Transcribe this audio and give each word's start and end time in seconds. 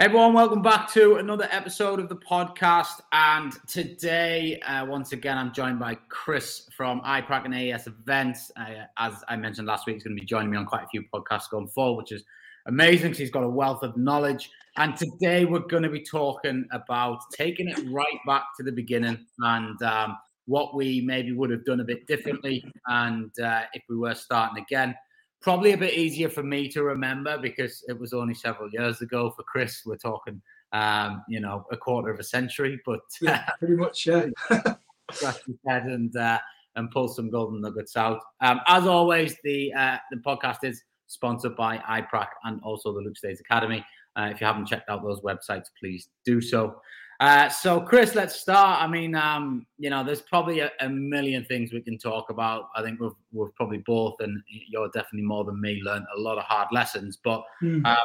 Everyone, 0.00 0.32
welcome 0.32 0.62
back 0.62 0.88
to 0.92 1.16
another 1.16 1.48
episode 1.50 1.98
of 1.98 2.08
the 2.08 2.14
podcast. 2.14 3.00
And 3.10 3.52
today, 3.66 4.60
uh, 4.60 4.86
once 4.86 5.10
again, 5.10 5.36
I'm 5.36 5.52
joined 5.52 5.80
by 5.80 5.96
Chris 6.08 6.68
from 6.76 7.00
iPrac 7.00 7.46
and 7.46 7.52
AES 7.52 7.88
Events. 7.88 8.52
Uh, 8.56 8.84
as 8.96 9.24
I 9.26 9.34
mentioned 9.34 9.66
last 9.66 9.88
week, 9.88 9.96
he's 9.96 10.04
going 10.04 10.14
to 10.14 10.20
be 10.20 10.24
joining 10.24 10.50
me 10.50 10.56
on 10.56 10.66
quite 10.66 10.84
a 10.84 10.86
few 10.86 11.02
podcasts 11.12 11.50
going 11.50 11.66
forward, 11.66 12.02
which 12.02 12.12
is 12.12 12.22
amazing 12.66 13.08
because 13.08 13.18
he's 13.18 13.32
got 13.32 13.42
a 13.42 13.48
wealth 13.48 13.82
of 13.82 13.96
knowledge. 13.96 14.52
And 14.76 14.96
today, 14.96 15.44
we're 15.44 15.66
going 15.66 15.82
to 15.82 15.88
be 15.88 16.04
talking 16.04 16.64
about 16.70 17.18
taking 17.32 17.66
it 17.66 17.80
right 17.90 18.20
back 18.24 18.44
to 18.58 18.62
the 18.62 18.70
beginning 18.70 19.26
and 19.40 19.82
um, 19.82 20.16
what 20.46 20.76
we 20.76 21.00
maybe 21.00 21.32
would 21.32 21.50
have 21.50 21.64
done 21.64 21.80
a 21.80 21.84
bit 21.84 22.06
differently. 22.06 22.64
And 22.86 23.32
uh, 23.40 23.62
if 23.72 23.82
we 23.88 23.96
were 23.96 24.14
starting 24.14 24.62
again, 24.62 24.94
probably 25.40 25.72
a 25.72 25.78
bit 25.78 25.94
easier 25.94 26.28
for 26.28 26.42
me 26.42 26.68
to 26.68 26.82
remember 26.82 27.38
because 27.38 27.84
it 27.88 27.98
was 27.98 28.12
only 28.12 28.34
several 28.34 28.68
years 28.70 29.00
ago. 29.00 29.30
For 29.30 29.42
Chris, 29.44 29.82
we're 29.86 29.96
talking, 29.96 30.40
um, 30.72 31.22
you 31.28 31.40
know, 31.40 31.64
a 31.70 31.76
quarter 31.76 32.10
of 32.10 32.18
a 32.18 32.24
century, 32.24 32.80
but 32.84 33.00
yeah, 33.20 33.48
pretty 33.58 33.76
much, 33.76 34.06
yeah. 34.06 34.26
scratch 35.12 35.38
his 35.46 35.56
head 35.66 35.84
and 35.84 36.14
uh, 36.16 36.38
and 36.76 36.90
pull 36.90 37.08
some 37.08 37.30
golden 37.30 37.60
nuggets 37.60 37.96
out. 37.96 38.20
Um, 38.40 38.60
as 38.66 38.86
always, 38.86 39.36
the 39.44 39.72
uh, 39.74 39.96
the 40.10 40.18
podcast 40.18 40.58
is 40.62 40.82
sponsored 41.06 41.56
by 41.56 41.78
iPrac 41.78 42.28
and 42.44 42.60
also 42.62 42.92
the 42.92 43.00
Luke 43.00 43.16
Stays 43.16 43.40
Academy. 43.40 43.84
Uh, 44.16 44.30
if 44.32 44.40
you 44.40 44.46
haven't 44.46 44.66
checked 44.66 44.88
out 44.88 45.02
those 45.02 45.20
websites, 45.20 45.66
please 45.78 46.08
do 46.24 46.40
so. 46.40 46.80
Uh, 47.20 47.48
so, 47.48 47.80
Chris, 47.80 48.14
let's 48.14 48.36
start. 48.36 48.80
I 48.80 48.86
mean, 48.86 49.16
um, 49.16 49.66
you 49.76 49.90
know, 49.90 50.04
there's 50.04 50.22
probably 50.22 50.60
a, 50.60 50.70
a, 50.80 50.88
million 50.88 51.44
things 51.44 51.72
we 51.72 51.80
can 51.80 51.98
talk 51.98 52.30
about. 52.30 52.68
I 52.76 52.82
think 52.82 53.00
we've, 53.00 53.10
we've 53.32 53.52
probably 53.56 53.78
both, 53.78 54.14
and 54.20 54.40
you're 54.68 54.88
definitely 54.90 55.26
more 55.26 55.44
than 55.44 55.60
me, 55.60 55.80
learned 55.82 56.06
a 56.16 56.20
lot 56.20 56.38
of 56.38 56.44
hard 56.44 56.68
lessons. 56.70 57.18
But 57.22 57.42
mm. 57.60 57.84
uh, 57.84 57.96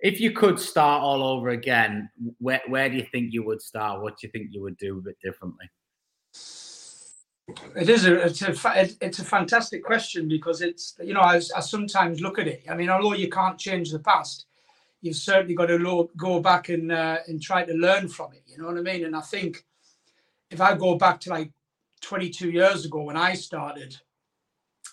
if 0.00 0.20
you 0.20 0.32
could 0.32 0.58
start 0.58 1.02
all 1.02 1.22
over 1.22 1.50
again, 1.50 2.10
where, 2.38 2.60
where 2.68 2.90
do 2.90 2.96
you 2.96 3.06
think 3.10 3.32
you 3.32 3.42
would 3.44 3.62
start? 3.62 4.02
What 4.02 4.18
do 4.18 4.26
you 4.26 4.30
think 4.30 4.48
you 4.50 4.60
would 4.60 4.76
do 4.76 4.98
a 4.98 5.00
bit 5.00 5.16
differently? 5.24 5.70
It 7.76 7.88
is 7.90 8.06
a 8.06 8.22
it's 8.22 8.40
a 8.40 8.54
it's 9.02 9.18
a 9.18 9.24
fantastic 9.24 9.84
question 9.84 10.28
because 10.28 10.62
it's 10.62 10.96
you 11.02 11.12
know 11.12 11.20
I, 11.20 11.36
I 11.36 11.60
sometimes 11.60 12.22
look 12.22 12.38
at 12.38 12.48
it. 12.48 12.64
I 12.70 12.74
mean, 12.74 12.88
although 12.88 13.12
you 13.12 13.28
can't 13.28 13.58
change 13.58 13.90
the 13.90 13.98
past, 13.98 14.46
you've 15.04 15.16
certainly 15.16 15.54
got 15.54 15.66
to 15.66 15.78
lo- 15.78 16.10
go 16.16 16.40
back 16.40 16.70
and 16.70 16.90
uh, 16.90 17.18
and 17.28 17.40
try 17.40 17.62
to 17.62 17.74
learn 17.74 18.08
from 18.08 18.32
it. 18.32 18.42
You 18.46 18.56
know 18.56 18.68
what 18.68 18.78
I 18.78 18.80
mean? 18.80 19.04
And 19.04 19.14
I 19.14 19.20
think 19.20 19.62
if 20.50 20.62
I 20.62 20.74
go 20.74 20.94
back 20.94 21.20
to 21.20 21.30
like 21.30 21.52
22 22.00 22.50
years 22.50 22.86
ago 22.86 23.02
when 23.02 23.16
I 23.16 23.34
started, 23.34 23.94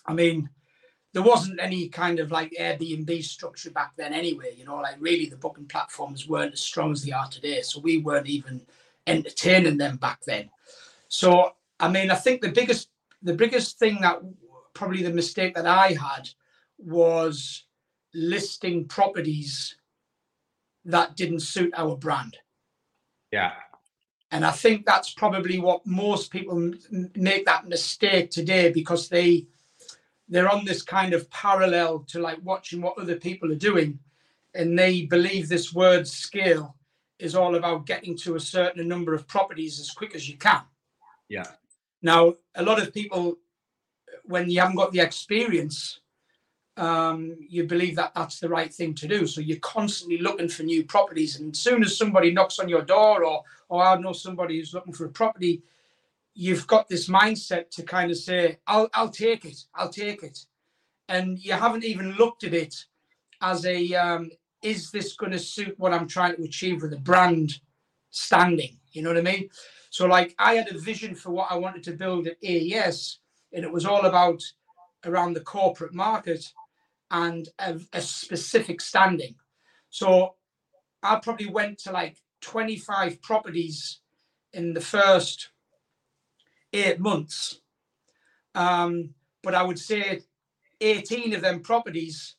I 0.06 0.12
mean, 0.12 0.50
there 1.14 1.22
wasn't 1.22 1.60
any 1.62 1.88
kind 1.88 2.20
of 2.20 2.30
like 2.30 2.52
Airbnb 2.60 3.24
structure 3.24 3.70
back 3.70 3.92
then 3.96 4.12
anyway. 4.12 4.54
You 4.54 4.66
know, 4.66 4.76
like 4.76 4.96
really 5.00 5.26
the 5.26 5.36
booking 5.36 5.64
platforms 5.64 6.28
weren't 6.28 6.52
as 6.52 6.60
strong 6.60 6.92
as 6.92 7.02
they 7.02 7.12
are 7.12 7.28
today. 7.28 7.62
So 7.62 7.80
we 7.80 7.96
weren't 7.96 8.28
even 8.28 8.60
entertaining 9.06 9.78
them 9.78 9.96
back 9.96 10.20
then. 10.26 10.50
So 11.08 11.52
I 11.80 11.88
mean, 11.88 12.10
I 12.10 12.16
think 12.16 12.42
the 12.42 12.52
biggest 12.52 12.90
the 13.22 13.34
biggest 13.34 13.78
thing 13.78 13.98
that 14.02 14.20
probably 14.74 15.02
the 15.02 15.10
mistake 15.10 15.54
that 15.54 15.66
I 15.66 15.92
had 15.94 16.28
was 16.76 17.64
listing 18.12 18.86
properties 18.86 19.76
that 20.84 21.16
didn't 21.16 21.40
suit 21.40 21.72
our 21.76 21.96
brand. 21.96 22.36
Yeah. 23.30 23.52
And 24.30 24.44
I 24.44 24.50
think 24.50 24.86
that's 24.86 25.12
probably 25.12 25.58
what 25.58 25.86
most 25.86 26.30
people 26.30 26.72
make 27.14 27.44
that 27.46 27.68
mistake 27.68 28.30
today 28.30 28.72
because 28.72 29.08
they 29.08 29.46
they're 30.28 30.50
on 30.50 30.64
this 30.64 30.82
kind 30.82 31.12
of 31.12 31.28
parallel 31.30 32.00
to 32.08 32.18
like 32.18 32.38
watching 32.42 32.80
what 32.80 32.96
other 32.96 33.16
people 33.16 33.52
are 33.52 33.56
doing 33.56 33.98
and 34.54 34.78
they 34.78 35.02
believe 35.02 35.48
this 35.48 35.74
word 35.74 36.08
scale 36.08 36.76
is 37.18 37.34
all 37.34 37.56
about 37.56 37.86
getting 37.86 38.16
to 38.16 38.36
a 38.36 38.40
certain 38.40 38.88
number 38.88 39.14
of 39.14 39.28
properties 39.28 39.78
as 39.78 39.90
quick 39.90 40.14
as 40.14 40.28
you 40.28 40.36
can. 40.36 40.62
Yeah. 41.28 41.46
Now, 42.00 42.34
a 42.54 42.62
lot 42.62 42.80
of 42.80 42.94
people 42.94 43.36
when 44.24 44.48
you 44.48 44.60
haven't 44.60 44.76
got 44.76 44.92
the 44.92 45.00
experience 45.00 46.00
um, 46.76 47.36
you 47.48 47.64
believe 47.64 47.96
that 47.96 48.14
that's 48.14 48.40
the 48.40 48.48
right 48.48 48.72
thing 48.72 48.94
to 48.94 49.08
do. 49.08 49.26
So 49.26 49.40
you're 49.40 49.58
constantly 49.58 50.18
looking 50.18 50.48
for 50.48 50.62
new 50.62 50.84
properties. 50.84 51.38
And 51.38 51.52
as 51.52 51.58
soon 51.58 51.82
as 51.82 51.96
somebody 51.96 52.32
knocks 52.32 52.58
on 52.58 52.68
your 52.68 52.82
door, 52.82 53.24
or 53.24 53.42
or 53.68 53.82
I 53.82 53.96
know 53.96 54.12
somebody 54.12 54.58
who's 54.58 54.74
looking 54.74 54.92
for 54.92 55.04
a 55.06 55.10
property, 55.10 55.62
you've 56.34 56.66
got 56.66 56.88
this 56.88 57.08
mindset 57.08 57.70
to 57.70 57.82
kind 57.82 58.10
of 58.10 58.16
say, 58.16 58.58
"I'll 58.66 58.88
I'll 58.94 59.10
take 59.10 59.44
it, 59.44 59.64
I'll 59.74 59.90
take 59.90 60.22
it," 60.22 60.46
and 61.08 61.38
you 61.38 61.52
haven't 61.52 61.84
even 61.84 62.12
looked 62.12 62.44
at 62.44 62.54
it 62.54 62.86
as 63.42 63.66
a 63.66 63.94
um, 63.94 64.30
is 64.62 64.90
this 64.90 65.14
going 65.14 65.32
to 65.32 65.38
suit 65.38 65.74
what 65.78 65.92
I'm 65.92 66.08
trying 66.08 66.36
to 66.36 66.42
achieve 66.42 66.82
with 66.82 66.92
the 66.92 66.98
brand 66.98 67.60
standing? 68.10 68.78
You 68.92 69.02
know 69.02 69.10
what 69.10 69.18
I 69.18 69.22
mean? 69.22 69.50
So 69.90 70.06
like 70.06 70.34
I 70.38 70.54
had 70.54 70.68
a 70.68 70.78
vision 70.78 71.14
for 71.14 71.30
what 71.30 71.50
I 71.50 71.56
wanted 71.56 71.82
to 71.84 71.92
build 71.92 72.26
at 72.28 72.38
AES, 72.42 73.18
and 73.52 73.64
it 73.64 73.72
was 73.72 73.84
all 73.84 74.06
about 74.06 74.42
around 75.04 75.34
the 75.34 75.40
corporate 75.40 75.92
market 75.92 76.52
and 77.12 77.48
a, 77.58 77.78
a 77.92 78.00
specific 78.00 78.80
standing. 78.80 79.36
So 79.90 80.34
I 81.02 81.16
probably 81.16 81.50
went 81.50 81.78
to 81.80 81.92
like 81.92 82.16
25 82.40 83.20
properties 83.22 84.00
in 84.52 84.72
the 84.72 84.80
first 84.80 85.50
eight 86.72 86.98
months. 86.98 87.60
Um, 88.54 89.10
but 89.42 89.54
I 89.54 89.62
would 89.62 89.78
say 89.78 90.22
18 90.80 91.34
of 91.34 91.42
them 91.42 91.60
properties 91.60 92.36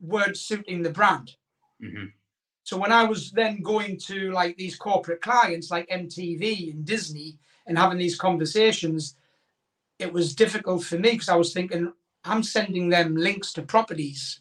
weren't 0.00 0.38
suiting 0.38 0.82
the 0.82 0.90
brand. 0.90 1.36
Mm-hmm. 1.82 2.06
So 2.64 2.78
when 2.78 2.92
I 2.92 3.04
was 3.04 3.30
then 3.30 3.60
going 3.60 3.98
to 4.06 4.30
like 4.30 4.56
these 4.56 4.76
corporate 4.76 5.20
clients 5.20 5.70
like 5.70 5.88
MTV 5.88 6.72
and 6.72 6.84
Disney 6.84 7.38
and 7.66 7.76
having 7.76 7.98
these 7.98 8.16
conversations, 8.16 9.16
it 9.98 10.12
was 10.12 10.34
difficult 10.34 10.84
for 10.84 10.98
me 10.98 11.12
because 11.12 11.28
I 11.28 11.36
was 11.36 11.52
thinking, 11.52 11.92
I'm 12.24 12.42
sending 12.42 12.88
them 12.88 13.16
links 13.16 13.52
to 13.54 13.62
properties 13.62 14.40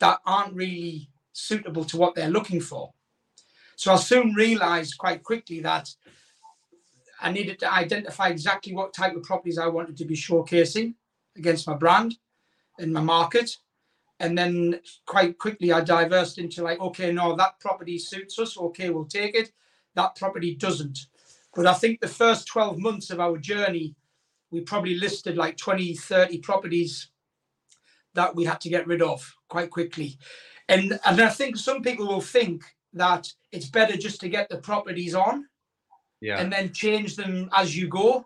that 0.00 0.18
aren't 0.26 0.54
really 0.54 1.08
suitable 1.32 1.84
to 1.84 1.96
what 1.96 2.14
they're 2.14 2.28
looking 2.28 2.60
for. 2.60 2.92
So 3.76 3.92
I 3.92 3.96
soon 3.96 4.34
realized 4.34 4.98
quite 4.98 5.22
quickly 5.22 5.60
that 5.60 5.88
I 7.20 7.32
needed 7.32 7.58
to 7.60 7.72
identify 7.72 8.28
exactly 8.28 8.74
what 8.74 8.94
type 8.94 9.16
of 9.16 9.22
properties 9.22 9.58
I 9.58 9.68
wanted 9.68 9.96
to 9.98 10.04
be 10.04 10.14
showcasing 10.14 10.94
against 11.36 11.66
my 11.66 11.74
brand 11.74 12.16
and 12.78 12.92
my 12.92 13.00
market. 13.00 13.56
And 14.20 14.36
then 14.36 14.80
quite 15.06 15.38
quickly 15.38 15.72
I 15.72 15.82
diversed 15.82 16.38
into 16.38 16.62
like, 16.62 16.80
okay, 16.80 17.12
no, 17.12 17.36
that 17.36 17.60
property 17.60 17.98
suits 17.98 18.38
us. 18.38 18.56
Okay, 18.56 18.90
we'll 18.90 19.04
take 19.04 19.34
it. 19.34 19.52
That 19.94 20.16
property 20.16 20.54
doesn't. 20.54 20.98
But 21.54 21.66
I 21.66 21.74
think 21.74 22.00
the 22.00 22.08
first 22.08 22.46
12 22.48 22.78
months 22.78 23.10
of 23.10 23.20
our 23.20 23.38
journey 23.38 23.94
we 24.50 24.60
probably 24.60 24.94
listed 24.94 25.36
like 25.36 25.56
20, 25.56 25.94
30 25.94 26.38
properties 26.38 27.10
that 28.14 28.34
we 28.34 28.44
had 28.44 28.60
to 28.62 28.68
get 28.68 28.86
rid 28.86 29.02
of 29.02 29.34
quite 29.48 29.70
quickly. 29.70 30.18
And, 30.68 30.98
and 31.04 31.20
I 31.20 31.28
think 31.28 31.56
some 31.56 31.82
people 31.82 32.06
will 32.06 32.20
think 32.20 32.64
that 32.92 33.28
it's 33.52 33.68
better 33.68 33.96
just 33.96 34.20
to 34.20 34.28
get 34.28 34.48
the 34.48 34.58
properties 34.58 35.14
on 35.14 35.46
yeah. 36.20 36.40
and 36.40 36.52
then 36.52 36.72
change 36.72 37.16
them 37.16 37.48
as 37.54 37.76
you 37.76 37.88
go. 37.88 38.24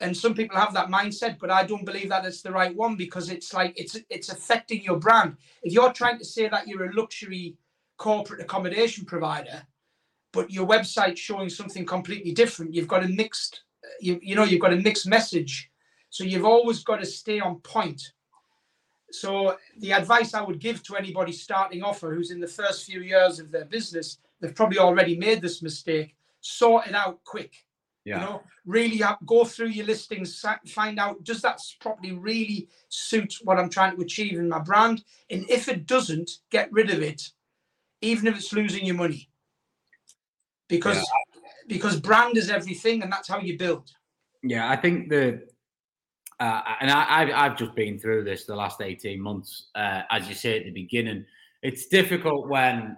And 0.00 0.16
some 0.16 0.34
people 0.34 0.58
have 0.58 0.74
that 0.74 0.88
mindset, 0.88 1.38
but 1.38 1.50
I 1.50 1.64
don't 1.64 1.86
believe 1.86 2.08
that 2.10 2.24
it's 2.24 2.42
the 2.42 2.52
right 2.52 2.74
one 2.74 2.96
because 2.96 3.30
it's 3.30 3.54
like 3.54 3.72
it's 3.76 3.96
it's 4.10 4.28
affecting 4.28 4.82
your 4.82 4.98
brand. 4.98 5.36
If 5.62 5.72
you're 5.72 5.92
trying 5.92 6.18
to 6.18 6.24
say 6.24 6.48
that 6.48 6.66
you're 6.66 6.90
a 6.90 6.94
luxury 6.94 7.56
corporate 7.96 8.40
accommodation 8.40 9.04
provider, 9.04 9.62
but 10.32 10.50
your 10.50 10.66
website's 10.66 11.20
showing 11.20 11.48
something 11.48 11.86
completely 11.86 12.32
different, 12.32 12.74
you've 12.74 12.88
got 12.88 13.04
a 13.04 13.08
mixed 13.08 13.63
you, 14.00 14.18
you 14.22 14.34
know 14.34 14.44
you've 14.44 14.60
got 14.60 14.72
a 14.72 14.76
mixed 14.76 15.06
message. 15.06 15.70
So 16.10 16.24
you've 16.24 16.44
always 16.44 16.84
got 16.84 17.00
to 17.00 17.06
stay 17.06 17.40
on 17.40 17.56
point. 17.60 18.00
So 19.10 19.56
the 19.78 19.92
advice 19.92 20.34
i 20.34 20.42
would 20.42 20.58
give 20.58 20.82
to 20.84 20.96
anybody 20.96 21.32
starting 21.32 21.82
off 21.82 22.02
or 22.02 22.14
who's 22.14 22.30
in 22.30 22.40
the 22.40 22.48
first 22.48 22.84
few 22.84 23.00
years 23.00 23.38
of 23.38 23.52
their 23.52 23.64
business 23.64 24.18
they've 24.40 24.54
probably 24.54 24.78
already 24.78 25.16
made 25.16 25.40
this 25.40 25.62
mistake 25.62 26.16
sort 26.40 26.88
it 26.88 26.94
out 26.96 27.22
quick. 27.22 27.54
Yeah. 28.04 28.16
you 28.16 28.26
know 28.26 28.42
really 28.66 29.00
go 29.24 29.44
through 29.44 29.68
your 29.68 29.86
listings 29.86 30.44
find 30.66 30.98
out 30.98 31.22
does 31.22 31.40
that 31.42 31.60
property 31.80 32.12
really 32.12 32.68
suit 32.88 33.36
what 33.44 33.58
i'm 33.58 33.70
trying 33.70 33.94
to 33.94 34.02
achieve 34.02 34.38
in 34.38 34.48
my 34.48 34.58
brand? 34.58 35.04
And 35.30 35.48
if 35.48 35.68
it 35.68 35.86
doesn't 35.86 36.30
get 36.50 36.72
rid 36.72 36.90
of 36.90 37.00
it 37.00 37.30
even 38.04 38.26
if 38.26 38.36
it's 38.36 38.52
losing 38.52 38.84
your 38.84 38.96
money. 38.96 39.28
Because 40.68 41.04
because 41.66 42.00
brand 42.00 42.36
is 42.36 42.50
everything, 42.50 43.02
and 43.02 43.12
that's 43.12 43.28
how 43.28 43.38
you 43.38 43.58
build. 43.58 43.90
Yeah, 44.42 44.70
I 44.70 44.76
think 44.76 45.08
the 45.08 45.42
uh, 46.40 46.62
and 46.80 46.90
I, 46.90 47.24
have 47.24 47.30
I've 47.30 47.58
just 47.58 47.74
been 47.74 47.98
through 47.98 48.24
this 48.24 48.44
the 48.44 48.56
last 48.56 48.80
eighteen 48.80 49.20
months. 49.20 49.68
Uh, 49.74 50.02
as 50.10 50.28
you 50.28 50.34
say 50.34 50.58
at 50.58 50.64
the 50.64 50.72
beginning, 50.72 51.24
it's 51.62 51.86
difficult 51.86 52.48
when, 52.48 52.96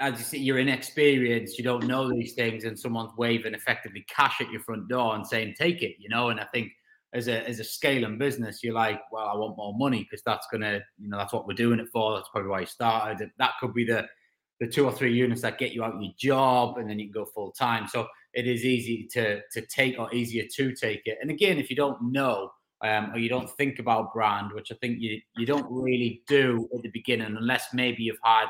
as 0.00 0.18
you 0.18 0.24
say, 0.24 0.38
you're 0.38 0.58
inexperienced, 0.58 1.58
you 1.58 1.64
don't 1.64 1.86
know 1.86 2.10
these 2.10 2.32
things, 2.34 2.64
and 2.64 2.78
someone's 2.78 3.12
waving 3.16 3.54
effectively 3.54 4.04
cash 4.08 4.40
at 4.40 4.50
your 4.50 4.60
front 4.60 4.88
door 4.88 5.14
and 5.14 5.26
saying, 5.26 5.54
"Take 5.58 5.82
it," 5.82 5.96
you 5.98 6.08
know. 6.08 6.30
And 6.30 6.40
I 6.40 6.44
think 6.44 6.72
as 7.12 7.28
a 7.28 7.46
as 7.46 7.60
a 7.60 7.64
scaling 7.64 8.18
business, 8.18 8.62
you're 8.62 8.74
like, 8.74 9.00
"Well, 9.12 9.28
I 9.28 9.36
want 9.36 9.56
more 9.56 9.74
money 9.76 10.02
because 10.02 10.22
that's 10.24 10.46
gonna, 10.50 10.80
you 10.98 11.08
know, 11.08 11.18
that's 11.18 11.32
what 11.32 11.46
we're 11.46 11.54
doing 11.54 11.78
it 11.78 11.88
for. 11.92 12.16
That's 12.16 12.28
probably 12.30 12.50
why 12.50 12.60
you 12.60 12.66
started. 12.66 13.30
That 13.38 13.52
could 13.60 13.74
be 13.74 13.84
the 13.84 14.08
the 14.62 14.68
two 14.68 14.86
or 14.86 14.92
three 14.92 15.12
units 15.12 15.42
that 15.42 15.58
get 15.58 15.72
you 15.72 15.82
out 15.82 16.00
your 16.00 16.12
job, 16.16 16.78
and 16.78 16.88
then 16.88 16.96
you 16.96 17.06
can 17.06 17.12
go 17.12 17.24
full 17.24 17.50
time. 17.50 17.88
So 17.88 18.06
it 18.32 18.46
is 18.46 18.64
easy 18.64 19.08
to 19.12 19.40
to 19.54 19.60
take 19.66 19.98
or 19.98 20.14
easier 20.14 20.44
to 20.54 20.72
take 20.72 21.02
it. 21.04 21.18
And 21.20 21.32
again, 21.32 21.58
if 21.58 21.68
you 21.68 21.74
don't 21.74 22.00
know 22.12 22.52
um, 22.80 23.10
or 23.12 23.18
you 23.18 23.28
don't 23.28 23.50
think 23.50 23.80
about 23.80 24.14
brand, 24.14 24.52
which 24.52 24.70
I 24.70 24.76
think 24.76 24.98
you 25.00 25.20
you 25.36 25.46
don't 25.46 25.66
really 25.68 26.22
do 26.28 26.68
at 26.76 26.82
the 26.82 26.90
beginning, 26.90 27.36
unless 27.36 27.74
maybe 27.74 28.04
you've 28.04 28.16
had 28.22 28.46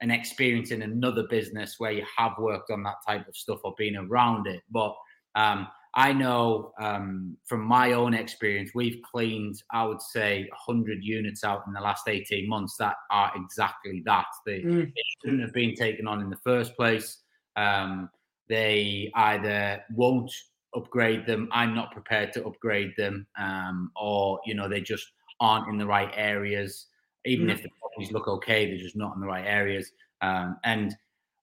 an 0.00 0.10
experience 0.10 0.72
in 0.72 0.82
another 0.82 1.22
business 1.30 1.76
where 1.78 1.92
you 1.92 2.04
have 2.18 2.32
worked 2.40 2.72
on 2.72 2.82
that 2.82 2.96
type 3.06 3.28
of 3.28 3.36
stuff 3.36 3.60
or 3.62 3.74
been 3.78 3.96
around 3.96 4.48
it. 4.48 4.62
But 4.72 4.92
um, 5.36 5.68
I 5.96 6.12
know 6.12 6.72
um, 6.80 7.36
from 7.46 7.62
my 7.62 7.92
own 7.92 8.14
experience, 8.14 8.72
we've 8.74 9.00
cleaned, 9.02 9.62
I 9.70 9.84
would 9.84 10.02
say, 10.02 10.48
100 10.66 11.04
units 11.04 11.44
out 11.44 11.62
in 11.68 11.72
the 11.72 11.80
last 11.80 12.08
18 12.08 12.48
months 12.48 12.76
that 12.78 12.96
are 13.10 13.32
exactly 13.36 14.02
that. 14.04 14.26
They, 14.44 14.60
mm. 14.60 14.86
they 14.86 15.02
shouldn't 15.22 15.42
have 15.42 15.52
been 15.52 15.74
taken 15.74 16.08
on 16.08 16.20
in 16.20 16.30
the 16.30 16.36
first 16.38 16.74
place. 16.76 17.18
Um, 17.54 18.10
they 18.48 19.12
either 19.14 19.84
won't 19.94 20.32
upgrade 20.74 21.26
them, 21.26 21.48
I'm 21.52 21.74
not 21.74 21.92
prepared 21.92 22.32
to 22.32 22.44
upgrade 22.44 22.94
them, 22.96 23.26
um, 23.38 23.92
or, 23.94 24.40
you 24.44 24.54
know, 24.54 24.68
they 24.68 24.80
just 24.80 25.06
aren't 25.38 25.68
in 25.68 25.78
the 25.78 25.86
right 25.86 26.10
areas. 26.14 26.86
Even 27.24 27.46
mm. 27.46 27.52
if 27.52 27.62
the 27.62 27.70
properties 27.80 28.12
look 28.12 28.26
okay, 28.26 28.66
they're 28.66 28.82
just 28.82 28.96
not 28.96 29.14
in 29.14 29.20
the 29.20 29.26
right 29.26 29.46
areas. 29.46 29.92
Um, 30.22 30.56
and 30.64 30.96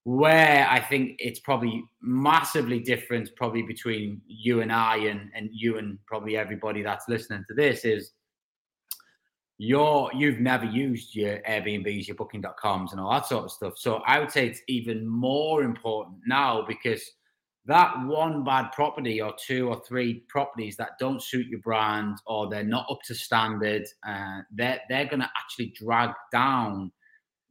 where 0.04 0.68
I 0.68 0.80
think 0.80 1.16
it's 1.20 1.40
probably 1.40 1.84
massively 2.02 2.80
different, 2.80 3.30
probably 3.36 3.62
between 3.62 4.22
you 4.28 4.62
and 4.62 4.72
I, 4.72 4.98
and 4.98 5.30
and 5.36 5.50
you 5.52 5.78
and 5.78 6.00
probably 6.08 6.38
everybody 6.38 6.82
that's 6.82 7.08
listening 7.08 7.46
to 7.48 7.54
this 7.54 7.86
is 7.86 8.12
you're 9.58 10.10
you've 10.16 10.40
never 10.40 10.66
used 10.66 11.14
your 11.14 11.38
Airbnbs, 11.48 12.08
your 12.08 12.16
Booking.coms, 12.16 12.92
and 12.92 13.00
all 13.00 13.12
that 13.12 13.28
sort 13.28 13.46
of 13.46 13.52
stuff. 13.52 13.74
So 13.78 14.02
I 14.08 14.20
would 14.20 14.32
say 14.32 14.48
it's 14.48 14.62
even 14.68 15.08
more 15.08 15.62
important 15.62 16.18
now 16.26 16.66
because 16.68 17.04
that 17.66 17.94
one 18.06 18.44
bad 18.44 18.72
property 18.72 19.22
or 19.22 19.36
two 19.38 19.70
or 19.70 19.80
three 19.88 20.24
properties 20.30 20.78
that 20.78 20.98
don't 21.00 21.22
suit 21.22 21.46
your 21.46 21.60
brand 21.60 22.18
or 22.26 22.50
they're 22.50 22.64
not 22.64 22.88
up 22.90 23.02
to 23.06 23.14
standard, 23.14 23.84
uh, 24.08 24.40
they're 24.52 24.80
they're 24.90 25.06
going 25.06 25.20
to 25.20 25.30
actually 25.38 25.76
drag 25.78 26.10
down 26.32 26.92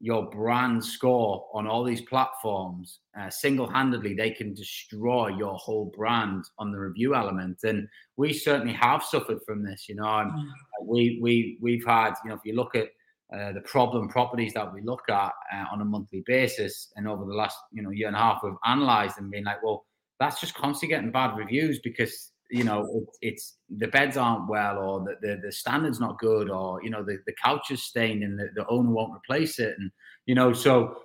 your 0.00 0.28
brand 0.30 0.82
score 0.82 1.46
on 1.52 1.66
all 1.66 1.84
these 1.84 2.00
platforms 2.00 3.00
uh, 3.20 3.28
single-handedly 3.28 4.14
they 4.14 4.30
can 4.30 4.54
destroy 4.54 5.28
your 5.28 5.54
whole 5.54 5.92
brand 5.96 6.42
on 6.58 6.72
the 6.72 6.78
review 6.78 7.14
element 7.14 7.58
and 7.64 7.86
we 8.16 8.32
certainly 8.32 8.72
have 8.72 9.02
suffered 9.02 9.38
from 9.46 9.62
this 9.62 9.88
you 9.88 9.94
know 9.94 10.04
mm. 10.04 10.44
we 10.82 11.18
we 11.20 11.58
we've 11.60 11.84
had 11.84 12.14
you 12.24 12.30
know 12.30 12.36
if 12.36 12.40
you 12.44 12.54
look 12.54 12.74
at 12.74 12.88
uh, 13.36 13.52
the 13.52 13.60
problem 13.60 14.08
properties 14.08 14.54
that 14.54 14.72
we 14.72 14.80
look 14.80 15.02
at 15.08 15.32
uh, 15.54 15.64
on 15.70 15.82
a 15.82 15.84
monthly 15.84 16.24
basis 16.26 16.90
and 16.96 17.06
over 17.06 17.26
the 17.26 17.34
last 17.34 17.58
you 17.70 17.82
know 17.82 17.90
year 17.90 18.08
and 18.08 18.16
a 18.16 18.18
half 18.18 18.40
we've 18.42 18.54
analyzed 18.64 19.18
and 19.18 19.30
been 19.30 19.44
like 19.44 19.62
well 19.62 19.84
that's 20.18 20.40
just 20.40 20.54
constantly 20.54 20.94
getting 20.94 21.12
bad 21.12 21.36
reviews 21.36 21.78
because 21.80 22.29
you 22.50 22.64
know 22.64 22.88
it, 22.92 23.08
it's 23.22 23.56
the 23.78 23.88
beds 23.88 24.16
aren't 24.16 24.48
well 24.48 24.78
or 24.78 25.00
the, 25.00 25.16
the, 25.20 25.40
the 25.42 25.52
standard's 25.52 26.00
not 26.00 26.18
good 26.18 26.50
or 26.50 26.82
you 26.82 26.90
know 26.90 27.02
the, 27.02 27.18
the 27.26 27.34
couch 27.42 27.70
is 27.70 27.82
stained 27.82 28.22
and 28.22 28.38
the, 28.38 28.48
the 28.54 28.66
owner 28.68 28.90
won't 28.90 29.14
replace 29.14 29.58
it. 29.58 29.74
And 29.78 29.90
you 30.26 30.34
know 30.34 30.52
so 30.52 30.96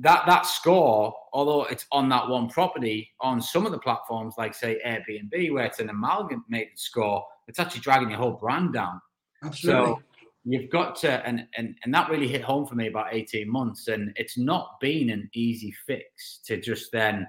that 0.00 0.24
that 0.26 0.46
score 0.46 1.14
although 1.32 1.64
it's 1.64 1.86
on 1.92 2.08
that 2.08 2.28
one 2.28 2.48
property 2.48 3.08
on 3.20 3.40
some 3.40 3.66
of 3.66 3.72
the 3.72 3.78
platforms 3.78 4.34
like 4.36 4.52
say 4.52 4.80
airbnb 4.84 5.52
where 5.52 5.64
it's 5.64 5.78
an 5.78 5.90
amalgamated 5.90 6.76
score 6.76 7.24
it's 7.50 7.58
actually 7.58 7.80
dragging 7.80 8.10
your 8.10 8.18
whole 8.18 8.32
brand 8.32 8.72
down. 8.72 9.00
Absolutely. 9.44 9.92
so 9.92 10.02
you've 10.44 10.70
got 10.70 10.94
to 10.96 11.26
and, 11.26 11.46
and 11.56 11.74
and 11.84 11.92
that 11.92 12.08
really 12.08 12.28
hit 12.28 12.42
home 12.42 12.64
for 12.64 12.76
me 12.76 12.86
about 12.86 13.08
18 13.12 13.50
months. 13.50 13.88
And 13.88 14.12
it's 14.16 14.38
not 14.38 14.78
been 14.80 15.10
an 15.10 15.28
easy 15.34 15.74
fix 15.86 16.40
to 16.46 16.60
just 16.60 16.92
then 16.92 17.26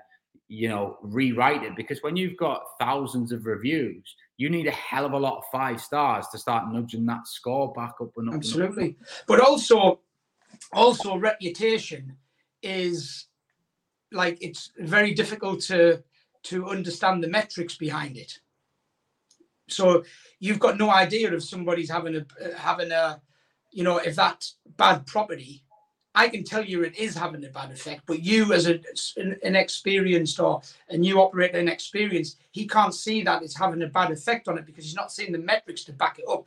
you 0.52 0.68
know, 0.68 0.98
rewrite 1.02 1.64
it 1.64 1.78
because 1.78 2.04
when 2.04 2.18
you've 2.18 2.36
got 2.36 2.62
thousands 2.78 3.32
of 3.32 3.46
reviews, 3.46 4.16
you 4.36 4.50
need 4.50 4.68
a 4.68 4.72
hell 4.72 5.06
of 5.06 5.14
a 5.14 5.18
lot 5.18 5.38
of 5.38 5.46
five 5.50 5.80
stars 5.80 6.28
to 6.28 6.38
start 6.38 6.74
nudging 6.74 7.06
that 7.06 7.26
score 7.26 7.72
back 7.72 7.94
up 8.02 8.12
and 8.18 8.28
up. 8.28 8.36
Absolutely, 8.36 8.84
and 8.84 8.96
up. 9.02 9.08
but 9.28 9.40
also, 9.40 10.02
also 10.74 11.16
reputation 11.16 12.18
is 12.62 13.28
like 14.12 14.38
it's 14.42 14.72
very 14.78 15.14
difficult 15.14 15.62
to 15.62 16.04
to 16.44 16.68
understand 16.68 17.24
the 17.24 17.30
metrics 17.30 17.78
behind 17.78 18.18
it. 18.18 18.38
So 19.70 20.04
you've 20.42 20.60
got 20.60 20.78
no 20.78 20.90
idea 20.90 21.34
if 21.34 21.46
somebody's 21.46 21.90
having 21.90 22.18
a 22.18 22.26
having 22.58 22.92
a, 22.92 23.22
you 23.72 23.86
know, 23.86 24.00
if 24.00 24.18
that 24.18 24.46
bad 24.76 25.08
property 25.08 25.64
I 26.14 26.28
can 26.28 26.44
tell 26.44 26.64
you 26.64 26.84
it 26.84 26.98
is 26.98 27.16
having 27.16 27.44
a 27.46 27.50
bad 27.50 27.72
effect, 27.72 28.02
but 28.06 28.22
you 28.22 28.52
as 28.54 28.68
a, 28.68 28.80
an, 29.16 29.38
an 29.44 29.56
experienced 29.56 30.40
or 30.40 30.62
a 30.90 30.98
new 30.98 31.22
operator 31.22 31.60
in 31.60 31.70
experience, 31.70 32.36
he 32.52 32.68
can't 32.68 32.94
see 32.94 33.24
that 33.24 33.44
it's 33.44 33.58
having 33.58 33.82
a 33.82 33.88
bad 33.88 34.12
effect 34.12 34.50
on 34.50 34.58
it 34.58 34.66
because 34.66 34.84
he's 34.84 34.96
not 34.96 35.12
seeing 35.12 35.32
the 35.32 35.38
metrics 35.38 35.86
to 35.86 35.94
back 35.94 36.20
it 36.20 36.26
up. 36.30 36.46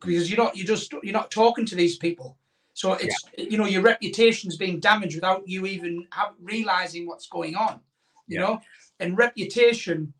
Because 0.00 0.28
you're 0.28 0.42
not, 0.42 0.56
you 0.56 0.64
just 0.64 0.92
you're 1.02 1.12
not 1.12 1.30
talking 1.30 1.64
to 1.66 1.76
these 1.76 1.96
people. 1.96 2.36
So 2.74 2.94
it's 2.94 3.24
yeah. 3.38 3.46
you 3.48 3.56
know 3.56 3.66
your 3.66 3.82
reputation's 3.82 4.56
being 4.56 4.80
damaged 4.80 5.14
without 5.14 5.48
you 5.48 5.64
even 5.66 6.06
have, 6.10 6.32
realizing 6.42 7.06
what's 7.06 7.28
going 7.28 7.54
on. 7.54 7.80
You 8.26 8.40
yeah. 8.40 8.46
know, 8.46 8.60
and 8.98 9.16
reputation 9.16 10.12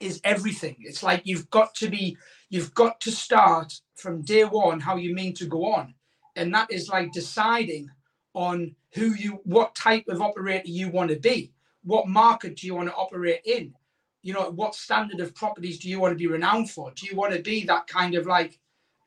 is 0.00 0.20
everything. 0.24 0.76
It's 0.80 1.02
like 1.02 1.22
you've 1.24 1.48
got 1.50 1.74
to 1.76 1.88
be, 1.88 2.16
you've 2.48 2.74
got 2.74 3.00
to 3.02 3.12
start 3.12 3.74
from 3.94 4.22
day 4.22 4.44
one 4.44 4.80
how 4.80 4.96
you 4.96 5.14
mean 5.14 5.34
to 5.34 5.44
go 5.44 5.66
on, 5.66 5.94
and 6.34 6.52
that 6.54 6.72
is 6.72 6.88
like 6.88 7.12
deciding 7.12 7.90
on 8.34 8.74
who 8.94 9.14
you 9.14 9.40
what 9.44 9.74
type 9.74 10.04
of 10.08 10.20
operator 10.20 10.68
you 10.68 10.88
want 10.88 11.10
to 11.10 11.18
be. 11.18 11.52
What 11.84 12.08
market 12.08 12.56
do 12.56 12.66
you 12.66 12.74
want 12.74 12.88
to 12.88 12.94
operate 12.94 13.42
in? 13.44 13.74
You 14.22 14.34
know 14.34 14.50
what 14.50 14.74
standard 14.74 15.20
of 15.20 15.34
properties 15.34 15.78
do 15.78 15.88
you 15.88 16.00
want 16.00 16.12
to 16.12 16.18
be 16.18 16.26
renowned 16.26 16.70
for? 16.70 16.92
Do 16.94 17.06
you 17.06 17.16
want 17.16 17.34
to 17.34 17.42
be 17.42 17.64
that 17.64 17.86
kind 17.86 18.14
of 18.14 18.26
like 18.26 18.58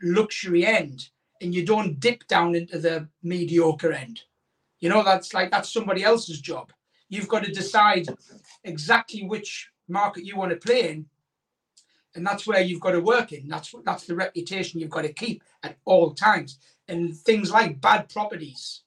luxury 0.01 0.65
end? 0.65 1.09
And 1.41 1.53
you 1.53 1.65
don't 1.65 1.99
dip 1.99 2.27
down 2.27 2.55
into 2.55 2.79
the 2.79 3.07
mediocre 3.23 3.91
end. 3.91 4.21
You 4.79 4.89
know 4.89 5.03
that's 5.03 5.33
like 5.33 5.51
that's 5.51 5.71
somebody 5.71 6.03
else's 6.03 6.41
job. 6.41 6.71
You've 7.09 7.27
got 7.27 7.43
to 7.43 7.51
decide 7.51 8.07
exactly 8.63 9.23
which 9.23 9.69
market 9.87 10.25
you 10.25 10.35
want 10.35 10.51
to 10.51 10.57
play 10.57 10.89
in 10.89 11.05
and 12.15 12.25
that's 12.25 12.47
where 12.47 12.61
you've 12.61 12.81
got 12.81 12.91
to 12.91 13.01
work 13.01 13.33
in. 13.33 13.47
That's 13.47 13.73
that's 13.83 14.05
the 14.05 14.15
reputation 14.15 14.79
you've 14.79 14.89
got 14.89 15.03
to 15.03 15.13
keep 15.13 15.43
at 15.63 15.77
all 15.85 16.13
times. 16.13 16.57
And 16.87 17.15
things 17.15 17.51
like 17.51 17.81
bad 17.81 18.09
properties 18.09 18.81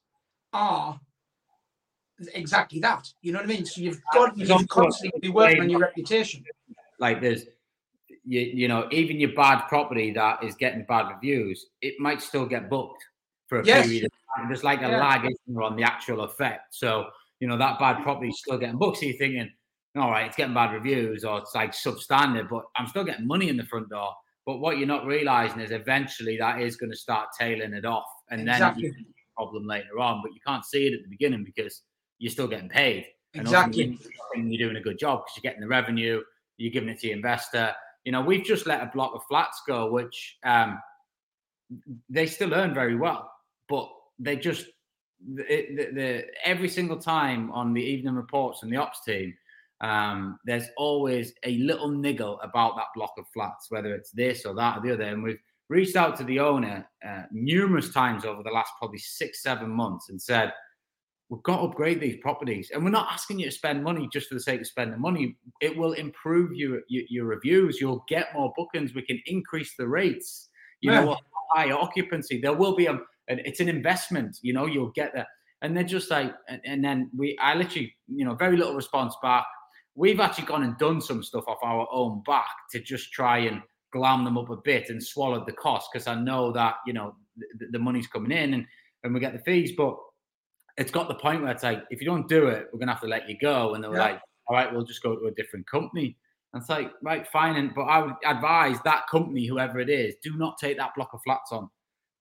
are 0.58 1.00
exactly 2.34 2.80
that. 2.80 3.08
You 3.22 3.32
know 3.32 3.38
what 3.38 3.46
I 3.46 3.48
mean? 3.48 3.64
So 3.64 3.80
you've 3.80 4.00
got 4.12 4.36
you've 4.36 4.68
constantly 4.68 5.20
be 5.20 5.28
working 5.28 5.60
on 5.60 5.70
your 5.70 5.80
reputation. 5.80 6.42
Like 6.98 7.20
there's 7.20 7.44
you, 8.28 8.40
you 8.40 8.68
know, 8.68 8.88
even 8.90 9.18
your 9.18 9.32
bad 9.32 9.66
property 9.68 10.12
that 10.12 10.44
is 10.44 10.54
getting 10.54 10.84
bad 10.84 11.08
reviews, 11.08 11.66
it 11.80 11.94
might 11.98 12.20
still 12.20 12.44
get 12.44 12.68
booked 12.68 13.02
for 13.46 13.60
a 13.60 13.64
yes. 13.64 13.86
period 13.86 14.04
of 14.04 14.10
time. 14.36 14.48
There's 14.48 14.64
like 14.64 14.80
a 14.80 14.90
yeah. 14.90 14.98
lag 14.98 15.26
on 15.62 15.76
the 15.76 15.82
actual 15.82 16.20
effect. 16.22 16.74
So, 16.74 17.06
you 17.40 17.48
know, 17.48 17.56
that 17.56 17.78
bad 17.78 18.02
property 18.02 18.28
is 18.28 18.38
still 18.38 18.58
getting 18.58 18.76
booked. 18.76 18.98
So 18.98 19.06
you're 19.06 19.16
thinking, 19.16 19.50
all 19.96 20.10
right, 20.10 20.26
it's 20.26 20.36
getting 20.36 20.54
bad 20.54 20.74
reviews 20.74 21.24
or 21.24 21.38
it's 21.38 21.54
like 21.54 21.72
substandard, 21.72 22.50
but 22.50 22.64
I'm 22.76 22.86
still 22.86 23.04
getting 23.04 23.26
money 23.26 23.48
in 23.48 23.56
the 23.56 23.64
front 23.64 23.88
door. 23.88 24.12
But 24.44 24.58
what 24.58 24.78
you're 24.78 24.86
not 24.86 25.06
realizing 25.06 25.60
is 25.60 25.70
eventually 25.70 26.36
that 26.38 26.60
is 26.60 26.76
going 26.76 26.90
to 26.90 26.98
start 26.98 27.28
tailing 27.38 27.72
it 27.72 27.84
off. 27.84 28.06
And 28.30 28.42
exactly. 28.42 28.90
then 28.90 29.06
problem 29.38 29.66
later 29.66 29.98
on, 30.00 30.20
but 30.22 30.34
you 30.34 30.40
can't 30.46 30.64
see 30.64 30.86
it 30.88 30.94
at 30.94 31.02
the 31.02 31.08
beginning 31.08 31.44
because 31.44 31.82
you're 32.18 32.32
still 32.32 32.48
getting 32.48 32.68
paid. 32.68 33.06
Exactly. 33.34 33.98
And 34.34 34.52
you're 34.52 34.68
doing 34.68 34.80
a 34.80 34.82
good 34.82 34.98
job 34.98 35.20
because 35.20 35.36
you're 35.36 35.48
getting 35.48 35.60
the 35.60 35.68
revenue, 35.68 36.20
you're 36.56 36.72
giving 36.72 36.88
it 36.88 36.98
to 37.00 37.08
the 37.08 37.12
investor. 37.12 37.72
You 38.04 38.12
know, 38.12 38.20
we've 38.20 38.44
just 38.44 38.66
let 38.66 38.82
a 38.82 38.90
block 38.92 39.14
of 39.14 39.22
flats 39.28 39.62
go, 39.66 39.90
which 39.90 40.38
um, 40.44 40.80
they 42.08 42.26
still 42.26 42.54
earn 42.54 42.74
very 42.74 42.96
well, 42.96 43.30
but 43.68 43.88
they 44.18 44.36
just 44.36 44.66
the, 45.34 45.42
the, 45.44 45.90
the, 45.92 46.24
every 46.44 46.68
single 46.68 46.98
time 46.98 47.50
on 47.52 47.74
the 47.74 47.82
evening 47.82 48.14
reports 48.14 48.62
and 48.62 48.72
the 48.72 48.76
ops 48.76 49.04
team, 49.04 49.34
um, 49.80 50.38
there's 50.44 50.68
always 50.76 51.32
a 51.44 51.58
little 51.58 51.88
niggle 51.88 52.40
about 52.40 52.76
that 52.76 52.86
block 52.94 53.12
of 53.18 53.26
flats, 53.28 53.70
whether 53.70 53.94
it's 53.94 54.10
this 54.10 54.44
or 54.44 54.54
that 54.54 54.78
or 54.78 54.80
the 54.80 54.92
other. 54.92 55.04
And 55.04 55.22
we've 55.22 55.38
reached 55.68 55.96
out 55.96 56.16
to 56.16 56.24
the 56.24 56.40
owner 56.40 56.86
uh, 57.06 57.22
numerous 57.30 57.90
times 57.90 58.24
over 58.24 58.42
the 58.42 58.50
last 58.50 58.72
probably 58.78 58.98
six, 58.98 59.42
seven 59.42 59.70
months 59.70 60.08
and 60.08 60.20
said, 60.20 60.52
We've 61.30 61.42
got 61.42 61.58
to 61.58 61.62
upgrade 61.64 62.00
these 62.00 62.16
properties. 62.22 62.70
And 62.72 62.82
we're 62.82 62.90
not 62.90 63.12
asking 63.12 63.38
you 63.40 63.46
to 63.46 63.52
spend 63.52 63.84
money 63.84 64.08
just 64.10 64.28
for 64.28 64.34
the 64.34 64.40
sake 64.40 64.62
of 64.62 64.66
spending 64.66 64.98
money. 64.98 65.36
It 65.60 65.76
will 65.76 65.92
improve 65.92 66.54
your, 66.54 66.80
your, 66.88 67.04
your 67.10 67.26
reviews. 67.26 67.82
You'll 67.82 68.02
get 68.08 68.32
more 68.34 68.50
bookings. 68.56 68.94
We 68.94 69.02
can 69.02 69.20
increase 69.26 69.74
the 69.76 69.86
rates. 69.86 70.48
You 70.80 70.92
yeah. 70.92 71.04
know, 71.04 71.16
high 71.52 71.70
occupancy. 71.70 72.40
There 72.40 72.54
will 72.54 72.74
be 72.74 72.86
a, 72.86 72.98
and 73.28 73.40
it's 73.44 73.60
an 73.60 73.68
investment. 73.68 74.38
You 74.40 74.54
know, 74.54 74.64
you'll 74.64 74.92
get 74.92 75.12
there. 75.12 75.26
And 75.60 75.76
they're 75.76 75.84
just 75.84 76.10
like, 76.10 76.32
and, 76.48 76.62
and 76.64 76.82
then 76.82 77.10
we, 77.14 77.36
I 77.42 77.54
literally, 77.54 77.94
you 78.06 78.24
know, 78.24 78.34
very 78.34 78.56
little 78.56 78.74
response 78.74 79.14
back. 79.22 79.44
We've 79.96 80.20
actually 80.20 80.46
gone 80.46 80.62
and 80.62 80.78
done 80.78 81.02
some 81.02 81.22
stuff 81.22 81.44
off 81.46 81.58
our 81.62 81.86
own 81.92 82.22
back 82.24 82.46
to 82.70 82.80
just 82.80 83.12
try 83.12 83.38
and 83.38 83.60
glam 83.92 84.24
them 84.24 84.38
up 84.38 84.50
a 84.50 84.56
bit 84.56 84.90
and 84.90 85.02
swallowed 85.02 85.46
the 85.46 85.52
cost 85.52 85.88
because 85.92 86.06
I 86.06 86.14
know 86.14 86.52
that 86.52 86.76
you 86.86 86.92
know 86.92 87.14
the, 87.58 87.66
the, 87.72 87.78
money's 87.78 88.06
coming 88.06 88.32
in 88.32 88.54
and 88.54 88.66
and 89.04 89.14
we 89.14 89.20
get 89.20 89.32
the 89.32 89.38
fees. 89.40 89.72
But 89.76 89.96
it's 90.76 90.90
got 90.90 91.08
the 91.08 91.14
point 91.14 91.42
where 91.42 91.50
it's 91.50 91.62
like, 91.62 91.84
if 91.90 92.00
you 92.00 92.06
don't 92.06 92.28
do 92.28 92.48
it, 92.48 92.68
we're 92.72 92.78
gonna 92.78 92.92
have 92.92 93.00
to 93.02 93.08
let 93.08 93.28
you 93.28 93.36
go. 93.40 93.74
And 93.74 93.82
they 93.82 93.88
were 93.88 93.96
Yeah. 93.96 94.02
like, 94.02 94.20
all 94.46 94.56
right, 94.56 94.72
we'll 94.72 94.84
just 94.84 95.02
go 95.02 95.16
to 95.16 95.26
a 95.26 95.32
different 95.32 95.66
company. 95.66 96.16
And 96.52 96.62
it's 96.62 96.70
like, 96.70 96.92
right, 97.02 97.26
fine. 97.28 97.56
And 97.56 97.74
but 97.74 97.82
I 97.82 98.02
would 98.02 98.14
advise 98.24 98.78
that 98.84 99.06
company, 99.08 99.46
whoever 99.46 99.80
it 99.80 99.90
is, 99.90 100.14
do 100.22 100.36
not 100.36 100.58
take 100.58 100.78
that 100.78 100.94
block 100.94 101.10
of 101.12 101.20
flats 101.22 101.52
on, 101.52 101.68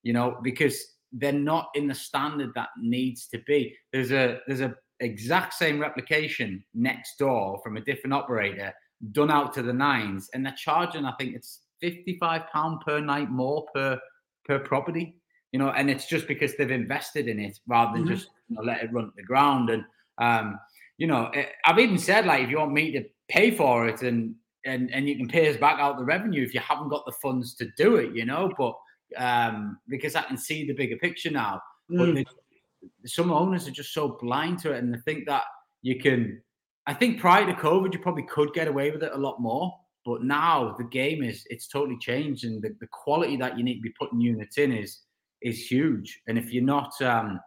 you 0.03 0.13
know, 0.13 0.39
because 0.43 0.95
they're 1.13 1.31
not 1.31 1.69
in 1.75 1.87
the 1.87 1.95
standard 1.95 2.51
that 2.55 2.69
needs 2.81 3.27
to 3.27 3.39
be. 3.47 3.75
There's 3.93 4.11
a 4.11 4.39
there's 4.47 4.61
a 4.61 4.75
exact 4.99 5.53
same 5.53 5.79
replication 5.79 6.63
next 6.73 7.17
door 7.17 7.59
from 7.63 7.77
a 7.77 7.81
different 7.81 8.13
operator 8.13 8.73
done 9.11 9.31
out 9.31 9.53
to 9.53 9.61
the 9.61 9.73
nines, 9.73 10.29
and 10.33 10.45
they're 10.45 10.55
charging, 10.57 11.05
I 11.05 11.13
think 11.13 11.35
it's 11.35 11.61
55 11.81 12.47
pound 12.51 12.81
per 12.81 12.99
night 12.99 13.29
more 13.29 13.65
per 13.73 13.99
per 14.45 14.59
property 14.59 15.15
you 15.51 15.59
know 15.59 15.69
and 15.69 15.89
it's 15.89 16.07
just 16.07 16.27
because 16.27 16.55
they've 16.55 16.71
invested 16.71 17.27
in 17.27 17.39
it 17.39 17.59
rather 17.67 17.93
than 17.97 18.05
Mhm. 18.05 18.09
just 18.09 18.29
you 18.49 18.55
know, 18.55 18.61
let 18.63 18.83
it 18.83 18.91
run 18.91 19.05
to 19.05 19.11
the 19.15 19.23
ground 19.23 19.69
and 19.69 19.83
um 20.17 20.59
you 20.97 21.07
know 21.07 21.27
eh, 21.35 21.45
i've 21.65 21.79
even 21.79 21.97
said 21.97 22.25
like 22.25 22.43
if 22.43 22.49
you 22.49 22.57
want 22.57 22.73
me 22.73 22.91
to 22.91 23.03
pay 23.29 23.51
for 23.51 23.87
it 23.87 24.01
and 24.01 24.35
and 24.65 24.91
and 24.91 25.07
you 25.07 25.15
can 25.15 25.27
pay 25.27 25.49
us 25.49 25.57
back 25.57 25.79
out 25.79 25.97
the 25.97 26.03
revenue 26.03 26.43
if 26.43 26.53
you 26.53 26.59
haven't 26.59 26.89
got 26.89 27.05
the 27.05 27.11
funds 27.21 27.53
to 27.53 27.69
do 27.77 27.97
it 27.97 28.13
you 28.15 28.25
know 28.25 28.51
but 28.57 28.75
um 29.17 29.79
because 29.87 30.15
i 30.15 30.21
can 30.23 30.37
see 30.37 30.65
the 30.65 30.73
bigger 30.73 30.97
picture 30.97 31.31
now 31.31 31.61
but 31.89 32.09
Mm. 32.09 32.15
the, 32.15 32.25
some 33.07 33.31
owners 33.31 33.67
are 33.67 33.71
just 33.71 33.93
so 33.93 34.17
blind 34.21 34.59
to 34.59 34.71
it 34.71 34.83
and 34.83 34.93
they 34.93 34.99
think 34.99 35.25
that 35.27 35.43
you 35.81 35.99
can 35.99 36.41
i 36.87 36.93
think 36.93 37.19
prior 37.19 37.45
to 37.45 37.53
covid 37.53 37.93
you 37.93 37.99
probably 37.99 38.23
could 38.23 38.51
get 38.53 38.67
away 38.67 38.89
with 38.89 39.03
it 39.03 39.11
a 39.13 39.17
lot 39.17 39.39
more 39.39 39.73
but 40.07 40.23
now 40.23 40.73
the 40.77 40.85
game 40.85 41.21
is 41.21 41.45
it's 41.49 41.67
totally 41.67 41.97
changed 41.99 42.45
and 42.45 42.61
the, 42.61 42.73
the 42.79 42.87
quality 42.87 43.35
that 43.35 43.57
you 43.57 43.63
need 43.63 43.75
to 43.75 43.81
be 43.81 43.93
putting 43.99 44.21
units 44.21 44.57
in 44.57 44.71
is 44.71 45.01
is 45.41 45.69
huge. 45.69 46.21
And 46.27 46.37
if 46.37 46.51
you're 46.51 46.63
not 46.63 46.99
um 47.01 47.39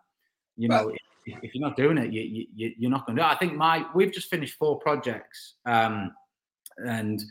you 0.56 0.68
know 0.68 0.92
if, 1.26 1.38
if 1.42 1.54
you're 1.54 1.66
not 1.66 1.76
doing 1.76 1.98
it 1.98 2.12
you, 2.12 2.46
you 2.54 2.72
you're 2.78 2.90
not 2.90 3.06
going 3.06 3.16
to 3.16 3.26
i 3.26 3.34
think 3.36 3.54
my 3.54 3.84
we've 3.94 4.12
just 4.12 4.28
finished 4.28 4.54
four 4.58 4.78
projects 4.80 5.54
um 5.66 6.12
and 6.78 7.22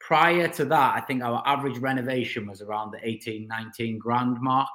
prior 0.00 0.48
to 0.48 0.64
that 0.64 0.94
i 0.96 1.00
think 1.00 1.22
our 1.22 1.42
average 1.46 1.78
renovation 1.78 2.46
was 2.46 2.62
around 2.62 2.90
the 2.90 2.98
18 3.06 3.46
19 3.46 3.98
grand 3.98 4.40
mark. 4.40 4.68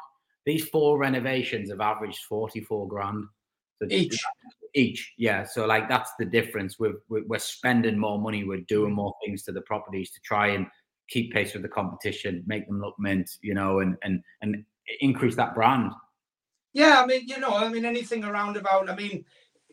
These 0.45 0.69
four 0.69 0.99
renovations 0.99 1.71
have 1.71 1.81
averaged 1.81 2.19
44 2.29 2.87
grand 2.87 3.25
So 3.81 3.87
Each. 3.89 4.23
each 4.73 5.13
yeah 5.17 5.43
so 5.43 5.65
like 5.65 5.89
that's 5.89 6.11
the 6.17 6.25
difference 6.25 6.79
we're, 6.79 6.95
we're 7.09 7.39
spending 7.39 7.97
more 7.97 8.19
money 8.19 8.45
we're 8.45 8.65
doing 8.67 8.93
more 8.93 9.13
things 9.23 9.43
to 9.43 9.51
the 9.51 9.61
properties 9.61 10.11
to 10.11 10.19
try 10.21 10.47
and 10.47 10.65
keep 11.09 11.33
pace 11.33 11.53
with 11.53 11.61
the 11.61 11.67
competition 11.67 12.41
make 12.45 12.65
them 12.67 12.79
look 12.79 12.95
mint 12.97 13.37
you 13.41 13.53
know 13.53 13.79
and 13.79 13.97
and 14.03 14.21
and 14.41 14.63
increase 15.01 15.35
that 15.35 15.53
brand 15.55 15.91
Yeah, 16.75 17.01
I 17.01 17.05
mean, 17.05 17.25
you 17.25 17.39
know, 17.39 17.55
I 17.55 17.69
mean, 17.69 17.85
anything 17.85 18.25
around 18.25 18.57
about, 18.57 18.89
I 18.89 18.95
mean, 18.95 19.23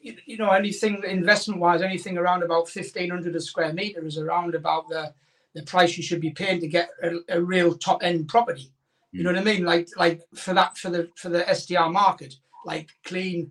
you, 0.01 0.17
you 0.25 0.37
know, 0.37 0.51
anything 0.51 1.03
investment 1.05 1.61
wise, 1.61 1.83
anything 1.83 2.17
around 2.17 2.45
about 2.45 2.71
1500 2.73 3.35
a 3.35 3.41
square 3.41 3.73
meter 3.73 4.07
is 4.07 4.19
around 4.19 4.55
about 4.55 4.89
the, 4.89 5.13
the 5.57 5.65
price 5.65 5.97
you 5.97 6.05
should 6.05 6.21
be 6.21 6.31
paying 6.31 6.61
to 6.61 6.69
get 6.69 6.91
a, 7.03 7.19
a 7.29 7.43
real 7.43 7.77
top 7.77 8.05
end 8.05 8.29
property. 8.29 8.71
You 9.11 9.25
know 9.25 9.31
hmm. 9.31 9.37
what 9.37 9.49
I 9.49 9.53
mean? 9.53 9.65
Like, 9.65 9.89
like 9.97 10.23
for 10.37 10.55
that, 10.55 10.79
for 10.79 10.91
the, 10.91 11.11
for 11.17 11.29
the 11.29 11.43
SDR 11.43 11.93
market, 11.93 12.37
like 12.65 12.91
clean, 13.05 13.51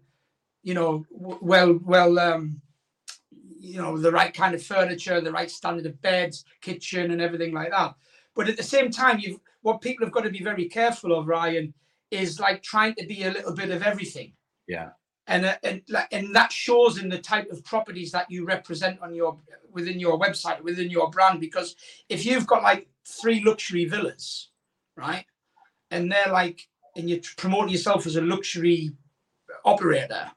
you 0.64 0.74
know, 0.74 1.06
well, 1.10 1.80
well, 1.84 2.20
um, 2.20 2.62
you 3.60 3.82
know, 3.82 3.98
the 3.98 4.12
right 4.12 4.34
kind 4.34 4.56
of 4.56 4.64
furniture, 4.64 5.22
the 5.22 5.32
right 5.32 5.50
standard 5.50 5.86
of 5.86 6.02
beds, 6.02 6.46
kitchen, 6.62 7.12
and 7.12 7.22
everything 7.22 7.54
like 7.54 7.72
that. 7.72 7.96
But 8.36 8.50
at 8.50 8.58
the 8.58 8.64
same 8.64 8.90
time, 8.90 9.20
you've 9.20 9.40
what 9.62 9.82
people 9.82 10.06
have 10.06 10.14
got 10.14 10.24
to 10.24 10.32
be 10.32 10.44
very 10.44 10.68
careful 10.68 11.14
of, 11.18 11.28
Ryan, 11.28 11.74
is 12.10 12.40
like 12.40 12.64
trying 12.64 12.96
to 12.96 13.06
be 13.06 13.24
a 13.24 13.32
little 13.32 13.54
bit 13.54 13.70
of 13.70 13.84
everything. 13.84 14.34
Yeah. 14.68 14.90
And 15.28 15.46
uh, 15.46 15.58
and 15.64 15.82
like- 15.90 16.08
and 16.12 16.36
that 16.36 16.52
shows 16.52 16.98
in 16.98 17.10
the 17.10 17.20
type 17.20 17.50
of 17.52 17.64
properties 17.64 18.12
that 18.12 18.30
you 18.30 18.46
represent 18.46 19.00
on 19.02 19.14
your 19.14 19.38
within 19.72 20.00
your 20.00 20.20
website, 20.20 20.62
within 20.62 20.90
your 20.90 21.10
brand. 21.10 21.40
Because 21.40 21.76
if 22.10 22.26
you've 22.26 22.48
got 22.48 22.64
like 22.64 22.88
three 23.06 23.44
luxury 23.44 23.86
villas, 23.86 24.50
right, 24.98 25.26
and 25.92 26.12
they're 26.12 26.32
like, 26.32 26.68
and 26.96 27.08
you're 27.10 27.20
promoting 27.38 27.70
yourself 27.70 28.08
as 28.08 28.16
a 28.16 28.22
luxury 28.22 28.92
operator, 29.64 30.32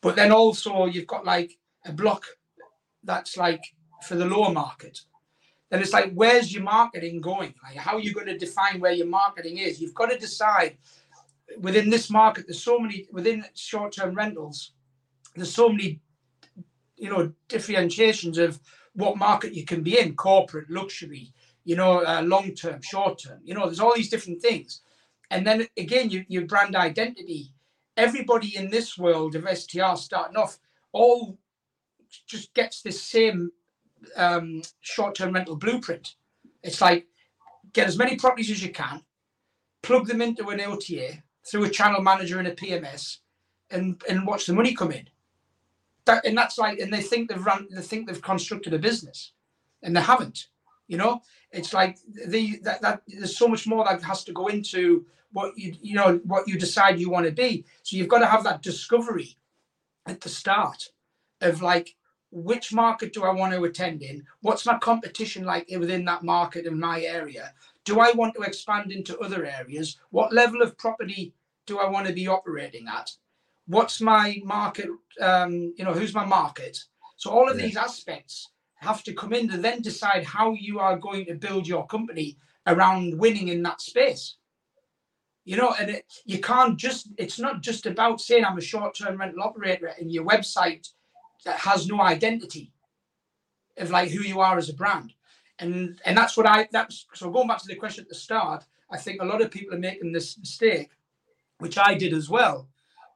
but 0.00 0.16
then 0.16 0.32
also 0.32 0.86
you've 0.86 1.06
got 1.06 1.24
like 1.24 1.58
a 1.86 1.92
block 1.92 2.24
that's 3.04 3.36
like 3.36 3.62
for 4.02 4.14
the 4.14 4.24
lower 4.24 4.52
market. 4.52 5.00
Then 5.70 5.80
it's 5.80 5.92
like 5.92 6.12
where's 6.14 6.52
your 6.52 6.62
marketing 6.62 7.20
going? 7.20 7.54
Like 7.62 7.76
how 7.76 7.96
are 7.96 8.00
you 8.00 8.12
going 8.12 8.26
to 8.26 8.38
define 8.38 8.80
where 8.80 8.92
your 8.92 9.06
marketing 9.06 9.58
is? 9.58 9.80
You've 9.80 9.94
got 9.94 10.10
to 10.10 10.18
decide 10.18 10.76
within 11.58 11.90
this 11.90 12.10
market 12.10 12.46
there's 12.46 12.62
so 12.62 12.78
many 12.78 13.06
within 13.10 13.44
short-term 13.54 14.14
rentals 14.14 14.72
there's 15.34 15.52
so 15.52 15.68
many 15.68 16.00
you 16.96 17.08
know 17.08 17.32
differentiations 17.48 18.38
of 18.38 18.60
what 18.94 19.16
market 19.16 19.54
you 19.54 19.64
can 19.64 19.82
be 19.82 19.98
in 19.98 20.14
corporate 20.14 20.70
luxury 20.70 21.32
you 21.64 21.76
know 21.76 22.04
uh, 22.04 22.22
long-term 22.22 22.80
short-term 22.82 23.40
you 23.42 23.54
know 23.54 23.66
there's 23.66 23.80
all 23.80 23.94
these 23.94 24.10
different 24.10 24.40
things. 24.40 24.82
And 25.30 25.46
then 25.46 25.66
again 25.76 26.10
you, 26.10 26.24
your 26.28 26.46
brand 26.46 26.74
identity 26.74 27.52
everybody 27.96 28.56
in 28.56 28.70
this 28.70 28.96
world 28.96 29.34
of 29.34 29.58
str 29.58 29.94
starting 29.96 30.36
off 30.36 30.58
all 30.92 31.38
just 32.26 32.52
gets 32.54 32.82
this 32.82 33.02
same 33.02 33.50
um, 34.16 34.62
short-term 34.80 35.32
rental 35.32 35.56
blueprint. 35.56 36.14
It's 36.62 36.80
like 36.80 37.06
get 37.72 37.86
as 37.86 37.98
many 37.98 38.16
properties 38.16 38.50
as 38.50 38.62
you 38.62 38.70
can, 38.72 39.02
plug 39.82 40.06
them 40.06 40.20
into 40.20 40.48
an 40.48 40.60
OTA 40.60 41.22
through 41.46 41.64
a 41.64 41.70
channel 41.70 42.02
manager 42.02 42.38
and 42.38 42.48
a 42.48 42.54
PMS, 42.54 43.18
and 43.70 44.02
and 44.08 44.26
watch 44.26 44.46
the 44.46 44.52
money 44.52 44.74
come 44.74 44.92
in. 44.92 45.08
That 46.04 46.24
and 46.26 46.36
that's 46.36 46.58
like, 46.58 46.78
and 46.78 46.92
they 46.92 47.02
think 47.02 47.28
they've 47.28 47.44
run, 47.44 47.68
they 47.70 47.82
think 47.82 48.06
they've 48.06 48.22
constructed 48.22 48.74
a 48.74 48.78
business, 48.78 49.32
and 49.82 49.96
they 49.96 50.00
haven't. 50.00 50.46
You 50.88 50.96
know, 50.96 51.22
it's 51.52 51.72
like 51.72 51.98
the 52.08 52.58
that, 52.64 52.82
that 52.82 53.02
there's 53.06 53.36
so 53.36 53.48
much 53.48 53.66
more 53.66 53.84
that 53.84 54.02
has 54.02 54.24
to 54.24 54.32
go 54.32 54.48
into 54.48 55.06
what 55.32 55.56
you 55.56 55.74
you 55.80 55.94
know 55.94 56.20
what 56.24 56.48
you 56.48 56.58
decide 56.58 56.98
you 56.98 57.10
want 57.10 57.26
to 57.26 57.32
be. 57.32 57.64
So 57.82 57.96
you've 57.96 58.08
got 58.08 58.18
to 58.20 58.26
have 58.26 58.44
that 58.44 58.62
discovery 58.62 59.36
at 60.06 60.20
the 60.20 60.28
start 60.28 60.88
of 61.40 61.62
like 61.62 61.94
which 62.32 62.72
market 62.72 63.12
do 63.12 63.24
I 63.24 63.32
want 63.32 63.52
to 63.54 63.64
attend 63.64 64.02
in? 64.02 64.24
What's 64.40 64.66
my 64.66 64.78
competition 64.78 65.44
like 65.44 65.68
within 65.76 66.04
that 66.04 66.22
market 66.22 66.66
in 66.66 66.78
my 66.78 67.00
area? 67.02 67.52
Do 67.84 68.00
I 68.00 68.12
want 68.12 68.34
to 68.36 68.42
expand 68.42 68.92
into 68.92 69.18
other 69.18 69.44
areas? 69.44 69.98
What 70.10 70.32
level 70.32 70.62
of 70.62 70.78
property 70.78 71.34
do 71.66 71.78
I 71.78 71.88
want 71.88 72.06
to 72.06 72.12
be 72.12 72.28
operating 72.28 72.86
at? 72.88 73.10
What's 73.66 74.00
my 74.00 74.40
market? 74.44 74.88
Um, 75.20 75.74
you 75.76 75.84
know, 75.84 75.92
who's 75.92 76.14
my 76.14 76.24
market? 76.24 76.78
So 77.16 77.30
all 77.30 77.48
of 77.48 77.58
Yeah. 77.58 77.66
these 77.66 77.76
aspects 77.76 78.48
have 78.76 79.02
to 79.04 79.12
come 79.12 79.32
in 79.32 79.48
to 79.48 79.58
then 79.58 79.82
decide 79.82 80.24
how 80.24 80.52
you 80.52 80.78
are 80.78 80.96
going 80.96 81.26
to 81.26 81.34
build 81.34 81.66
your 81.66 81.86
company 81.86 82.38
around 82.66 83.18
winning 83.18 83.48
in 83.48 83.62
that 83.64 83.80
space. 83.80 84.36
You 85.44 85.56
know, 85.56 85.74
and 85.78 85.90
it, 85.90 86.04
you 86.26 86.38
can't 86.40 86.76
just, 86.78 87.08
it's 87.18 87.38
not 87.38 87.62
just 87.62 87.86
about 87.86 88.20
saying 88.20 88.44
I'm 88.44 88.58
a 88.58 88.62
short 88.62 88.94
term 88.94 89.18
rental 89.18 89.42
operator 89.42 89.86
and 89.98 90.12
your 90.12 90.24
website 90.24 90.88
that 91.44 91.58
has 91.58 91.88
no 91.88 92.00
identity 92.02 92.72
of 93.78 93.90
like 93.90 94.10
who 94.10 94.22
you 94.22 94.40
are 94.40 94.58
as 94.58 94.68
a 94.68 94.74
brand. 94.74 95.12
And 95.58 96.00
and 96.04 96.16
that's 96.16 96.36
what 96.36 96.46
I 96.46 96.68
that's 96.72 97.06
so 97.14 97.30
going 97.30 97.48
back 97.48 97.58
to 97.58 97.68
the 97.68 97.76
question 97.76 98.04
at 98.04 98.08
the 98.08 98.14
start, 98.14 98.64
I 98.90 98.98
think 98.98 99.22
a 99.22 99.26
lot 99.26 99.42
of 99.42 99.50
people 99.50 99.74
are 99.76 99.80
making 99.80 100.12
this 100.12 100.38
mistake, 100.38 100.90
which 101.58 101.78
I 101.78 101.94
did 101.94 102.12
as 102.12 102.28
well. 102.30 102.68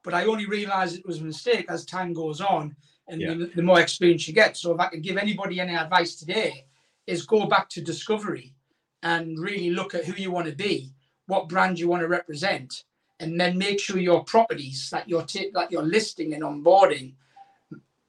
But 0.02 0.14
I 0.14 0.26
only 0.26 0.46
realized 0.46 0.96
it 0.98 1.06
was 1.06 1.20
a 1.20 1.24
mistake 1.24 1.66
as 1.70 1.86
time 1.86 2.12
goes 2.14 2.40
on 2.40 2.76
and 3.08 3.20
Yeah. 3.20 3.34
the, 3.34 3.46
the 3.56 3.62
more 3.62 3.80
experience 3.80 4.28
you 4.28 4.34
get. 4.34 4.56
So 4.56 4.72
if 4.74 4.80
I 4.80 4.88
could 4.88 5.02
give 5.02 5.18
anybody 5.18 5.60
any 5.60 5.74
advice 5.76 6.16
today, 6.16 6.66
is 7.06 7.26
go 7.26 7.46
back 7.46 7.68
to 7.70 7.82
discovery 7.82 8.54
and 9.02 9.38
really 9.38 9.70
look 9.70 9.94
at 9.94 10.04
who 10.06 10.14
you 10.14 10.30
want 10.30 10.46
to 10.48 10.54
be, 10.54 10.93
what 11.26 11.48
brand 11.48 11.78
you 11.78 11.88
want 11.88 12.02
to 12.02 12.08
represent, 12.08 12.84
and 13.20 13.40
then 13.40 13.58
make 13.58 13.80
sure 13.80 13.98
your 13.98 14.24
properties 14.24 14.88
that 14.90 15.08
you're 15.08 15.22
ta- 15.22 15.52
that 15.54 15.70
you're 15.70 15.82
listing 15.82 16.34
and 16.34 16.42
onboarding 16.42 17.14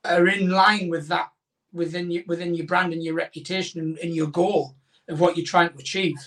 are 0.04 0.28
in 0.28 0.50
line 0.50 0.90
with 0.90 1.08
that 1.08 1.32
within 1.74 2.12
your 2.12 2.24
within 2.28 2.54
your 2.54 2.66
brand 2.66 2.94
and 2.94 3.04
your 3.04 3.16
reputation 3.16 3.82
and, 3.82 3.98
and 4.00 4.16
your 4.16 4.28
goal 4.28 4.76
of 5.10 5.20
what 5.20 5.38
you're 5.38 5.46
trying 5.46 5.70
to 5.70 5.78
achieve. 5.78 6.18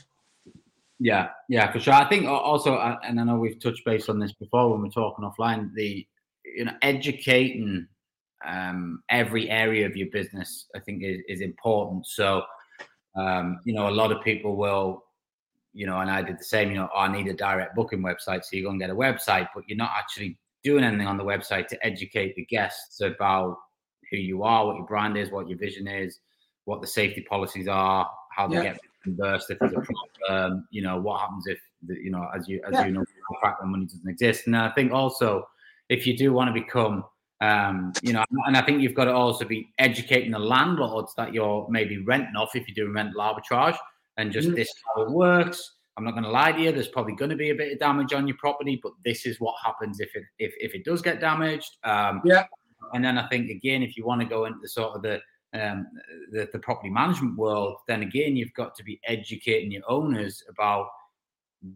Yeah, 1.01 1.29
yeah, 1.49 1.71
for 1.71 1.79
sure. 1.79 1.95
I 1.95 2.09
think 2.09 2.27
also, 2.27 2.75
uh, 2.75 2.97
and 3.05 3.21
I 3.21 3.25
know 3.25 3.37
we've 3.37 3.61
touched 3.61 3.85
base 3.85 4.09
on 4.09 4.19
this 4.19 4.33
before 4.33 4.71
when 4.71 4.83
we're 4.83 4.89
talking 4.89 5.25
offline. 5.25 5.73
The 5.75 6.07
you 6.45 6.65
know 6.65 6.73
educating 6.83 7.87
um, 8.45 9.03
every 9.09 9.51
area 9.51 9.87
of 9.87 9.97
your 9.97 10.09
business, 10.11 10.67
I 10.75 10.81
think, 10.81 11.03
is, 11.03 11.21
is 11.29 11.41
important. 11.41 12.07
So, 12.07 12.43
um, 13.17 13.61
you 13.65 13.75
know, 13.75 13.89
a 13.89 13.91
lot 13.91 14.13
of 14.13 14.23
people 14.23 14.57
will, 14.57 15.05
you 15.73 15.87
know, 15.87 15.99
and 16.01 16.11
I 16.11 16.23
did 16.23 16.39
the 16.39 16.45
same. 16.45 16.71
You 16.71 16.77
know, 16.79 16.89
oh, 16.95 17.01
I 17.01 17.13
need 17.13 17.29
a 17.29 17.35
direct 17.35 17.75
booking 17.75 18.01
website, 18.01 18.45
so 18.45 18.57
you 18.57 18.65
go 18.65 18.71
and 18.71 18.81
get 18.81 18.91
a 18.91 18.95
website, 18.95 19.49
but 19.55 19.65
you're 19.69 19.77
not 19.77 19.93
actually 19.97 20.39
doing 20.65 20.85
anything 20.85 21.07
on 21.07 21.17
the 21.17 21.25
website 21.25 21.69
to 21.69 21.87
educate 21.87 22.35
the 22.35 22.45
guests 22.47 23.01
about 23.01 23.57
who 24.11 24.17
you 24.17 24.43
are, 24.43 24.67
what 24.67 24.77
your 24.77 24.87
brand 24.87 25.17
is, 25.17 25.31
what 25.31 25.49
your 25.49 25.59
vision 25.59 25.87
is, 25.87 26.19
what 26.65 26.81
the 26.81 26.87
safety 26.87 27.25
policies 27.29 27.69
are, 27.69 28.11
how 28.35 28.49
they 28.49 28.57
Yeah. 28.57 28.63
get 28.63 28.81
reimbursed 29.07 29.51
if 29.51 29.59
there's 29.59 29.73
a 29.73 29.83
problem, 30.29 30.67
you 30.71 30.83
know, 30.83 30.99
what 31.01 31.21
happens 31.21 31.47
if, 31.47 31.61
the, 31.87 31.95
you 31.95 32.11
know, 32.11 32.29
as 32.35 32.49
you 32.49 32.61
as 32.67 32.73
Yeah. 32.75 32.87
you 32.87 32.93
know, 32.93 33.05
when 33.61 33.71
money 33.71 33.85
doesn't 33.87 34.09
exist. 34.09 34.47
And 34.47 34.57
I 34.57 34.71
think 34.71 34.93
also 34.93 35.49
if 35.89 36.07
you 36.07 36.17
do 36.17 36.33
want 36.33 36.49
to 36.49 36.61
become, 36.61 37.05
um, 37.41 37.93
you 38.03 38.13
know, 38.13 38.25
and 38.47 38.57
I 38.57 38.63
think 38.63 38.83
you've 38.83 38.95
got 38.95 39.05
to 39.05 39.15
also 39.15 39.45
be 39.45 39.73
educating 39.79 40.33
the 40.33 40.39
landlords 40.39 41.15
that 41.17 41.33
you're 41.33 41.67
maybe 41.71 41.99
renting 41.99 42.37
off 42.37 42.57
if 42.57 42.67
you're 42.67 42.85
doing 42.85 42.95
rental 42.95 43.21
arbitrage 43.21 43.77
and 44.19 44.31
just 44.31 44.49
mm-hmm. 44.49 44.57
this 44.57 44.69
how 44.95 45.03
it 45.03 45.11
works. 45.11 45.77
I'm 45.97 46.05
not 46.05 46.13
going 46.13 46.25
to 46.25 46.31
lie 46.31 46.53
to 46.53 46.61
you. 46.61 46.71
There's 46.71 46.89
probably 46.89 47.15
going 47.15 47.31
to 47.31 47.37
be 47.37 47.51
a 47.51 47.55
bit 47.55 47.73
of 47.73 47.79
damage 47.81 48.13
on 48.13 48.29
your 48.29 48.37
property, 48.37 48.79
but 48.81 48.93
this 49.05 49.27
is 49.27 49.41
what 49.41 49.57
happens 49.65 49.99
if 49.99 50.15
it 50.15 50.25
if, 50.39 50.53
if 50.59 50.75
it 50.75 50.85
does 50.85 51.03
get 51.03 51.21
damaged. 51.21 51.79
Um, 51.83 52.21
yeah. 52.25 52.45
And 52.93 53.05
then 53.05 53.19
I 53.19 53.27
think 53.29 53.51
again, 53.51 53.83
if 53.83 53.97
you 53.97 54.05
want 54.05 54.21
to 54.21 54.27
go 54.27 54.45
into 54.45 54.59
the 54.61 54.69
sort 54.69 54.95
of 54.95 55.03
the 55.03 55.21
um, 55.55 55.87
the, 56.31 56.49
the 56.53 56.59
property 56.59 56.91
management 56.91 57.37
world, 57.37 57.79
then 57.89 58.03
again, 58.03 58.37
you've 58.37 58.53
got 58.53 58.75
to 58.77 58.85
be 58.85 59.01
educating 59.07 59.73
your 59.73 59.83
owners 59.89 60.43
about 60.49 60.89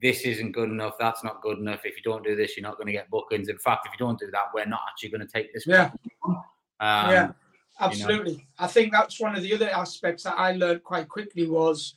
this 0.00 0.20
isn't 0.22 0.52
good 0.52 0.70
enough, 0.70 0.94
that's 1.00 1.24
not 1.24 1.42
good 1.42 1.58
enough. 1.58 1.80
If 1.84 1.96
you 1.96 2.02
don't 2.04 2.22
do 2.22 2.36
this, 2.36 2.56
you're 2.56 2.62
not 2.62 2.76
going 2.76 2.86
to 2.86 2.92
get 2.92 3.10
bookings. 3.10 3.48
In 3.48 3.58
fact, 3.58 3.86
if 3.86 3.92
you 3.92 3.98
don't 3.98 4.18
do 4.18 4.30
that, 4.30 4.44
we're 4.54 4.66
not 4.66 4.80
actually 4.88 5.08
going 5.08 5.26
to 5.26 5.26
take 5.26 5.52
this. 5.52 5.66
Yeah. 5.66 5.90
Um, 6.24 6.38
yeah, 6.80 7.32
absolutely. 7.80 8.32
You 8.32 8.38
know. 8.38 8.44
I 8.60 8.66
think 8.68 8.92
that's 8.92 9.20
one 9.20 9.34
of 9.34 9.42
the 9.42 9.52
other 9.54 9.70
aspects 9.70 10.22
that 10.24 10.38
I 10.38 10.52
learned 10.52 10.84
quite 10.84 11.08
quickly 11.08 11.48
was 11.48 11.96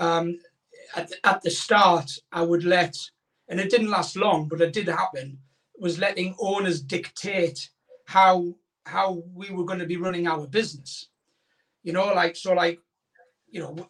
um, 0.00 0.38
at, 0.96 1.12
at 1.22 1.42
the 1.42 1.50
start, 1.50 2.10
I 2.32 2.42
would 2.42 2.64
let, 2.64 2.96
and 3.48 3.60
it 3.60 3.70
didn't 3.70 3.90
last 3.90 4.16
long, 4.16 4.48
but 4.48 4.60
it 4.60 4.72
did 4.72 4.88
happen, 4.88 5.38
was 5.78 5.98
letting 5.98 6.34
owners 6.40 6.80
dictate 6.80 7.70
how 8.06 8.54
how 8.86 9.22
we 9.34 9.50
were 9.50 9.64
going 9.64 9.78
to 9.78 9.86
be 9.86 9.98
running 9.98 10.26
our 10.26 10.46
business. 10.46 11.08
You 11.84 11.92
know, 11.92 12.06
like 12.06 12.34
so, 12.34 12.54
like 12.54 12.80
you 13.48 13.60
know, 13.60 13.88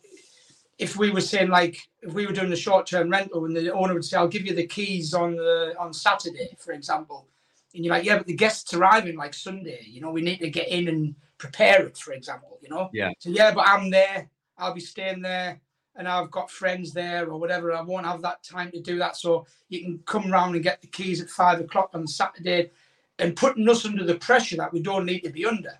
if 0.78 0.96
we 0.96 1.10
were 1.10 1.20
saying 1.20 1.48
like 1.48 1.78
if 2.02 2.12
we 2.12 2.26
were 2.26 2.32
doing 2.32 2.50
the 2.50 2.56
short 2.56 2.86
term 2.86 3.08
rental 3.08 3.44
and 3.44 3.56
the 3.56 3.72
owner 3.72 3.94
would 3.94 4.04
say, 4.04 4.16
"I'll 4.16 4.28
give 4.28 4.46
you 4.46 4.54
the 4.54 4.66
keys 4.66 5.14
on 5.14 5.36
the 5.36 5.74
on 5.78 5.94
Saturday," 5.94 6.56
for 6.58 6.72
example, 6.72 7.28
and 7.74 7.84
you're 7.84 7.94
like, 7.94 8.04
"Yeah, 8.04 8.18
but 8.18 8.26
the 8.26 8.34
guests 8.34 8.74
arriving 8.74 9.16
like 9.16 9.32
Sunday. 9.32 9.84
You 9.86 10.00
know, 10.00 10.10
we 10.10 10.22
need 10.22 10.38
to 10.38 10.50
get 10.50 10.68
in 10.68 10.88
and 10.88 11.14
prepare 11.38 11.86
it, 11.86 11.96
for 11.96 12.12
example. 12.12 12.58
You 12.62 12.68
know, 12.68 12.90
yeah. 12.92 13.10
So 13.20 13.30
yeah, 13.30 13.54
but 13.54 13.66
I'm 13.66 13.90
there. 13.90 14.28
I'll 14.58 14.74
be 14.74 14.80
staying 14.80 15.22
there." 15.22 15.60
And 16.00 16.08
I've 16.08 16.30
got 16.30 16.50
friends 16.50 16.94
there 16.94 17.28
or 17.28 17.38
whatever. 17.38 17.74
I 17.74 17.82
won't 17.82 18.06
have 18.06 18.22
that 18.22 18.42
time 18.42 18.70
to 18.70 18.80
do 18.80 18.96
that. 19.00 19.18
So 19.18 19.46
you 19.68 19.82
can 19.82 19.98
come 20.06 20.32
around 20.32 20.54
and 20.54 20.64
get 20.64 20.80
the 20.80 20.86
keys 20.86 21.20
at 21.20 21.28
five 21.28 21.60
o'clock 21.60 21.90
on 21.92 22.06
Saturday 22.06 22.70
and 23.18 23.36
putting 23.36 23.68
us 23.68 23.84
under 23.84 24.02
the 24.02 24.14
pressure 24.14 24.56
that 24.56 24.72
we 24.72 24.80
don't 24.80 25.04
need 25.04 25.20
to 25.20 25.28
be 25.28 25.44
under. 25.44 25.78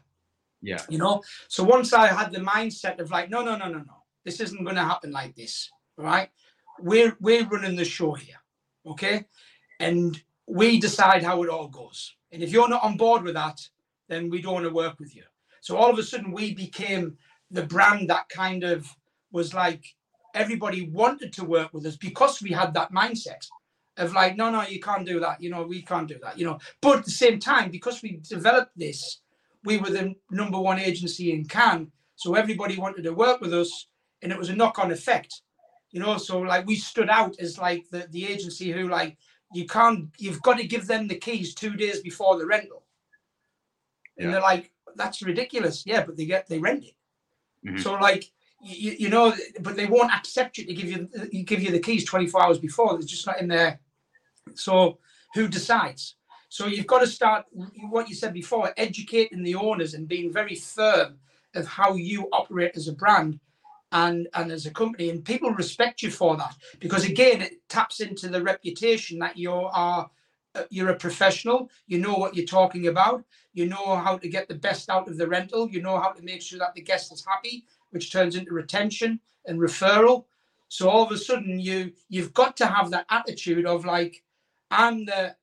Yeah. 0.61 0.83
You 0.91 0.99
know, 0.99 1.23
so 1.49 1.65
once 1.65 1.95
I 1.95 2.09
had 2.09 2.33
the 2.33 2.41
mindset 2.41 2.99
of 2.99 3.11
like, 3.11 3.31
no, 3.31 3.43
no, 3.43 3.57
no, 3.57 3.69
no, 3.69 3.79
no, 3.79 4.03
this 4.23 4.41
isn't 4.41 4.63
going 4.63 4.77
to 4.77 4.85
happen 4.85 5.11
like 5.11 5.35
this. 5.35 5.71
Right. 5.97 6.29
We're 6.79 7.17
we're 7.19 7.49
running 7.49 7.77
the 7.77 7.87
show 7.87 8.13
here. 8.13 8.43
Okay. 8.85 9.25
And 9.79 10.23
we 10.47 10.79
decide 10.79 11.23
how 11.23 11.43
it 11.43 11.49
all 11.49 11.69
goes. 11.69 12.15
And 12.31 12.43
if 12.43 12.53
you're 12.53 12.69
not 12.69 12.85
on 12.85 12.99
board 12.99 13.23
with 13.23 13.37
that, 13.37 13.59
then 14.07 14.29
we 14.29 14.43
don't 14.43 14.53
want 14.53 14.67
to 14.67 14.71
work 14.75 15.01
with 15.01 15.17
you. 15.17 15.23
So 15.63 15.79
all 15.79 15.89
of 15.89 15.99
a 15.99 16.03
sudden 16.03 16.31
we 16.31 16.55
became 16.55 17.17
the 17.51 17.63
brand 17.63 18.11
that 18.11 18.29
kind 18.29 18.65
of 18.65 18.87
was 19.33 19.55
like 19.55 19.95
everybody 20.35 20.89
wanted 20.89 21.33
to 21.35 21.45
work 21.45 21.73
with 21.73 21.87
us 21.87 21.97
because 21.97 22.43
we 22.43 22.51
had 22.51 22.75
that 22.75 22.93
mindset 22.93 23.47
of 23.97 24.13
like, 24.13 24.37
no, 24.37 24.51
no, 24.51 24.63
you 24.63 24.81
can't 24.81 25.07
do 25.07 25.21
that. 25.21 25.43
You 25.43 25.51
know, 25.51 25.63
we 25.63 25.83
can't 25.83 26.09
do 26.09 26.19
that. 26.23 26.39
You 26.39 26.47
know, 26.47 26.59
but 26.81 26.99
at 26.99 27.05
the 27.05 27.11
same 27.11 27.39
time, 27.39 27.71
because 27.71 28.03
we 28.03 28.21
developed 28.29 28.73
this, 28.77 29.21
we 29.65 29.77
were 29.79 29.91
the 29.91 30.15
number 30.31 30.59
one 30.59 30.79
agency 30.79 31.33
in 31.33 31.45
Cannes, 31.45 31.91
so 32.17 32.35
everybody 32.35 32.77
wanted 32.79 33.03
to 33.05 33.13
work 33.13 33.41
with 33.41 33.53
us, 33.53 33.87
and 34.23 34.33
it 34.33 34.39
was 34.39 34.49
a 34.49 34.57
knock-on 34.57 34.91
effect. 34.91 35.43
You 35.91 36.01
know, 36.01 36.19
so 36.19 36.41
like 36.41 36.67
we 36.67 36.77
stood 36.77 37.11
out 37.11 37.39
as 37.41 37.59
like 37.59 37.89
the 37.91 38.07
the 38.11 38.27
agency 38.27 38.71
who 38.71 38.89
like 38.89 39.19
you 39.53 39.67
can't, 39.67 40.09
you've 40.19 40.43
got 40.43 40.59
to 40.59 40.67
give 40.67 40.87
them 40.87 41.09
the 41.09 41.17
keys 41.17 41.55
two 41.55 41.75
days 41.75 42.01
before 42.01 42.39
the 42.39 42.47
rental, 42.47 42.85
and 44.17 44.27
yeah. 44.27 44.33
they're 44.33 44.41
like, 44.41 44.73
that's 44.97 45.23
ridiculous. 45.23 45.85
Yeah, 45.85 46.05
but 46.05 46.17
they 46.17 46.27
get 46.27 46.47
they 46.47 46.59
rent 46.59 46.85
it. 46.85 46.95
Mm-hmm. 47.67 47.79
So 47.79 47.95
like 47.95 48.31
you, 48.61 48.97
you 48.99 49.09
know, 49.09 49.35
but 49.61 49.77
they 49.77 49.87
won't 49.87 50.13
accept 50.13 50.59
you 50.59 50.67
to 50.67 50.75
give 50.75 50.91
you 50.91 51.45
give 51.45 51.63
you 51.63 51.71
the 51.71 51.79
keys 51.79 52.05
24 52.05 52.43
hours 52.43 52.59
before. 52.59 52.93
They're 52.93 53.07
just 53.07 53.27
not 53.27 53.41
in 53.41 53.49
there. 53.49 53.81
So 54.55 54.99
who 55.35 55.49
decides? 55.49 56.17
So 56.49 56.67
you've 56.67 56.87
got 56.87 57.01
to 57.01 57.07
start 57.07 57.47
what 57.89 58.09
you 58.09 58.15
said 58.15 58.35
before, 58.35 58.73
educating 58.77 59.43
the 59.43 59.55
owners 59.55 59.95
and 59.95 60.09
being 60.09 60.33
very 60.33 60.57
firm 60.57 61.19
of 61.55 61.67
how 61.67 61.95
you 61.95 62.29
operate 62.33 62.73
as 62.77 62.89
a 62.89 62.93
brand 62.93 63.39
and 63.93 64.29
and 64.35 64.53
as 64.53 64.67
a 64.67 64.71
company, 64.71 65.11
and 65.11 65.25
people 65.25 65.51
respect 65.51 66.03
you 66.03 66.11
for 66.11 66.37
that 66.37 66.55
because 66.79 67.05
again, 67.05 67.43
it 67.43 67.69
taps 67.69 68.01
into 68.01 68.29
the 68.29 68.43
reputation 68.43 69.19
that 69.19 69.37
you 69.37 69.53
are 69.53 70.11
uh, 70.55 70.63
you're 70.71 70.91
a 70.91 70.97
professional. 70.97 71.71
You 71.87 71.99
know 71.99 72.15
what 72.15 72.35
you're 72.35 72.47
talking 72.47 72.89
about. 72.89 73.25
You 73.53 73.67
know 73.67 73.97
how 73.97 74.17
to 74.19 74.29
get 74.29 74.49
the 74.49 74.55
best 74.55 74.91
out 74.91 75.09
of 75.09 75.17
the 75.17 75.27
rental. 75.27 75.69
You 75.71 75.83
know 75.83 75.99
how 75.99 76.11
to 76.11 76.23
make 76.23 76.43
sure 76.43 76.59
that 76.59 76.75
the 76.75 76.83
guest 76.83 77.13
is 77.13 77.25
happy, 77.25 77.65
which 77.91 78.13
turns 78.13 78.37
into 78.37 78.53
retention 78.53 79.21
and 79.47 79.59
referral. 79.61 80.25
So 80.69 80.89
all 80.89 81.05
of 81.05 81.13
a 81.13 81.19
sudden, 81.19 81.59
you 81.59 81.93
you've 82.09 82.33
got 82.33 82.57
to 82.59 82.67
have 82.67 82.91
that 82.91 83.07
attitude 83.11 83.67
of 83.67 83.85
like, 83.85 84.23
I'm 84.71 85.05
the 85.05 85.35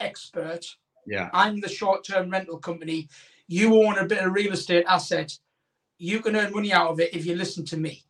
expert. 0.00 0.66
Yeah. 1.06 1.30
I'm 1.32 1.60
the 1.60 1.68
short-term 1.68 2.30
rental 2.30 2.58
company. 2.58 3.08
You 3.48 3.82
own 3.82 3.98
a 3.98 4.06
bit 4.06 4.24
of 4.24 4.32
real 4.32 4.52
estate 4.52 4.84
asset. 4.88 5.36
You 5.98 6.20
can 6.20 6.36
earn 6.36 6.52
money 6.52 6.72
out 6.72 6.90
of 6.90 7.00
it 7.00 7.14
if 7.14 7.26
you 7.26 7.34
listen 7.34 7.64
to 7.66 7.76
me. 7.76 8.04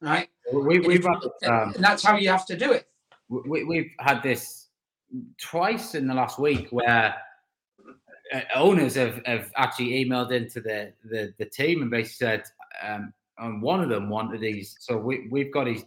Right. 0.00 0.28
We, 0.52 0.80
we've 0.80 1.04
had, 1.04 1.50
um, 1.50 1.74
and 1.74 1.84
that's 1.84 2.02
how 2.02 2.16
you 2.16 2.30
have 2.30 2.46
to 2.46 2.56
do 2.56 2.72
it. 2.72 2.88
We, 3.28 3.64
we've 3.64 3.92
had 4.00 4.22
this 4.22 4.68
twice 5.38 5.94
in 5.94 6.06
the 6.06 6.14
last 6.14 6.38
week 6.38 6.68
where 6.70 7.14
owners 8.54 8.94
have, 8.94 9.20
have 9.26 9.50
actually 9.56 10.04
emailed 10.04 10.32
into 10.32 10.60
the, 10.60 10.92
the, 11.04 11.32
the 11.38 11.46
team 11.46 11.82
and 11.82 11.90
basically 11.90 12.26
said, 12.26 12.44
um, 12.82 13.12
and 13.38 13.62
one 13.62 13.80
of 13.80 13.88
them 13.88 14.08
wanted 14.08 14.40
these. 14.40 14.76
So 14.80 14.96
we, 14.96 15.28
we've 15.30 15.52
got 15.52 15.66
his 15.66 15.84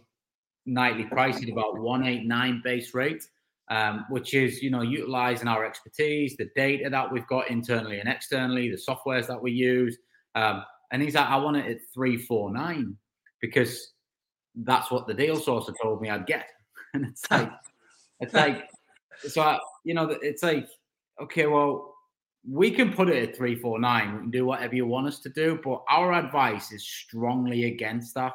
nightly 0.66 1.04
pricing 1.04 1.50
about 1.50 1.78
189 1.78 2.62
base 2.64 2.94
rate, 2.94 3.28
um, 3.70 4.04
which 4.10 4.34
is, 4.34 4.62
you 4.62 4.70
know, 4.70 4.82
utilizing 4.82 5.48
our 5.48 5.64
expertise, 5.64 6.36
the 6.36 6.50
data 6.56 6.90
that 6.90 7.10
we've 7.10 7.26
got 7.26 7.50
internally 7.50 8.00
and 8.00 8.08
externally, 8.08 8.70
the 8.70 8.76
softwares 8.76 9.26
that 9.26 9.40
we 9.40 9.52
use. 9.52 9.96
Um, 10.34 10.64
and 10.90 11.02
he's 11.02 11.14
like, 11.14 11.28
I 11.28 11.36
want 11.36 11.56
it 11.56 11.66
at 11.66 11.78
349 11.94 12.96
because 13.40 13.92
that's 14.56 14.90
what 14.90 15.06
the 15.06 15.14
deal 15.14 15.36
sourcer 15.36 15.74
told 15.80 16.00
me 16.00 16.10
I'd 16.10 16.26
get. 16.26 16.48
And 16.94 17.06
it's 17.06 17.28
like, 17.28 17.50
it's 18.20 18.34
like, 18.34 18.68
so, 19.28 19.42
I, 19.42 19.58
you 19.82 19.94
know, 19.94 20.10
it's 20.22 20.44
like, 20.44 20.68
okay, 21.20 21.46
well, 21.46 21.93
we 22.48 22.70
can 22.70 22.92
put 22.92 23.08
it 23.08 23.28
at 23.30 23.36
349. 23.36 24.14
We 24.14 24.20
can 24.20 24.30
do 24.30 24.44
whatever 24.44 24.74
you 24.74 24.86
want 24.86 25.06
us 25.06 25.20
to 25.20 25.28
do. 25.30 25.58
But 25.62 25.82
our 25.88 26.12
advice 26.12 26.72
is 26.72 26.86
strongly 26.86 27.64
against 27.64 28.14
that 28.14 28.34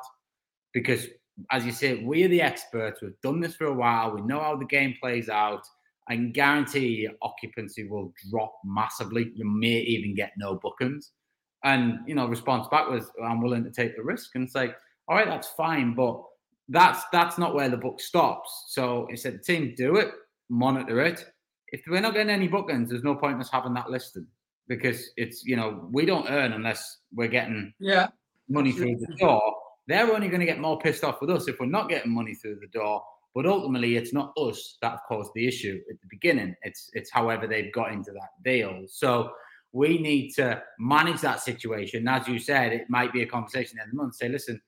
because, 0.73 1.07
as 1.51 1.65
you 1.65 1.71
say, 1.71 2.03
we 2.03 2.23
are 2.23 2.27
the 2.27 2.41
experts. 2.41 3.01
We've 3.01 3.19
done 3.21 3.39
this 3.39 3.55
for 3.55 3.65
a 3.65 3.73
while. 3.73 4.11
We 4.11 4.21
know 4.21 4.39
how 4.39 4.55
the 4.55 4.65
game 4.65 4.95
plays 4.99 5.29
out. 5.29 5.61
I 6.07 6.15
can 6.15 6.31
guarantee 6.31 7.01
your 7.01 7.11
occupancy 7.21 7.87
will 7.87 8.11
drop 8.31 8.53
massively. 8.65 9.31
You 9.35 9.45
may 9.45 9.79
even 9.81 10.15
get 10.15 10.31
no 10.37 10.55
bookings. 10.55 11.11
And, 11.63 11.99
you 12.07 12.15
know, 12.15 12.25
response 12.25 12.67
back 12.69 12.89
was, 12.89 13.11
I'm 13.23 13.41
willing 13.41 13.63
to 13.63 13.71
take 13.71 13.95
the 13.95 14.03
risk 14.03 14.31
and 14.35 14.49
say, 14.49 14.73
all 15.07 15.15
right, 15.15 15.27
that's 15.27 15.49
fine. 15.49 15.93
But 15.93 16.23
that's 16.67 17.03
that's 17.11 17.37
not 17.37 17.53
where 17.53 17.69
the 17.69 17.77
book 17.77 17.99
stops. 17.99 18.65
So 18.69 19.07
he 19.09 19.17
said, 19.17 19.43
team, 19.43 19.73
do 19.77 19.97
it, 19.97 20.11
monitor 20.49 20.99
it 21.01 21.25
if 21.71 21.81
we're 21.87 22.01
not 22.01 22.13
getting 22.13 22.29
any 22.29 22.47
bookings, 22.47 22.89
there's 22.89 23.03
no 23.03 23.15
point 23.15 23.35
in 23.35 23.41
us 23.41 23.49
having 23.49 23.73
that 23.73 23.89
listed 23.89 24.25
because 24.67 25.09
it's 25.17 25.43
you 25.45 25.55
know 25.55 25.87
we 25.91 26.05
don't 26.05 26.29
earn 26.29 26.53
unless 26.53 26.97
we're 27.13 27.27
getting 27.27 27.73
yeah 27.79 28.07
money 28.47 28.71
through 28.71 28.97
the 28.97 29.15
door. 29.15 29.41
They're 29.87 30.13
only 30.13 30.27
going 30.27 30.39
to 30.39 30.45
get 30.45 30.59
more 30.59 30.79
pissed 30.79 31.03
off 31.03 31.19
with 31.21 31.29
us 31.31 31.47
if 31.47 31.59
we're 31.59 31.65
not 31.65 31.89
getting 31.89 32.13
money 32.13 32.35
through 32.35 32.59
the 32.61 32.67
door. 32.67 33.01
But 33.33 33.45
ultimately, 33.45 33.95
it's 33.95 34.13
not 34.13 34.33
us 34.37 34.77
that 34.81 34.91
have 34.91 35.01
caused 35.07 35.31
the 35.35 35.47
issue 35.47 35.79
at 35.89 35.99
the 36.01 36.07
beginning. 36.09 36.55
It's 36.63 36.89
it's 36.93 37.11
however 37.11 37.47
they've 37.47 37.73
got 37.73 37.91
into 37.91 38.11
that 38.11 38.29
deal. 38.43 38.83
So 38.87 39.31
we 39.71 39.99
need 39.99 40.31
to 40.33 40.61
manage 40.79 41.21
that 41.21 41.41
situation. 41.41 42.07
As 42.07 42.27
you 42.27 42.39
said, 42.39 42.73
it 42.73 42.89
might 42.89 43.13
be 43.13 43.21
a 43.21 43.27
conversation 43.27 43.77
in 43.83 43.89
the 43.89 43.95
month. 43.95 44.15
Say, 44.15 44.29
listen, 44.29 44.59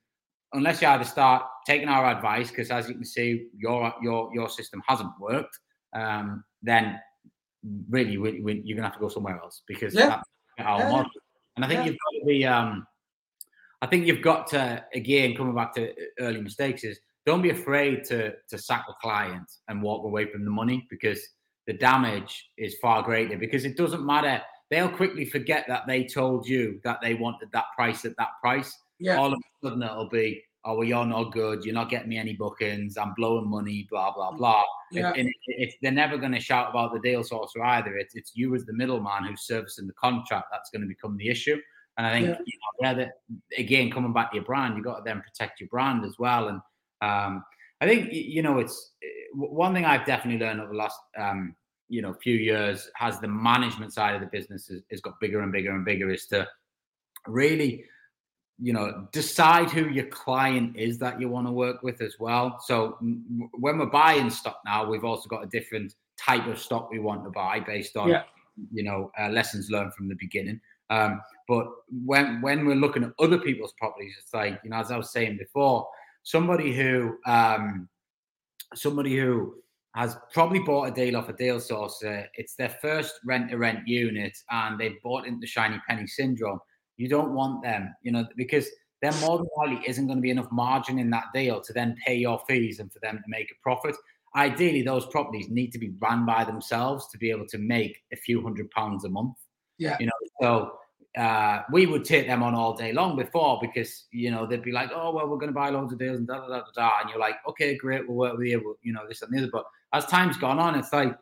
unless 0.54 0.82
you 0.82 0.88
either 0.88 1.04
start 1.04 1.44
taking 1.66 1.88
our 1.88 2.06
advice, 2.06 2.50
because 2.50 2.70
as 2.70 2.88
you 2.88 2.96
can 2.96 3.06
see, 3.06 3.48
your 3.58 3.94
your 4.02 4.30
your 4.34 4.50
system 4.50 4.82
hasn't 4.88 5.12
worked. 5.20 5.58
Um, 5.94 6.44
then 6.62 7.00
really 7.90 8.18
we, 8.18 8.42
we, 8.42 8.62
you're 8.64 8.76
gonna 8.76 8.88
have 8.88 8.98
to 8.98 9.02
go 9.02 9.10
somewhere 9.10 9.40
else 9.42 9.62
because 9.68 9.94
yeah. 9.94 10.08
that's 10.08 10.30
our 10.60 10.80
yeah. 10.80 10.90
model. 10.90 11.12
And 11.56 11.66
I 11.66 11.68
think 11.68 11.80
yeah. 11.80 11.86
you've 11.86 11.98
got 11.98 12.20
to 12.20 12.26
be. 12.26 12.46
Um, 12.46 12.88
I 13.82 13.88
think 13.88 14.06
you've 14.06 14.22
got 14.22 14.48
to 14.48 14.84
again 14.94 15.36
coming 15.36 15.56
back 15.56 15.74
to 15.76 15.94
early 16.20 16.42
mistakes 16.42 16.84
is 16.84 17.00
don't 17.26 17.42
be 17.42 17.50
afraid 17.50 18.04
to 18.06 18.34
to 18.50 18.58
sack 18.58 18.86
the 18.88 18.94
client 19.02 19.50
and 19.68 19.82
walk 19.82 20.06
away 20.06 20.32
from 20.32 20.46
the 20.46 20.52
money 20.52 20.86
because 20.90 21.20
the 21.68 21.74
damage 21.74 22.50
is 22.58 22.76
far 22.82 23.04
greater 23.04 23.38
because 23.38 23.66
it 23.66 23.78
doesn't 23.78 24.06
matter. 24.06 24.42
They'll 24.70 24.90
quickly 24.90 25.26
forget 25.26 25.66
that 25.68 25.86
they 25.88 26.06
told 26.06 26.48
you 26.48 26.80
that 26.84 27.00
they 27.02 27.14
wanted 27.14 27.50
that 27.52 27.66
price 27.76 28.06
at 28.06 28.16
that 28.18 28.30
price. 28.42 28.76
Yeah. 29.00 29.18
All 29.18 29.34
of 29.34 29.40
a 29.40 29.68
sudden 29.68 29.84
it'll 29.84 30.10
be, 30.10 30.42
oh 30.64 30.76
well, 30.76 30.88
you're 30.88 31.06
not 31.06 31.32
good. 31.32 31.66
You're 31.66 31.76
not 31.76 31.90
getting 31.90 32.10
me 32.10 32.18
any 32.18 32.34
bookings. 32.34 32.98
I'm 32.98 33.14
blowing 33.16 33.50
money. 33.50 33.88
Blah 33.90 34.14
blah 34.14 34.32
blah. 34.32 34.64
Yeah. 34.92 35.14
It, 35.16 35.28
it, 35.48 35.74
they're 35.82 35.92
never 35.92 36.18
going 36.18 36.32
to 36.34 36.40
shout 36.40 36.70
about 36.70 36.94
the 36.94 37.00
deal 37.00 37.24
sourcer 37.24 37.64
either. 37.64 37.98
It's 37.98 38.16
it's 38.16 38.32
you 38.36 38.54
as 38.56 38.66
the 38.66 38.74
middleman 38.74 39.26
who's 39.26 39.42
servicing 39.42 39.88
the 39.88 39.94
contract 39.94 40.48
that's 40.52 40.70
going 40.70 40.82
to 40.82 40.88
become 40.88 41.18
the 41.18 41.30
issue. 41.30 41.58
And 41.98 42.08
I 42.08 42.12
think 42.14 42.28
yeah. 42.28 42.38
you 42.46 42.58
know, 42.82 42.96
that, 42.96 43.12
again, 43.58 43.92
coming 43.92 44.14
back 44.14 44.32
to 44.32 44.38
your 44.38 44.46
brand, 44.46 44.76
you've 44.76 44.86
got 44.86 44.98
to 44.98 45.04
then 45.04 45.22
protect 45.22 45.60
your 45.60 45.70
brand 45.70 46.06
as 46.06 46.16
well. 46.18 46.48
And 46.48 46.62
um, 47.02 47.44
I 47.82 47.88
think 47.88 48.10
you 48.12 48.44
know 48.44 48.60
it's 48.60 48.94
one 49.34 49.74
thing 49.74 49.86
I've 49.86 50.06
definitely 50.06 50.46
learned 50.46 50.62
over 50.62 50.72
the 50.72 50.78
last 50.78 51.00
um, 51.18 51.56
you 51.90 52.02
know 52.02 52.14
few 52.14 52.36
years 52.36 52.90
has 52.96 53.20
the 53.20 53.28
management 53.28 53.94
side 53.94 54.16
of 54.16 54.22
the 54.22 54.28
business 54.28 54.68
has, 54.68 54.82
has 54.92 55.02
got 55.02 55.20
bigger 55.20 55.42
and 55.42 55.52
bigger 55.52 55.72
and 55.72 55.84
bigger 55.84 56.10
is 56.12 56.28
to 56.28 56.48
really 57.28 57.84
you 58.62 58.74
know 58.74 59.08
decide 59.12 59.70
who 59.70 59.90
your 59.90 60.06
client 60.06 60.76
is 60.78 61.00
that 61.00 61.20
you 61.20 61.28
want 61.28 61.48
to 61.48 61.52
work 61.52 61.82
with 61.82 62.00
as 62.02 62.16
well 62.20 62.58
so 62.66 62.98
when 63.54 63.80
we're 63.80 63.86
buying 63.88 64.30
stock 64.30 64.60
now 64.66 64.88
we've 64.88 65.04
also 65.04 65.28
got 65.28 65.44
a 65.44 65.48
different 65.48 65.96
type 66.18 66.46
of 66.48 66.60
stock 66.60 66.90
we 66.92 67.00
want 67.00 67.24
to 67.24 67.32
buy 67.32 67.60
based 67.60 67.98
on 67.98 68.10
yeah. 68.10 68.24
you 68.72 68.84
know 68.84 69.12
uh, 69.20 69.30
lessons 69.30 69.72
learned 69.72 69.94
from 69.94 70.08
the 70.08 70.16
beginning 70.20 70.60
um, 70.92 71.22
but 71.48 71.68
when 72.06 72.42
when 72.42 72.66
we're 72.66 72.76
looking 72.76 73.04
at 73.04 73.12
other 73.20 73.40
people's 73.40 73.74
properties 73.80 74.16
it's 74.22 74.34
like 74.34 74.60
you 74.64 74.70
know 74.70 74.78
as 74.78 74.92
i 74.92 74.98
was 74.98 75.12
saying 75.12 75.38
before 75.38 75.88
somebody 76.24 76.72
who 76.74 77.18
um, 77.26 77.90
somebody 78.76 79.18
who 79.18 79.56
has 79.96 80.18
probably 80.32 80.60
bought 80.60 80.88
a 80.88 80.92
deal 80.92 81.18
off 81.18 81.30
a 81.30 81.34
deal 81.34 81.60
source. 81.60 82.02
Uh, 82.04 82.24
it's 82.36 82.56
their 82.56 82.70
first 82.70 83.20
rent 83.26 83.50
to 83.50 83.58
rent 83.58 83.86
unit 83.88 84.38
and 84.50 84.80
they've 84.80 85.02
bought 85.04 85.26
into 85.26 85.46
shiny 85.46 85.82
penny 85.88 86.08
syndrome. 86.08 86.60
You 87.02 87.10
don't 87.10 87.34
want 87.34 87.64
them, 87.64 87.94
you 88.04 88.12
know, 88.12 88.26
because 88.38 88.70
there 89.02 89.12
more 89.14 89.38
than 89.38 89.48
likely 89.58 89.90
isn't 89.90 90.06
going 90.06 90.20
to 90.20 90.22
be 90.22 90.30
enough 90.30 90.52
margin 90.52 91.00
in 91.00 91.10
that 91.10 91.26
deal 91.34 91.60
to 91.62 91.74
then 91.74 91.96
pay 92.06 92.16
your 92.16 92.40
fees 92.48 92.80
and 92.80 92.94
for 92.94 93.00
them 93.00 93.18
to 93.18 93.24
make 93.28 93.50
a 93.52 93.56
profit. 93.64 93.96
Ideally, 94.36 94.84
those 94.84 95.08
properties 95.08 95.50
need 95.50 95.72
to 95.72 95.80
be 95.80 95.92
run 96.00 96.26
by 96.26 96.44
themselves 96.44 97.08
to 97.12 97.18
be 97.18 97.32
able 97.32 97.48
to 97.48 97.58
make 97.58 97.98
a 98.14 98.16
few 98.16 98.42
hundred 98.42 98.70
pounds 98.72 99.04
a 99.04 99.10
month. 99.10 99.36
Yeah. 99.78 99.98
You 100.00 100.06
know, 100.06 100.12
so 100.40 101.20
uh, 101.20 101.64
we 101.72 101.88
would 101.88 102.06
take 102.06 102.28
them 102.28 102.44
on 102.44 102.54
all 102.54 102.76
day 102.76 102.94
long 102.94 103.18
before 103.18 103.60
because 103.62 104.06
you 104.12 104.32
know 104.32 104.46
they'd 104.46 104.64
be 104.64 104.72
like, 104.72 104.92
oh 104.94 105.12
well, 105.14 105.28
we're 105.28 105.38
going 105.38 105.50
to 105.52 105.54
buy 105.54 105.70
loads 105.70 105.92
of 105.92 106.00
deals 106.00 106.20
and 106.20 106.28
da 106.28 106.40
da 106.40 106.48
da 106.48 106.60
da 106.60 106.72
da, 106.76 106.92
and 107.02 107.10
you're 107.10 107.20
like, 107.20 107.36
okay, 107.50 107.76
great, 107.76 108.08
we'll 108.08 108.18
work 108.18 108.38
with 108.38 108.48
you, 108.48 108.62
we'll, 108.64 108.76
you 108.84 108.94
know, 108.94 109.08
this 109.08 109.22
and 109.22 109.34
the 109.34 109.40
other. 109.40 109.50
But 109.52 109.66
as 109.94 110.06
time's 110.06 110.38
gone 110.38 110.60
on, 110.60 110.76
it's 110.76 110.94
like 110.94 111.18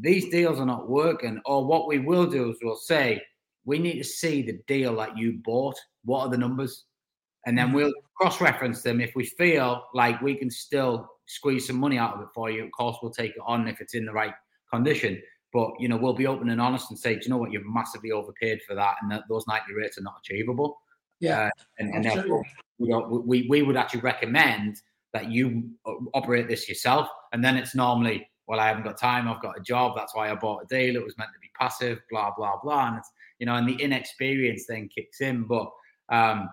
these 0.00 0.28
deals 0.28 0.58
are 0.58 0.66
not 0.66 0.88
working. 0.88 1.40
Or 1.46 1.64
what 1.64 1.86
we 1.86 2.00
will 2.00 2.26
do 2.26 2.50
is 2.50 2.58
we'll 2.62 2.76
say 2.76 3.22
we 3.64 3.78
need 3.78 3.98
to 3.98 4.04
see 4.04 4.42
the 4.42 4.60
deal 4.66 4.96
that 4.96 5.16
you 5.16 5.40
bought. 5.44 5.76
What 6.04 6.20
are 6.20 6.30
the 6.30 6.38
numbers? 6.38 6.84
And 7.46 7.56
then 7.58 7.66
mm-hmm. 7.66 7.76
we'll 7.76 7.92
cross-reference 8.16 8.82
them. 8.82 9.00
If 9.00 9.14
we 9.14 9.24
feel 9.24 9.84
like 9.92 10.20
we 10.20 10.34
can 10.34 10.50
still 10.50 11.10
squeeze 11.26 11.66
some 11.66 11.76
money 11.76 11.98
out 11.98 12.14
of 12.14 12.20
it 12.22 12.28
for 12.34 12.50
you, 12.50 12.64
of 12.64 12.70
course 12.72 12.96
we'll 13.02 13.12
take 13.12 13.32
it 13.32 13.42
on 13.46 13.68
if 13.68 13.80
it's 13.80 13.94
in 13.94 14.06
the 14.06 14.12
right 14.12 14.34
condition. 14.72 15.20
But 15.52 15.70
you 15.78 15.88
know, 15.88 15.96
we'll 15.96 16.14
be 16.14 16.26
open 16.26 16.50
and 16.50 16.60
honest 16.60 16.90
and 16.90 16.98
say, 16.98 17.14
do 17.14 17.20
you 17.22 17.30
know 17.30 17.36
what, 17.36 17.52
you've 17.52 17.66
massively 17.66 18.10
overpaid 18.10 18.60
for 18.62 18.74
that, 18.74 18.96
and 19.00 19.10
that 19.12 19.22
those 19.28 19.46
nightly 19.46 19.74
rates 19.74 19.98
are 19.98 20.02
not 20.02 20.16
achievable. 20.18 20.80
Yeah, 21.20 21.44
uh, 21.46 21.50
and, 21.78 21.94
and 21.94 22.04
therefore, 22.04 22.44
you 22.78 22.88
know, 22.88 23.22
we 23.24 23.46
we 23.48 23.62
would 23.62 23.76
actually 23.76 24.00
recommend 24.00 24.82
that 25.12 25.30
you 25.30 25.70
uh, 25.86 25.92
operate 26.12 26.48
this 26.48 26.68
yourself, 26.68 27.08
and 27.32 27.44
then 27.44 27.56
it's 27.56 27.74
normally, 27.74 28.28
well, 28.48 28.58
I 28.58 28.66
haven't 28.66 28.82
got 28.82 28.98
time, 28.98 29.28
I've 29.28 29.40
got 29.40 29.56
a 29.56 29.62
job, 29.62 29.94
that's 29.94 30.12
why 30.12 30.28
I 30.28 30.34
bought 30.34 30.64
a 30.64 30.66
deal. 30.66 30.96
It 30.96 31.04
was 31.04 31.16
meant 31.16 31.30
to 31.32 31.38
be 31.40 31.50
passive, 31.56 32.00
blah 32.10 32.32
blah 32.36 32.58
blah, 32.60 32.88
and 32.88 32.98
it's 32.98 33.12
you 33.38 33.46
know, 33.46 33.54
and 33.54 33.68
the 33.68 33.74
inexperience 33.74 34.66
then 34.66 34.88
kicks 34.94 35.20
in. 35.20 35.44
But 35.44 35.70
um, 36.08 36.48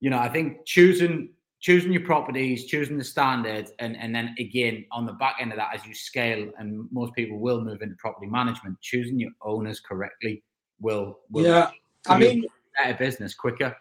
you 0.00 0.10
know, 0.10 0.18
I 0.18 0.28
think 0.28 0.64
choosing 0.66 1.30
choosing 1.60 1.92
your 1.92 2.04
properties, 2.04 2.66
choosing 2.66 2.98
the 2.98 3.04
standard, 3.04 3.68
and, 3.78 3.96
and 3.96 4.14
then 4.14 4.34
again 4.38 4.84
on 4.92 5.06
the 5.06 5.12
back 5.14 5.36
end 5.40 5.52
of 5.52 5.58
that, 5.58 5.74
as 5.74 5.84
you 5.86 5.94
scale, 5.94 6.50
and 6.58 6.86
most 6.92 7.12
people 7.14 7.38
will 7.38 7.60
move 7.60 7.82
into 7.82 7.96
property 7.96 8.26
management, 8.26 8.80
choosing 8.80 9.18
your 9.18 9.30
owners 9.42 9.80
correctly 9.80 10.42
will, 10.80 11.18
will 11.30 11.44
yeah. 11.44 11.70
I 12.06 12.18
mean, 12.18 12.44
better 12.76 12.96
business 12.96 13.34
quicker. 13.34 13.76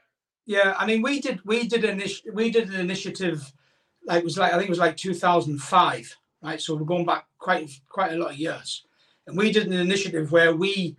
Yeah, 0.46 0.76
I 0.78 0.86
mean, 0.86 1.02
we 1.02 1.20
did 1.20 1.42
we 1.46 1.68
did 1.68 1.84
an 1.84 2.02
we 2.34 2.50
did 2.52 2.70
an 2.70 2.80
initiative, 2.80 3.52
like 4.06 4.20
it 4.20 4.24
was 4.24 4.38
like 4.38 4.54
I 4.54 4.58
think 4.58 4.68
it 4.68 4.72
was 4.72 4.80
like 4.80 4.98
2005, 4.98 6.16
right? 6.44 6.62
So 6.62 6.76
we're 6.76 6.86
going 6.86 7.06
back 7.06 7.26
quite 7.40 7.70
quite 7.90 8.14
a 8.14 8.18
lot 8.18 8.32
of 8.32 8.38
years, 8.38 8.86
and 9.28 9.38
we 9.38 9.52
did 9.52 9.68
an 9.68 9.74
initiative 9.74 10.32
where 10.32 10.56
we 10.56 10.98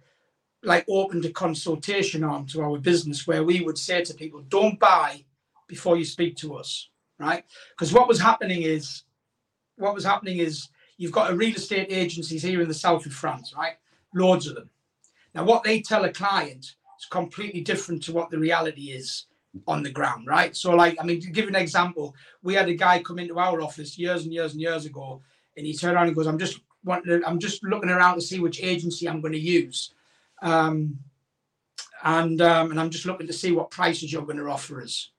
like 0.66 0.84
opened 0.88 1.24
a 1.24 1.30
consultation 1.30 2.24
arm 2.24 2.44
to 2.46 2.60
our 2.60 2.76
business 2.76 3.26
where 3.26 3.44
we 3.44 3.60
would 3.60 3.78
say 3.78 4.02
to 4.04 4.12
people, 4.12 4.42
don't 4.48 4.78
buy 4.80 5.24
before 5.68 5.96
you 5.96 6.04
speak 6.04 6.36
to 6.36 6.56
us, 6.56 6.88
right? 7.18 7.44
Because 7.70 7.92
what 7.92 8.08
was 8.08 8.20
happening 8.20 8.62
is, 8.62 9.04
what 9.76 9.94
was 9.94 10.04
happening 10.04 10.38
is 10.38 10.68
you've 10.98 11.12
got 11.12 11.30
a 11.30 11.36
real 11.36 11.54
estate 11.54 11.86
agencies 11.90 12.42
here 12.42 12.60
in 12.60 12.68
the 12.68 12.74
south 12.74 13.06
of 13.06 13.12
France, 13.12 13.54
right? 13.56 13.74
Loads 14.12 14.48
of 14.48 14.56
them. 14.56 14.68
Now, 15.34 15.44
what 15.44 15.62
they 15.62 15.80
tell 15.80 16.04
a 16.04 16.12
client 16.12 16.64
is 16.98 17.06
completely 17.10 17.60
different 17.60 18.02
to 18.04 18.12
what 18.12 18.30
the 18.30 18.38
reality 18.38 18.90
is 18.90 19.26
on 19.68 19.84
the 19.84 19.90
ground, 19.90 20.26
right? 20.26 20.56
So, 20.56 20.74
like, 20.74 20.96
I 21.00 21.04
mean, 21.04 21.20
to 21.20 21.30
give 21.30 21.46
an 21.46 21.54
example, 21.54 22.14
we 22.42 22.54
had 22.54 22.68
a 22.68 22.74
guy 22.74 23.02
come 23.02 23.20
into 23.20 23.38
our 23.38 23.60
office 23.60 23.96
years 23.96 24.24
and 24.24 24.32
years 24.32 24.52
and 24.52 24.60
years 24.60 24.84
ago, 24.84 25.22
and 25.56 25.64
he 25.64 25.74
turned 25.74 25.94
around 25.94 26.08
and 26.08 26.16
goes, 26.16 26.26
"I'm 26.26 26.38
just 26.38 26.60
wanting, 26.84 27.20
to, 27.20 27.28
I'm 27.28 27.38
just 27.38 27.62
looking 27.62 27.90
around 27.90 28.16
to 28.16 28.20
see 28.20 28.40
which 28.40 28.62
agency 28.62 29.08
I'm 29.08 29.20
going 29.20 29.32
to 29.32 29.38
use." 29.38 29.92
Um, 30.42 30.98
and 32.02 32.40
um, 32.40 32.70
and 32.70 32.80
I'm 32.80 32.90
just 32.90 33.06
looking 33.06 33.26
to 33.26 33.32
see 33.32 33.52
what 33.52 33.70
prices 33.70 34.12
you're 34.12 34.22
going 34.22 34.38
to 34.38 34.48
offer 34.48 34.82
us. 34.82 35.10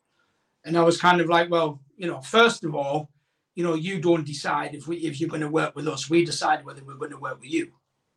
And 0.64 0.78
I 0.78 0.84
was 0.84 1.00
kind 1.00 1.22
of 1.22 1.28
like, 1.28 1.50
well, 1.50 1.82
you 1.96 2.08
know, 2.08 2.22
first 2.22 2.64
of 2.64 2.76
all, 2.76 3.10
you 3.56 3.64
know, 3.64 3.74
you 3.74 4.00
don't 4.00 4.26
decide 4.26 4.76
if 4.76 4.88
we 4.88 4.98
if 4.98 5.20
you're 5.20 5.30
going 5.30 5.42
to 5.42 5.50
work 5.50 5.76
with 5.76 5.88
us. 5.88 6.10
We 6.10 6.24
decide 6.24 6.64
whether 6.64 6.84
we're 6.84 6.96
going 6.96 7.12
to 7.12 7.18
work 7.18 7.40
with 7.40 7.50
you, 7.50 7.72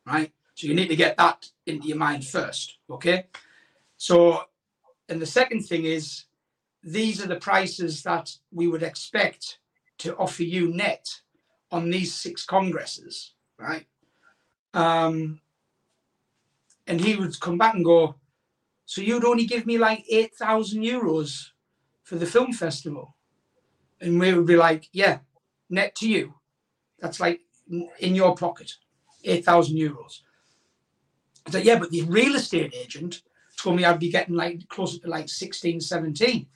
right? 0.06 0.32
So 0.54 0.66
you 0.66 0.74
need 0.74 0.88
to 0.88 0.96
get 0.96 1.16
that 1.16 1.46
into 1.66 1.88
your 1.88 1.96
mind 1.96 2.26
first, 2.26 2.78
okay? 2.90 3.26
So, 3.96 4.42
and 5.08 5.20
the 5.20 5.26
second 5.26 5.62
thing 5.62 5.86
is, 5.86 6.24
these 6.82 7.22
are 7.24 7.26
the 7.26 7.36
prices 7.36 8.02
that 8.02 8.30
we 8.52 8.68
would 8.68 8.82
expect 8.82 9.58
to 9.98 10.14
offer 10.16 10.42
you 10.42 10.68
net 10.68 11.08
on 11.70 11.88
these 11.88 12.14
six 12.14 12.44
congresses, 12.44 13.32
right? 13.58 13.86
Um, 14.74 15.40
and 16.90 17.00
he 17.00 17.14
would 17.14 17.38
come 17.38 17.56
back 17.56 17.74
and 17.74 17.84
go, 17.84 18.16
so 18.84 19.00
you'd 19.00 19.24
only 19.24 19.46
give 19.46 19.64
me 19.64 19.78
like 19.78 20.04
eight 20.10 20.34
thousand 20.34 20.82
euros 20.82 21.50
for 22.02 22.16
the 22.16 22.26
film 22.26 22.52
festival. 22.52 23.14
And 24.00 24.18
we 24.18 24.34
would 24.34 24.46
be 24.46 24.56
like, 24.56 24.88
yeah, 24.92 25.18
net 25.68 25.94
to 25.96 26.08
you. 26.08 26.34
That's 26.98 27.20
like 27.20 27.42
in 28.00 28.16
your 28.16 28.34
pocket, 28.34 28.72
8,000 29.22 29.76
euros. 29.76 30.22
I 31.46 31.50
said, 31.50 31.64
yeah, 31.64 31.78
but 31.78 31.90
the 31.90 32.02
real 32.02 32.34
estate 32.34 32.74
agent 32.74 33.22
told 33.56 33.76
me 33.76 33.84
I'd 33.84 34.00
be 34.00 34.10
getting 34.10 34.34
like 34.34 34.66
closer 34.68 34.98
to 34.98 35.08
like 35.08 35.28
16, 35.28 35.80
17. 35.80 36.46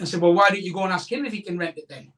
I 0.00 0.04
said, 0.04 0.20
well, 0.20 0.34
why 0.34 0.48
don't 0.50 0.60
you 0.60 0.74
go 0.74 0.82
and 0.82 0.92
ask 0.92 1.10
him 1.10 1.24
if 1.24 1.32
he 1.32 1.40
can 1.40 1.56
rent 1.56 1.78
it 1.78 1.88
then? 1.88 2.12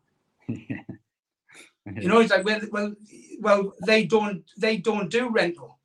you 0.48 2.08
know, 2.08 2.20
he's 2.20 2.30
like, 2.30 2.44
well, 2.44 2.60
well, 2.72 2.94
well, 3.40 3.72
they 3.86 4.04
don't, 4.06 4.42
they 4.56 4.78
don't 4.78 5.10
do 5.10 5.28
rental. 5.28 5.78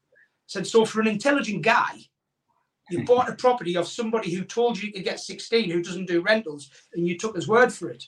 Said, 0.51 0.67
so 0.67 0.83
for 0.83 0.99
an 0.99 1.07
intelligent 1.07 1.61
guy, 1.61 1.93
you 2.89 2.99
hmm. 2.99 3.05
bought 3.05 3.29
a 3.29 3.35
property 3.35 3.77
of 3.77 3.87
somebody 3.87 4.33
who 4.33 4.43
told 4.43 4.77
you 4.77 4.87
you 4.87 4.93
could 4.93 5.05
get 5.05 5.21
16 5.21 5.69
who 5.69 5.81
doesn't 5.81 6.07
do 6.07 6.19
rentals 6.21 6.69
and 6.93 7.07
you 7.07 7.17
took 7.17 7.37
his 7.37 7.47
word 7.47 7.71
for 7.71 7.89
it. 7.89 8.03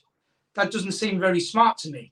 That 0.56 0.70
doesn't 0.70 0.92
seem 0.92 1.22
very 1.22 1.40
smart 1.40 1.78
to 1.78 1.90
me. 1.90 2.12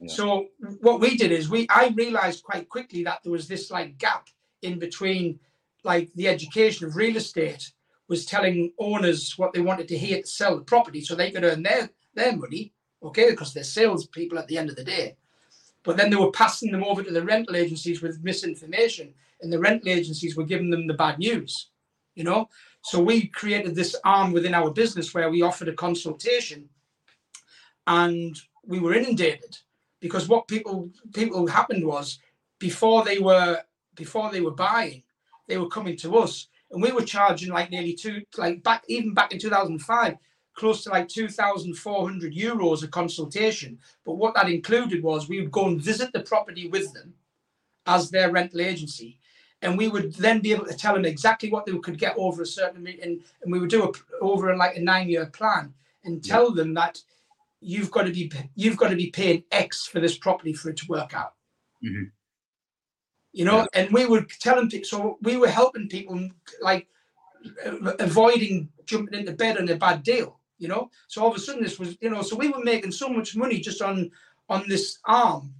Yeah. 0.00 0.08
So 0.10 0.46
what 0.80 1.00
we 1.00 1.18
did 1.18 1.32
is 1.32 1.50
we 1.50 1.66
I 1.68 1.88
realized 1.88 2.44
quite 2.44 2.70
quickly 2.70 3.04
that 3.04 3.18
there 3.22 3.32
was 3.32 3.46
this 3.46 3.70
like 3.70 3.98
gap 3.98 4.28
in 4.62 4.78
between 4.78 5.38
like 5.84 6.10
the 6.14 6.28
education 6.28 6.86
of 6.86 6.96
real 6.96 7.18
estate 7.18 7.70
was 8.08 8.24
telling 8.24 8.72
owners 8.78 9.36
what 9.36 9.52
they 9.52 9.60
wanted 9.60 9.88
to 9.88 9.98
hear 9.98 10.22
to 10.22 10.26
sell 10.26 10.56
the 10.56 10.64
property 10.64 11.02
so 11.02 11.14
they 11.14 11.30
could 11.30 11.44
earn 11.44 11.62
their 11.62 11.90
their 12.14 12.34
money, 12.34 12.72
okay, 13.02 13.32
because 13.32 13.52
they're 13.52 13.64
salespeople 13.64 14.38
at 14.38 14.48
the 14.48 14.56
end 14.56 14.70
of 14.70 14.76
the 14.76 14.84
day. 14.84 15.16
But 15.82 15.98
then 15.98 16.08
they 16.08 16.16
were 16.16 16.32
passing 16.32 16.72
them 16.72 16.84
over 16.84 17.02
to 17.02 17.10
the 17.10 17.22
rental 17.22 17.54
agencies 17.54 18.00
with 18.00 18.24
misinformation, 18.24 19.12
and 19.40 19.52
the 19.52 19.58
rental 19.58 19.88
agencies 19.88 20.36
were 20.36 20.44
giving 20.44 20.70
them 20.70 20.86
the 20.86 20.94
bad 20.94 21.18
news 21.18 21.70
you 22.18 22.24
know. 22.24 22.50
So 22.82 23.00
we 23.00 23.28
created 23.28 23.74
this 23.74 23.96
arm 24.04 24.32
within 24.32 24.52
our 24.52 24.70
business 24.70 25.14
where 25.14 25.30
we 25.30 25.42
offered 25.42 25.68
a 25.68 25.72
consultation, 25.72 26.68
and 27.86 28.36
we 28.66 28.80
were 28.80 28.92
inundated 28.92 29.56
because 30.00 30.28
what 30.28 30.48
people 30.48 30.90
people 31.14 31.46
happened 31.46 31.86
was 31.86 32.18
before 32.58 33.04
they 33.04 33.20
were 33.20 33.62
before 33.94 34.30
they 34.30 34.40
were 34.40 34.50
buying, 34.68 35.02
they 35.46 35.56
were 35.56 35.68
coming 35.68 35.96
to 35.98 36.18
us, 36.18 36.48
and 36.72 36.82
we 36.82 36.92
were 36.92 37.04
charging 37.04 37.52
like 37.52 37.70
nearly 37.70 37.94
two 37.94 38.22
like 38.36 38.62
back 38.64 38.82
even 38.88 39.14
back 39.14 39.32
in 39.32 39.38
2005 39.38 40.16
close 40.54 40.82
to 40.82 40.90
like 40.90 41.06
2,400 41.06 42.34
euros 42.34 42.82
a 42.82 42.88
consultation. 42.88 43.78
But 44.04 44.14
what 44.14 44.34
that 44.34 44.48
included 44.50 45.04
was 45.04 45.28
we 45.28 45.40
would 45.40 45.52
go 45.52 45.68
and 45.68 45.80
visit 45.80 46.12
the 46.12 46.22
property 46.22 46.66
with 46.66 46.92
them 46.94 47.14
as 47.86 48.10
their 48.10 48.32
rental 48.32 48.60
agency 48.60 49.17
and 49.62 49.76
we 49.76 49.88
would 49.88 50.14
then 50.14 50.40
be 50.40 50.52
able 50.52 50.66
to 50.66 50.76
tell 50.76 50.94
them 50.94 51.04
exactly 51.04 51.50
what 51.50 51.66
they 51.66 51.76
could 51.78 51.98
get 51.98 52.14
over 52.16 52.42
a 52.42 52.46
certain 52.46 52.86
and, 52.86 53.20
and 53.42 53.52
we 53.52 53.58
would 53.58 53.70
do 53.70 53.84
a 53.84 53.92
over 54.20 54.56
like 54.56 54.76
a 54.76 54.80
nine 54.80 55.08
year 55.08 55.26
plan 55.26 55.74
and 56.04 56.24
tell 56.24 56.48
yeah. 56.50 56.62
them 56.62 56.74
that 56.74 57.00
you've 57.60 57.90
got 57.90 58.04
to 58.04 58.12
be 58.12 58.30
you've 58.54 58.76
got 58.76 58.88
to 58.88 58.96
be 58.96 59.10
paying 59.10 59.42
X 59.50 59.86
for 59.86 60.00
this 60.00 60.16
property 60.16 60.52
for 60.52 60.70
it 60.70 60.76
to 60.78 60.86
work 60.88 61.14
out. 61.14 61.34
Mm-hmm. 61.84 62.04
You 63.32 63.44
know, 63.44 63.58
yeah. 63.58 63.66
and 63.74 63.92
we 63.92 64.06
would 64.06 64.28
tell 64.40 64.56
them. 64.56 64.70
so 64.84 65.18
we 65.22 65.36
were 65.36 65.48
helping 65.48 65.88
people 65.88 66.30
like 66.60 66.88
avoiding 67.98 68.68
jumping 68.86 69.18
into 69.18 69.32
bed 69.32 69.58
on 69.58 69.68
a 69.68 69.76
bad 69.76 70.02
deal. 70.02 70.38
You 70.58 70.66
know, 70.68 70.90
so 71.06 71.22
all 71.22 71.30
of 71.30 71.36
a 71.36 71.38
sudden 71.38 71.62
this 71.62 71.78
was, 71.78 71.96
you 72.00 72.10
know, 72.10 72.22
so 72.22 72.34
we 72.34 72.48
were 72.48 72.64
making 72.64 72.90
so 72.90 73.08
much 73.08 73.36
money 73.36 73.60
just 73.60 73.80
on 73.80 74.10
on 74.48 74.64
this 74.68 74.98
arm 75.04 75.54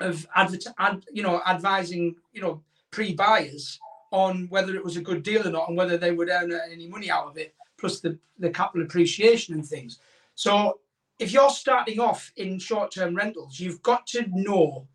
of 0.00 0.26
advert, 0.34 0.64
ad, 0.78 1.04
you 1.12 1.22
know, 1.22 1.40
advising, 1.46 2.16
you 2.32 2.40
know, 2.40 2.62
pre-buyers 2.94 3.80
on 4.12 4.46
whether 4.48 4.76
it 4.76 4.84
was 4.84 4.96
a 4.96 5.02
good 5.02 5.24
deal 5.24 5.46
or 5.46 5.50
not, 5.50 5.68
and 5.68 5.76
whether 5.76 5.98
they 5.98 6.12
would 6.12 6.28
earn 6.28 6.52
any 6.70 6.86
money 6.86 7.10
out 7.10 7.26
of 7.26 7.36
it, 7.36 7.54
plus 7.76 8.00
the 8.00 8.16
the 8.38 8.50
capital 8.50 8.86
appreciation 8.86 9.54
and 9.54 9.66
things. 9.66 9.98
So 10.34 10.78
if 11.18 11.32
you're 11.32 11.50
starting 11.50 11.98
off 12.00 12.32
in 12.36 12.58
short-term 12.58 13.14
rentals, 13.14 13.58
you've 13.58 13.82
got 13.82 14.06
to 14.08 14.26
know 14.30 14.86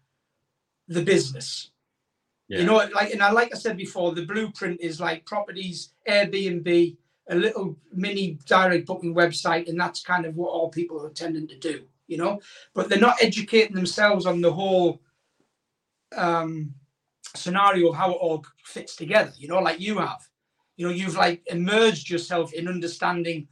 the 0.88 1.02
business. 1.02 1.72
Yeah. 2.48 2.60
You 2.60 2.66
know, 2.66 2.78
like 2.96 3.12
and 3.12 3.22
I 3.22 3.32
like 3.32 3.54
I 3.54 3.58
said 3.58 3.78
before, 3.78 4.14
the 4.14 4.26
blueprint 4.26 4.80
is 4.82 5.02
like 5.02 5.26
properties, 5.26 5.90
Airbnb, 6.08 6.98
a 7.30 7.36
little 7.36 7.78
mini 7.94 8.40
direct 8.46 8.88
booking 8.88 9.14
website, 9.14 9.68
and 9.68 9.80
that's 9.80 10.02
kind 10.02 10.26
of 10.26 10.36
what 10.36 10.50
all 10.50 10.70
people 10.70 11.06
are 11.06 11.12
tending 11.12 11.48
to 11.48 11.58
do. 11.58 11.84
You 12.08 12.18
know, 12.18 12.42
but 12.74 12.88
they're 12.88 13.08
not 13.10 13.22
educating 13.22 13.76
themselves 13.76 14.26
on 14.26 14.42
the 14.42 14.52
whole 14.52 15.02
um, 16.16 16.74
scenario 17.36 17.90
of 17.90 17.96
how 17.96 18.12
it 18.12 18.18
all 18.22 18.46
fits 18.64 18.96
together. 18.96 19.32
You 19.38 19.48
know, 19.48 19.60
like 19.60 19.80
you 19.80 19.98
have. 20.00 20.22
You 20.78 20.88
know, 20.88 20.94
you've 20.94 21.18
like 21.18 21.42
immersed 21.48 22.10
yourself 22.10 22.54
in 22.54 22.68
understanding 22.68 23.48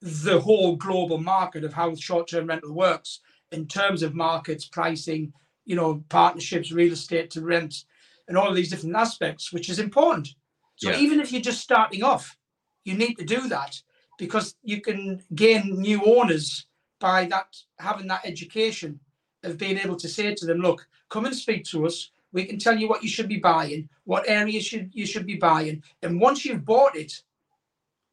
the 0.00 0.40
whole 0.40 0.76
global 0.76 1.18
market 1.18 1.62
of 1.62 1.74
how 1.74 1.94
short-term 1.94 2.46
rental 2.46 2.72
works 2.72 3.20
in 3.52 3.66
terms 3.66 4.02
of 4.02 4.14
markets, 4.14 4.66
pricing, 4.66 5.32
you 5.66 5.76
know, 5.76 6.02
partnerships, 6.08 6.72
real 6.72 6.92
estate 6.92 7.30
to 7.30 7.42
rent, 7.42 7.84
and 8.28 8.38
all 8.38 8.48
of 8.48 8.56
these 8.56 8.70
different 8.70 8.96
aspects, 8.96 9.52
which 9.52 9.68
is 9.68 9.78
important. 9.78 10.28
So 10.76 10.90
yeah. 10.90 10.98
even 10.98 11.20
if 11.20 11.32
you're 11.32 11.42
just 11.42 11.60
starting 11.60 12.02
off, 12.02 12.36
you 12.84 12.94
need 12.94 13.14
to 13.18 13.24
do 13.24 13.48
that 13.48 13.80
because 14.18 14.54
you 14.62 14.80
can 14.80 15.22
gain 15.34 15.78
new 15.80 16.02
owners 16.04 16.66
by 17.00 17.26
that 17.26 17.56
having 17.78 18.06
that 18.06 18.24
education 18.24 19.00
of 19.42 19.58
being 19.58 19.78
able 19.78 19.96
to 19.96 20.08
say 20.08 20.34
to 20.34 20.46
them, 20.46 20.58
look, 20.58 20.86
come 21.08 21.26
and 21.26 21.34
speak 21.34 21.64
to 21.64 21.86
us. 21.86 22.10
We 22.32 22.44
can 22.44 22.58
tell 22.58 22.78
you 22.78 22.88
what 22.88 23.02
you 23.02 23.08
should 23.08 23.28
be 23.28 23.38
buying, 23.38 23.88
what 24.04 24.28
areas 24.28 24.64
should 24.64 24.90
you 24.92 25.06
should 25.06 25.26
be 25.26 25.36
buying, 25.36 25.82
and 26.02 26.20
once 26.20 26.44
you've 26.44 26.64
bought 26.64 26.96
it, 26.96 27.22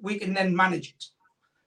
we 0.01 0.17
can 0.17 0.33
then 0.33 0.55
manage 0.55 0.89
it. 0.89 1.05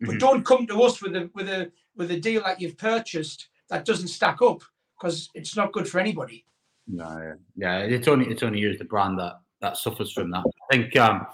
Mm-hmm. 0.02 0.06
But 0.06 0.20
don't 0.20 0.44
come 0.44 0.66
to 0.66 0.82
us 0.82 1.00
with 1.00 1.14
a 1.16 1.30
with 1.34 1.48
a 1.48 1.70
with 1.96 2.10
a 2.10 2.18
deal 2.18 2.42
that 2.44 2.60
you've 2.60 2.78
purchased 2.78 3.48
that 3.68 3.84
doesn't 3.84 4.08
stack 4.08 4.42
up 4.42 4.62
because 4.98 5.30
it's 5.34 5.56
not 5.56 5.72
good 5.72 5.88
for 5.88 6.00
anybody. 6.00 6.44
No, 6.86 7.36
yeah, 7.56 7.78
it's 7.78 8.08
only 8.08 8.26
it's 8.26 8.42
only 8.42 8.58
used 8.58 8.80
the 8.80 8.84
brand 8.84 9.18
that 9.18 9.34
that 9.60 9.76
suffers 9.76 10.12
from 10.12 10.30
that. 10.30 10.44
I 10.70 10.76
think 10.76 10.96
um, 10.96 11.26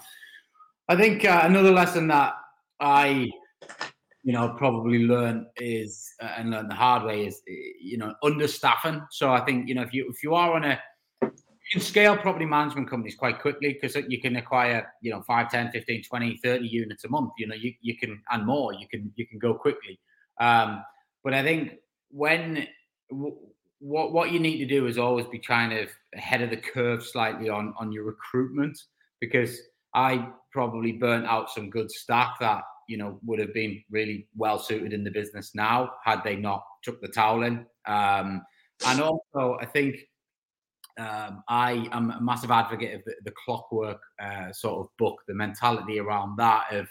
I 0.87 0.95
think 0.95 1.25
uh, 1.25 1.41
another 1.43 1.71
lesson 1.71 2.07
that 2.07 2.33
I 2.79 3.29
you 4.23 4.33
know 4.33 4.49
probably 4.57 4.99
learn 4.99 5.47
is 5.57 6.13
uh, 6.21 6.33
and 6.37 6.51
learn 6.51 6.67
the 6.67 6.75
hard 6.75 7.03
way 7.03 7.25
is 7.25 7.41
you 7.47 7.97
know 7.97 8.13
understaffing. 8.23 9.05
So 9.11 9.31
I 9.31 9.41
think 9.41 9.67
you 9.67 9.75
know 9.75 9.81
if 9.81 9.93
you 9.93 10.07
if 10.09 10.23
you 10.23 10.35
are 10.35 10.53
on 10.53 10.63
a 10.63 10.79
can 11.71 11.81
scale 11.81 12.15
property 12.15 12.45
management 12.45 12.89
companies 12.89 13.15
quite 13.15 13.41
quickly 13.41 13.73
because 13.73 13.95
you 14.07 14.21
can 14.21 14.35
acquire 14.35 14.91
you 15.01 15.11
know 15.11 15.21
5 15.21 15.49
10 15.51 15.71
15 15.71 16.03
20 16.03 16.37
30 16.43 16.67
units 16.67 17.03
a 17.03 17.09
month 17.09 17.31
you 17.37 17.47
know 17.47 17.55
you, 17.55 17.73
you 17.81 17.97
can 17.97 18.21
and 18.31 18.45
more 18.45 18.73
you 18.73 18.87
can 18.87 19.11
you 19.15 19.27
can 19.27 19.39
go 19.39 19.53
quickly 19.53 19.99
um, 20.39 20.83
but 21.23 21.33
i 21.33 21.43
think 21.43 21.73
when 22.09 22.67
what 23.79 24.11
what 24.11 24.31
you 24.31 24.39
need 24.39 24.57
to 24.57 24.65
do 24.65 24.87
is 24.87 24.97
always 24.97 25.25
be 25.27 25.39
kind 25.39 25.73
of 25.73 25.89
ahead 26.15 26.41
of 26.41 26.49
the 26.49 26.57
curve 26.57 27.03
slightly 27.03 27.49
on 27.49 27.73
on 27.79 27.91
your 27.91 28.03
recruitment 28.03 28.77
because 29.19 29.59
I 29.93 30.27
probably 30.51 30.93
burnt 30.93 31.25
out 31.25 31.49
some 31.49 31.69
good 31.69 31.91
staff 31.91 32.37
that 32.39 32.63
you 32.87 32.97
know 32.97 33.19
would 33.25 33.39
have 33.39 33.53
been 33.53 33.83
really 33.89 34.27
well 34.35 34.59
suited 34.59 34.93
in 34.93 35.03
the 35.03 35.11
business 35.11 35.51
now 35.53 35.91
had 36.03 36.23
they 36.23 36.35
not 36.35 36.63
took 36.83 37.01
the 37.01 37.07
towel 37.07 37.43
in. 37.43 37.65
Um, 37.85 38.43
and 38.85 39.01
also, 39.01 39.57
I 39.59 39.65
think 39.65 39.97
um, 40.97 41.43
I 41.47 41.87
am 41.91 42.11
a 42.11 42.21
massive 42.21 42.51
advocate 42.51 42.95
of 42.95 43.01
the, 43.05 43.13
the 43.25 43.33
clockwork 43.45 44.01
uh, 44.21 44.51
sort 44.51 44.79
of 44.79 44.97
book, 44.97 45.21
the 45.27 45.33
mentality 45.33 45.99
around 45.99 46.37
that 46.37 46.73
of 46.73 46.87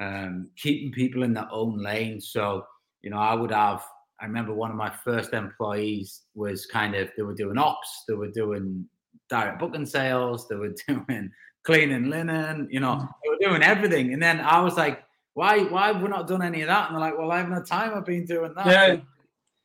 um, 0.00 0.50
keeping 0.56 0.92
people 0.92 1.22
in 1.22 1.34
their 1.34 1.48
own 1.50 1.78
lane. 1.78 2.20
So 2.20 2.64
you 3.02 3.10
know, 3.10 3.18
I 3.18 3.34
would 3.34 3.50
have 3.50 3.84
I 4.20 4.26
remember 4.26 4.54
one 4.54 4.70
of 4.70 4.76
my 4.76 4.90
first 4.90 5.32
employees 5.32 6.22
was 6.34 6.66
kind 6.66 6.94
of 6.94 7.10
they 7.16 7.22
were 7.22 7.34
doing 7.34 7.58
ops, 7.58 8.04
they 8.08 8.14
were 8.14 8.30
doing 8.30 8.86
direct 9.28 9.58
booking 9.58 9.86
sales, 9.86 10.48
they 10.48 10.56
were 10.56 10.74
doing 10.88 11.30
cleaning 11.64 12.10
linen, 12.10 12.68
you 12.70 12.80
know, 12.80 12.94
mm. 12.94 13.08
they 13.22 13.28
were 13.28 13.50
doing 13.50 13.62
everything. 13.62 14.12
And 14.12 14.22
then 14.22 14.40
I 14.40 14.60
was 14.60 14.76
like, 14.76 15.02
why 15.34 15.64
why 15.64 15.88
have 15.88 16.00
we 16.00 16.08
not 16.08 16.28
done 16.28 16.42
any 16.42 16.62
of 16.62 16.68
that? 16.68 16.88
And 16.88 16.96
they're 16.96 17.00
like, 17.00 17.18
well, 17.18 17.32
I 17.32 17.38
have 17.38 17.48
no 17.48 17.62
time. 17.62 17.92
I've 17.94 18.06
been 18.06 18.24
doing 18.24 18.54
that. 18.54 18.66
Yeah. 18.66 18.96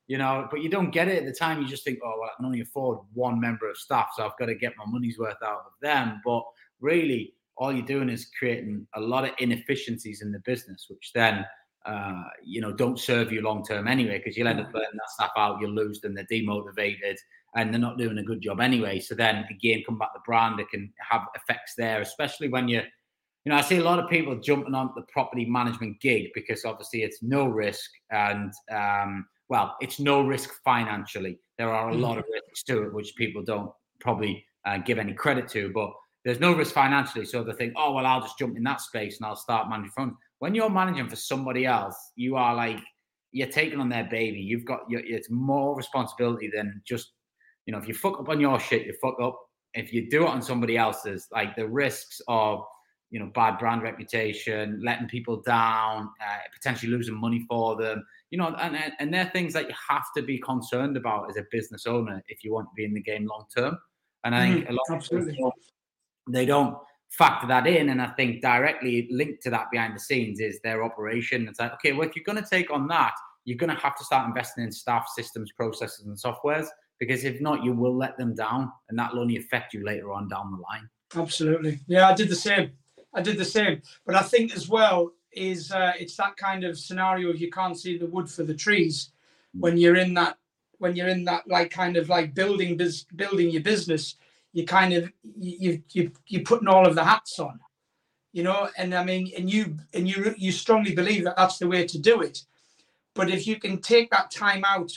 You 0.09 0.17
know, 0.17 0.47
but 0.51 0.61
you 0.61 0.69
don't 0.69 0.91
get 0.91 1.07
it 1.07 1.19
at 1.19 1.25
the 1.25 1.31
time. 1.31 1.61
You 1.61 1.67
just 1.67 1.85
think, 1.85 1.99
oh, 2.03 2.15
well, 2.19 2.29
I 2.29 2.35
can 2.35 2.45
only 2.45 2.61
afford 2.61 2.97
one 3.13 3.39
member 3.39 3.69
of 3.69 3.77
staff, 3.77 4.09
so 4.17 4.25
I've 4.25 4.37
got 4.37 4.47
to 4.47 4.55
get 4.55 4.73
my 4.75 4.85
money's 4.85 5.17
worth 5.17 5.37
out 5.43 5.63
of 5.67 5.71
them. 5.81 6.19
But 6.25 6.43
really, 6.81 7.35
all 7.57 7.71
you're 7.71 7.85
doing 7.85 8.09
is 8.09 8.29
creating 8.37 8.87
a 8.95 8.99
lot 8.99 9.23
of 9.23 9.31
inefficiencies 9.37 10.21
in 10.21 10.31
the 10.31 10.39
business, 10.39 10.87
which 10.89 11.11
then 11.13 11.45
uh, 11.85 12.23
you 12.43 12.61
know, 12.61 12.71
don't 12.71 12.99
serve 12.99 13.31
you 13.31 13.41
long 13.41 13.63
term 13.63 13.87
anyway, 13.87 14.17
because 14.17 14.37
you'll 14.37 14.47
end 14.47 14.59
up 14.59 14.71
burning 14.71 14.87
that 14.93 15.09
staff 15.09 15.31
out, 15.37 15.59
you'll 15.61 15.71
lose 15.71 16.01
them, 16.01 16.13
they're 16.13 16.25
demotivated, 16.25 17.15
and 17.55 17.73
they're 17.73 17.79
not 17.79 17.97
doing 17.97 18.17
a 18.17 18.23
good 18.23 18.41
job 18.41 18.59
anyway. 18.59 18.99
So 18.99 19.15
then 19.15 19.45
again, 19.49 19.83
come 19.85 19.97
back 19.97 20.09
the 20.13 20.19
brand, 20.25 20.59
it 20.59 20.69
can 20.69 20.91
have 21.09 21.21
effects 21.35 21.73
there, 21.77 22.01
especially 22.01 22.49
when 22.49 22.67
you're 22.67 22.83
you 23.45 23.51
know, 23.51 23.57
I 23.57 23.61
see 23.61 23.77
a 23.77 23.83
lot 23.83 23.99
of 23.99 24.09
people 24.09 24.37
jumping 24.37 24.75
on 24.75 24.91
the 24.95 25.03
property 25.03 25.45
management 25.45 26.01
gig 26.01 26.27
because 26.35 26.65
obviously 26.65 27.03
it's 27.03 27.23
no 27.23 27.45
risk 27.45 27.89
and, 28.11 28.51
um, 28.69 29.25
well, 29.49 29.75
it's 29.81 29.99
no 29.99 30.21
risk 30.21 30.51
financially. 30.63 31.39
There 31.57 31.73
are 31.73 31.89
a 31.89 31.95
lot 31.95 32.17
of 32.17 32.23
mm-hmm. 32.25 32.33
risks 32.33 32.63
to 32.63 32.83
it, 32.83 32.93
which 32.93 33.15
people 33.15 33.43
don't 33.43 33.71
probably 33.99 34.45
uh, 34.65 34.77
give 34.77 34.99
any 34.99 35.13
credit 35.13 35.49
to, 35.49 35.71
but 35.73 35.91
there's 36.23 36.39
no 36.39 36.53
risk 36.53 36.73
financially. 36.73 37.25
So 37.25 37.43
they 37.43 37.53
think, 37.53 37.73
oh, 37.75 37.93
well, 37.93 38.05
I'll 38.05 38.21
just 38.21 38.37
jump 38.37 38.57
in 38.57 38.63
that 38.63 38.81
space 38.81 39.17
and 39.17 39.25
I'll 39.25 39.35
start 39.35 39.69
managing 39.69 39.91
funds 39.91 40.15
when 40.39 40.55
you're 40.55 40.69
managing 40.69 41.07
for 41.07 41.15
somebody 41.15 41.65
else, 41.65 41.95
you 42.15 42.35
are 42.35 42.55
like 42.55 42.79
you're 43.31 43.47
taking 43.47 43.79
on 43.79 43.89
their 43.89 44.05
baby. 44.05 44.39
You've 44.39 44.65
got 44.65 44.81
your, 44.89 45.01
it's 45.05 45.29
more 45.29 45.75
responsibility 45.75 46.49
than 46.53 46.81
just 46.85 47.11
you 47.65 47.73
know 47.73 47.77
if 47.77 47.87
you 47.87 47.93
fuck 47.93 48.19
up 48.19 48.29
on 48.29 48.39
your 48.39 48.59
shit, 48.59 48.87
you 48.87 48.93
fuck 49.01 49.19
up. 49.21 49.37
If 49.75 49.93
you 49.93 50.09
do 50.09 50.23
it 50.23 50.29
on 50.29 50.41
somebody 50.41 50.77
else's, 50.77 51.27
like 51.31 51.55
the 51.55 51.67
risks 51.67 52.21
of 52.27 52.63
you 53.11 53.19
know 53.19 53.31
bad 53.33 53.57
brand 53.57 53.81
reputation, 53.81 54.79
letting 54.83 55.07
people 55.07 55.41
down, 55.41 56.09
uh, 56.21 56.39
potentially 56.53 56.91
losing 56.91 57.19
money 57.19 57.45
for 57.49 57.75
them, 57.75 58.05
you 58.31 58.37
know, 58.37 58.55
and 58.59 58.77
and 58.99 59.13
they're 59.13 59.29
things 59.31 59.53
that 59.53 59.67
you 59.67 59.75
have 59.89 60.05
to 60.15 60.21
be 60.21 60.37
concerned 60.37 60.97
about 60.97 61.29
as 61.29 61.37
a 61.37 61.45
business 61.51 61.85
owner 61.85 62.21
if 62.27 62.43
you 62.43 62.53
want 62.53 62.67
to 62.67 62.73
be 62.75 62.85
in 62.85 62.93
the 62.93 63.01
game 63.01 63.25
long 63.25 63.45
term. 63.55 63.77
And 64.23 64.35
I 64.35 64.51
think 64.51 64.65
mm, 64.65 64.69
a 64.69 64.73
lot 64.73 64.81
absolutely. 64.91 65.29
of 65.31 65.35
people 65.35 65.53
they 66.29 66.45
don't 66.45 66.77
factor 67.09 67.47
that 67.47 67.65
in. 67.65 67.89
And 67.89 68.01
I 68.01 68.07
think 68.07 68.41
directly 68.41 69.07
linked 69.11 69.41
to 69.43 69.49
that 69.49 69.71
behind 69.71 69.95
the 69.95 69.99
scenes 69.99 70.39
is 70.39 70.59
their 70.61 70.83
operation. 70.83 71.47
It's 71.47 71.59
like, 71.59 71.73
okay, 71.73 71.93
well, 71.93 72.07
if 72.07 72.15
you're 72.15 72.25
going 72.25 72.41
to 72.41 72.49
take 72.49 72.69
on 72.69 72.87
that, 72.89 73.13
you're 73.45 73.57
going 73.57 73.73
to 73.73 73.81
have 73.81 73.97
to 73.97 74.03
start 74.03 74.27
investing 74.27 74.63
in 74.63 74.71
staff, 74.71 75.07
systems, 75.15 75.51
processes, 75.53 76.05
and 76.05 76.15
softwares 76.15 76.67
because 76.99 77.23
if 77.23 77.41
not, 77.41 77.63
you 77.63 77.73
will 77.73 77.95
let 77.95 78.17
them 78.17 78.35
down, 78.35 78.71
and 78.89 78.99
that 78.99 79.13
will 79.13 79.21
only 79.21 79.37
affect 79.37 79.73
you 79.73 79.83
later 79.83 80.11
on 80.11 80.27
down 80.27 80.51
the 80.51 80.57
line. 80.57 80.87
Absolutely, 81.15 81.79
yeah, 81.87 82.09
I 82.09 82.13
did 82.13 82.29
the 82.29 82.35
same. 82.35 82.71
I 83.13 83.21
did 83.21 83.37
the 83.37 83.45
same, 83.45 83.81
but 84.05 84.15
I 84.15 84.21
think 84.21 84.55
as 84.55 84.69
well 84.69 85.13
is 85.31 85.71
uh, 85.71 85.93
it's 85.99 86.15
that 86.17 86.37
kind 86.37 86.63
of 86.63 86.77
scenario 86.77 87.33
you 87.33 87.51
can't 87.51 87.77
see 87.77 87.97
the 87.97 88.07
wood 88.07 88.29
for 88.29 88.43
the 88.43 88.53
trees 88.53 89.11
mm. 89.55 89.61
when 89.61 89.77
you're 89.77 89.95
in 89.95 90.13
that 90.15 90.37
when 90.79 90.95
you're 90.95 91.07
in 91.07 91.23
that 91.25 91.47
like 91.47 91.69
kind 91.69 91.97
of 91.97 92.09
like 92.09 92.33
building 92.33 92.77
biz- 92.77 93.05
building 93.15 93.49
your 93.49 93.61
business 93.61 94.15
you 94.53 94.65
kind 94.65 94.93
of 94.93 95.11
you 95.37 95.81
you 95.91 96.11
you're 96.27 96.43
putting 96.43 96.67
all 96.67 96.87
of 96.87 96.95
the 96.95 97.03
hats 97.03 97.37
on 97.39 97.59
you 98.31 98.43
know? 98.43 98.69
And 98.77 98.93
i 98.93 99.03
mean 99.03 99.31
and 99.37 99.49
you 99.49 99.77
and 99.93 100.07
you 100.07 100.33
you 100.37 100.51
strongly 100.51 100.93
believe 100.95 101.23
that 101.23 101.37
that's 101.37 101.57
the 101.57 101.67
way 101.67 101.85
to 101.85 101.99
do 101.99 102.21
it. 102.21 102.43
But 103.15 103.29
if 103.29 103.47
you 103.47 103.59
can 103.59 103.81
take 103.81 104.09
that 104.11 104.31
time 104.31 104.63
out 104.65 104.91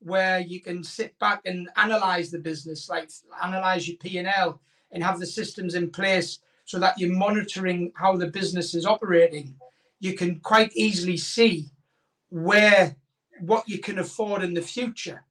where 0.00 0.40
you 0.40 0.60
can 0.60 0.84
sit 0.84 1.18
back 1.18 1.40
and 1.46 1.68
analyze 1.76 2.30
the 2.30 2.38
business 2.38 2.88
like 2.90 3.10
analyze 3.42 3.88
your 3.88 3.96
p&l 3.96 4.60
and 4.92 5.02
have 5.02 5.18
the 5.18 5.26
systems 5.26 5.74
in 5.74 5.88
place 5.88 6.40
so 6.64 6.78
that 6.78 6.98
you're 6.98 7.12
monitoring 7.12 7.92
how 7.96 8.16
the 8.16 8.26
business 8.26 8.74
is 8.74 8.86
operating 8.86 9.54
you 10.00 10.14
can 10.14 10.40
quite 10.40 10.72
easily 10.74 11.16
see 11.16 11.66
where 12.30 12.96
what 13.40 13.68
you 13.68 13.78
can 13.78 13.98
afford 13.98 14.42
in 14.42 14.54
the 14.54 14.62
future 14.62 15.24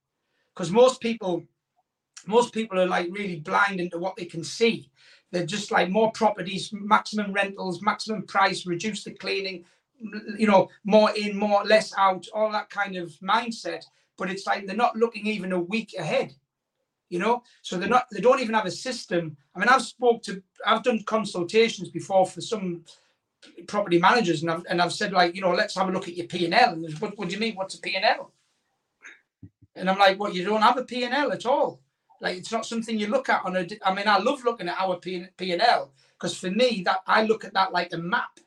because 0.54 0.72
most 0.72 1.02
people 1.02 1.44
most 2.28 2.54
people 2.54 2.80
are 2.80 2.88
like 2.88 3.10
really 3.12 3.38
blind 3.38 3.80
into 3.80 3.98
what 3.98 4.16
they 4.16 4.26
can 4.26 4.44
see. 4.44 4.90
They're 5.32 5.46
just 5.46 5.72
like 5.72 5.90
more 5.90 6.12
properties, 6.12 6.72
maximum 6.74 7.34
rentals, 7.34 7.82
maximum 7.82 8.24
price, 8.24 8.66
reduce 8.66 9.04
the 9.04 9.12
cleaning, 9.12 9.66
you 10.38 10.48
know, 10.48 10.70
more 10.86 11.12
in, 11.16 11.38
more 11.38 11.64
less 11.64 11.94
out, 11.98 12.28
all 12.34 12.52
that 12.52 12.70
kind 12.70 12.96
of 12.96 13.12
mindset. 13.24 13.84
But 14.18 14.30
it's 14.30 14.46
like 14.46 14.68
they're 14.68 14.76
not 14.76 14.96
looking 14.96 15.26
even 15.28 15.52
a 15.52 15.60
week 15.60 15.96
ahead, 15.98 16.36
you 17.14 17.20
know. 17.20 17.44
So 17.62 17.78
they're 17.78 17.88
not. 17.88 18.08
They 18.12 18.22
don't 18.22 18.42
even 18.42 18.56
have 18.56 18.66
a 18.66 18.72
system. 18.72 19.38
I 19.56 19.60
mean, 19.60 19.70
I've 19.70 19.84
spoke 19.84 20.24
to, 20.24 20.42
I've 20.66 20.84
done 20.84 21.04
consultations 21.04 21.90
before 21.90 22.26
for 22.26 22.42
some 22.42 22.84
property 23.68 24.00
managers, 24.00 24.42
and 24.42 24.52
I've 24.52 24.66
and 24.70 24.82
I've 24.82 24.94
said 24.94 25.14
like, 25.14 25.36
you 25.36 25.42
know, 25.42 25.54
let's 25.54 25.76
have 25.76 25.88
a 25.88 25.92
look 25.92 26.08
at 26.08 26.18
your 26.18 26.28
P 26.28 26.46
and 26.46 27.00
what, 27.00 27.18
what 27.18 27.30
do 27.30 27.36
you 27.36 27.40
mean? 27.40 27.56
What's 27.56 27.76
a 27.76 27.80
P 27.80 27.96
and 29.76 29.90
I'm 29.90 29.98
like, 29.98 30.20
well, 30.20 30.34
you 30.34 30.44
don't 30.44 30.62
have 30.62 30.78
a 30.78 30.84
P 30.84 31.04
and 31.04 31.14
L 31.14 31.32
at 31.32 31.46
all. 31.46 31.82
Like 32.20 32.38
it's 32.38 32.52
not 32.52 32.66
something 32.66 32.98
you 32.98 33.08
look 33.08 33.30
at 33.30 33.46
on 33.46 33.56
a. 33.56 33.68
I 33.86 33.94
mean, 33.94 34.08
I 34.08 34.18
love 34.18 34.44
looking 34.44 34.70
at 34.70 34.80
our 34.80 34.98
P 34.98 35.28
and 35.40 35.62
L 35.62 35.92
because 36.18 36.38
for 36.38 36.50
me, 36.50 36.82
that 36.86 37.02
I 37.06 37.24
look 37.24 37.46
at 37.46 37.54
that 37.54 37.74
like 37.74 37.94
a 37.94 37.98
map 37.98 38.40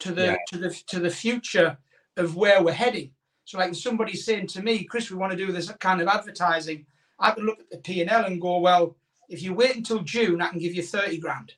to 0.00 0.12
the 0.12 0.24
yeah. 0.24 0.36
to 0.48 0.58
the 0.58 0.70
to 0.88 1.00
the 1.00 1.10
future 1.10 1.78
of 2.16 2.36
where 2.36 2.62
we're 2.62 2.72
heading. 2.72 3.12
So, 3.44 3.58
like 3.58 3.74
somebody 3.74 4.16
saying 4.16 4.46
to 4.48 4.62
me, 4.62 4.84
Chris, 4.84 5.10
we 5.10 5.16
want 5.16 5.32
to 5.32 5.36
do 5.36 5.52
this 5.52 5.70
kind 5.80 6.00
of 6.00 6.08
advertising. 6.08 6.86
I 7.20 7.32
can 7.32 7.44
look 7.44 7.60
at 7.60 7.70
the 7.70 7.78
P 7.78 8.02
and 8.02 8.40
go, 8.40 8.58
well, 8.58 8.96
if 9.28 9.42
you 9.42 9.54
wait 9.54 9.76
until 9.76 10.00
June, 10.00 10.40
I 10.40 10.48
can 10.48 10.58
give 10.58 10.74
you 10.74 10.82
thirty 10.82 11.18
grand. 11.18 11.52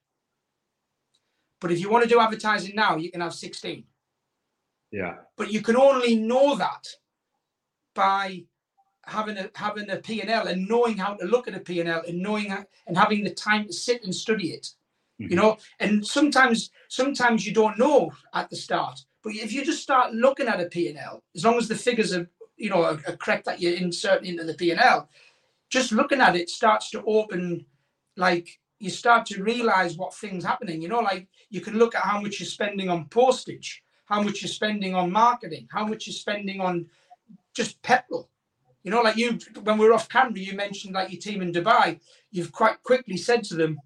But 1.60 1.70
if 1.70 1.80
you 1.80 1.88
want 1.88 2.02
to 2.02 2.08
do 2.08 2.20
advertising 2.20 2.74
now, 2.74 2.96
you 2.96 3.10
can 3.10 3.20
have 3.20 3.34
sixteen. 3.34 3.84
Yeah. 4.90 5.14
But 5.36 5.50
you 5.50 5.62
can 5.62 5.76
only 5.76 6.16
know 6.16 6.56
that 6.56 6.86
by 7.94 8.44
having 9.04 9.38
a 9.38 9.50
having 9.54 9.90
a 9.90 9.96
P&L 9.96 10.46
and 10.46 10.68
knowing 10.68 10.96
how 10.96 11.14
to 11.14 11.24
look 11.24 11.48
at 11.48 11.54
a 11.54 11.60
P&L 11.60 12.02
and 12.06 12.18
knowing 12.20 12.50
how, 12.50 12.64
and 12.86 12.96
having 12.96 13.24
the 13.24 13.30
time 13.30 13.66
to 13.66 13.72
sit 13.72 14.04
and 14.04 14.14
study 14.14 14.50
it. 14.50 14.68
Mm-hmm. 15.20 15.30
You 15.30 15.36
know, 15.36 15.56
and 15.80 16.06
sometimes 16.06 16.70
sometimes 16.88 17.46
you 17.46 17.54
don't 17.54 17.78
know 17.78 18.12
at 18.34 18.50
the 18.50 18.56
start, 18.56 19.00
but 19.22 19.34
if 19.34 19.52
you 19.52 19.64
just 19.64 19.82
start 19.82 20.14
looking 20.14 20.48
at 20.48 20.60
a 20.60 20.66
P&L, 20.66 21.22
as 21.34 21.44
long 21.44 21.58
as 21.58 21.68
the 21.68 21.74
figures 21.74 22.14
are 22.14 22.28
you 22.56 22.70
know 22.70 22.82
are, 22.82 23.00
are 23.06 23.16
correct 23.16 23.44
that 23.46 23.60
you're 23.60 23.76
inserting 23.76 24.30
into 24.30 24.44
the 24.44 24.54
P&L, 24.54 25.08
just 25.72 25.90
looking 25.90 26.20
at 26.20 26.36
it 26.36 26.50
starts 26.50 26.90
to 26.90 27.02
open 27.04 27.66
like 28.16 28.60
you 28.78 28.90
start 28.90 29.24
to 29.26 29.42
realize 29.42 29.96
what 29.96 30.14
things 30.14 30.44
happening. 30.44 30.82
You 30.82 30.88
know, 30.88 31.00
like 31.00 31.26
you 31.50 31.60
can 31.60 31.78
look 31.78 31.94
at 31.94 32.02
how 32.02 32.20
much 32.20 32.38
you're 32.38 32.46
spending 32.58 32.88
on 32.90 33.06
postage, 33.06 33.82
how 34.04 34.22
much 34.22 34.42
you're 34.42 34.48
spending 34.60 34.94
on 34.94 35.10
marketing, 35.10 35.68
how 35.70 35.86
much 35.86 36.06
you're 36.06 36.14
spending 36.14 36.60
on 36.60 36.86
just 37.54 37.80
petrol 37.82 38.28
you 38.82 38.90
know, 38.90 39.02
like 39.02 39.16
you, 39.16 39.38
when 39.62 39.78
we 39.78 39.86
were 39.86 39.94
off 39.94 40.08
camera, 40.08 40.38
you 40.38 40.54
mentioned 40.54 40.94
like 40.94 41.10
your 41.12 41.20
team 41.20 41.40
in 41.40 41.52
Dubai. 41.52 42.00
You've 42.30 42.52
quite 42.52 42.82
quickly 42.82 43.16
said 43.16 43.44
to 43.44 43.54
them, 43.54 43.78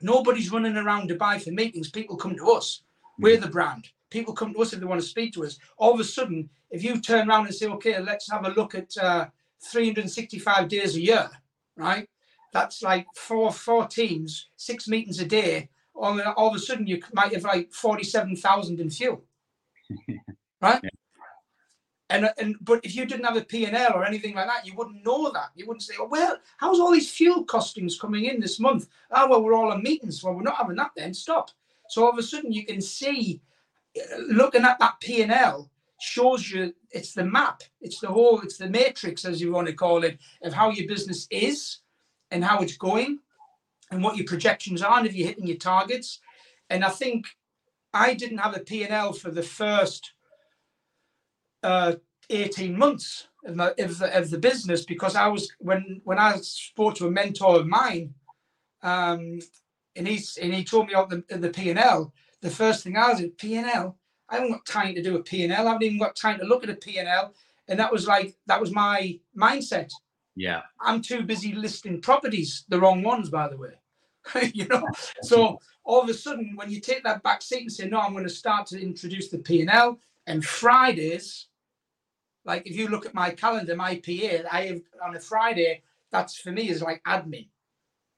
nobody's 0.00 0.52
running 0.52 0.76
around 0.76 1.10
Dubai 1.10 1.42
for 1.42 1.50
meetings. 1.50 1.90
People 1.90 2.16
come 2.16 2.36
to 2.36 2.50
us. 2.50 2.82
We're 3.18 3.36
hmm. 3.36 3.42
the 3.42 3.48
brand. 3.48 3.88
People 4.10 4.32
come 4.32 4.54
to 4.54 4.60
us 4.60 4.72
if 4.72 4.80
they 4.80 4.86
want 4.86 5.00
to 5.00 5.06
speak 5.06 5.34
to 5.34 5.44
us. 5.44 5.58
All 5.76 5.92
of 5.92 6.00
a 6.00 6.04
sudden, 6.04 6.48
if 6.70 6.82
you 6.82 7.00
turn 7.00 7.28
around 7.28 7.46
and 7.46 7.54
say, 7.54 7.66
okay, 7.66 7.98
let's 7.98 8.30
have 8.30 8.46
a 8.46 8.50
look 8.50 8.74
at 8.74 8.96
uh, 8.96 9.26
365 9.60 10.68
days 10.68 10.96
a 10.96 11.00
year, 11.00 11.30
right? 11.76 12.08
That's 12.52 12.82
like 12.82 13.06
four 13.14 13.52
four 13.52 13.86
teams, 13.86 14.48
six 14.56 14.88
meetings 14.88 15.20
a 15.20 15.26
day. 15.26 15.68
All, 15.94 16.20
all 16.36 16.48
of 16.48 16.54
a 16.54 16.58
sudden, 16.58 16.86
you 16.86 17.02
might 17.12 17.34
have 17.34 17.44
like 17.44 17.72
47,000 17.72 18.80
in 18.80 18.88
fuel, 18.88 19.24
right? 20.60 20.80
Yeah. 20.82 20.90
And, 22.10 22.30
and 22.38 22.56
but 22.60 22.84
if 22.84 22.96
you 22.96 23.04
didn't 23.04 23.26
have 23.26 23.36
a 23.36 23.44
P&L 23.44 23.92
or 23.94 24.04
anything 24.04 24.34
like 24.34 24.46
that, 24.46 24.66
you 24.66 24.74
wouldn't 24.74 25.04
know 25.04 25.30
that. 25.30 25.50
You 25.54 25.66
wouldn't 25.66 25.82
say, 25.82 25.94
oh, 26.00 26.08
well, 26.08 26.38
how's 26.56 26.80
all 26.80 26.92
these 26.92 27.10
fuel 27.10 27.44
costings 27.44 28.00
coming 28.00 28.24
in 28.24 28.40
this 28.40 28.58
month? 28.58 28.88
Oh, 29.10 29.28
well, 29.28 29.42
we're 29.42 29.54
all 29.54 29.72
on 29.72 29.82
meetings. 29.82 30.24
Well, 30.24 30.32
we're 30.34 30.42
not 30.42 30.56
having 30.56 30.76
that 30.76 30.92
then. 30.96 31.12
Stop. 31.12 31.50
So 31.88 32.04
all 32.04 32.12
of 32.12 32.18
a 32.18 32.22
sudden 32.22 32.52
you 32.52 32.64
can 32.64 32.80
see, 32.80 33.42
uh, 33.98 34.16
looking 34.28 34.64
at 34.64 34.78
that 34.78 35.00
P&L 35.00 35.70
shows 36.00 36.50
you 36.50 36.74
it's 36.90 37.12
the 37.12 37.24
map. 37.24 37.62
It's 37.80 38.00
the 38.00 38.08
whole, 38.08 38.40
it's 38.40 38.56
the 38.56 38.68
matrix, 38.68 39.24
as 39.24 39.40
you 39.40 39.52
want 39.52 39.66
to 39.66 39.72
call 39.72 40.04
it, 40.04 40.18
of 40.42 40.52
how 40.52 40.70
your 40.70 40.88
business 40.88 41.26
is 41.30 41.78
and 42.30 42.44
how 42.44 42.60
it's 42.60 42.76
going 42.76 43.18
and 43.90 44.02
what 44.02 44.16
your 44.16 44.26
projections 44.26 44.82
are 44.82 44.98
and 44.98 45.06
if 45.06 45.14
you're 45.14 45.28
hitting 45.28 45.46
your 45.46 45.56
targets. 45.56 46.20
And 46.70 46.84
I 46.84 46.90
think 46.90 47.26
I 47.92 48.14
didn't 48.14 48.38
have 48.38 48.56
a 48.56 48.60
P&L 48.60 49.12
for 49.12 49.30
the 49.30 49.42
first 49.42 50.12
uh, 51.62 51.94
18 52.30 52.76
months 52.76 53.28
of, 53.44 53.56
my, 53.56 53.72
of, 53.78 53.98
the, 53.98 54.16
of 54.16 54.30
the 54.30 54.38
business 54.38 54.84
because 54.84 55.16
I 55.16 55.28
was 55.28 55.50
when 55.58 56.00
when 56.04 56.18
I 56.18 56.36
spoke 56.36 56.96
to 56.96 57.06
a 57.06 57.10
mentor 57.10 57.56
of 57.56 57.66
mine, 57.66 58.14
um, 58.82 59.40
and 59.96 60.06
he's 60.06 60.36
and 60.36 60.52
he 60.52 60.64
told 60.64 60.86
me 60.86 60.92
about 60.92 61.10
the 61.10 61.38
the 61.38 61.50
P 61.50 61.70
and 61.70 61.78
L. 61.78 62.12
The 62.40 62.50
first 62.50 62.84
thing 62.84 62.96
I 62.96 63.10
was 63.10 63.20
at 63.20 63.36
P 63.38 63.56
and 63.56 63.66
L. 63.66 63.97
I 64.28 64.36
haven't 64.36 64.52
got 64.52 64.66
time 64.66 64.94
to 64.94 65.02
do 65.02 65.16
a 65.16 65.22
P 65.22 65.44
and 65.44 65.52
L. 65.52 65.66
I 65.66 65.72
haven't 65.72 65.84
even 65.84 65.98
got 65.98 66.16
time 66.16 66.38
to 66.38 66.44
look 66.44 66.64
at 66.64 66.70
a 66.70 66.74
P 66.74 66.98
and 66.98 67.08
that 67.78 67.92
was 67.92 68.06
like 68.06 68.34
that 68.46 68.60
was 68.60 68.72
my 68.72 69.18
mindset. 69.36 69.90
Yeah, 70.36 70.62
I'm 70.80 71.02
too 71.02 71.22
busy 71.22 71.54
listing 71.54 72.00
properties, 72.00 72.64
the 72.68 72.80
wrong 72.80 73.02
ones, 73.02 73.28
by 73.28 73.48
the 73.48 73.56
way. 73.56 73.72
you 74.54 74.66
know, 74.66 74.86
so 75.22 75.58
all 75.84 76.02
of 76.02 76.08
a 76.08 76.14
sudden, 76.14 76.52
when 76.54 76.70
you 76.70 76.80
take 76.80 77.02
that 77.04 77.22
back 77.22 77.42
seat 77.42 77.62
and 77.62 77.72
say, 77.72 77.88
"No, 77.88 78.00
I'm 78.00 78.12
going 78.12 78.24
to 78.24 78.30
start 78.30 78.66
to 78.68 78.80
introduce 78.80 79.28
the 79.28 79.38
P 79.38 79.60
and 79.60 79.70
L," 79.70 79.98
and 80.26 80.44
Fridays 80.44 81.48
like 82.48 82.66
if 82.66 82.76
you 82.76 82.88
look 82.88 83.04
at 83.04 83.14
my 83.14 83.30
calendar, 83.30 83.76
my 83.76 83.96
PA, 83.96 84.48
I 84.50 84.62
have 84.66 84.80
on 85.04 85.14
a 85.14 85.20
Friday, 85.20 85.82
that's 86.10 86.38
for 86.38 86.50
me 86.50 86.70
is 86.70 86.80
like 86.80 87.02
admin. 87.04 87.46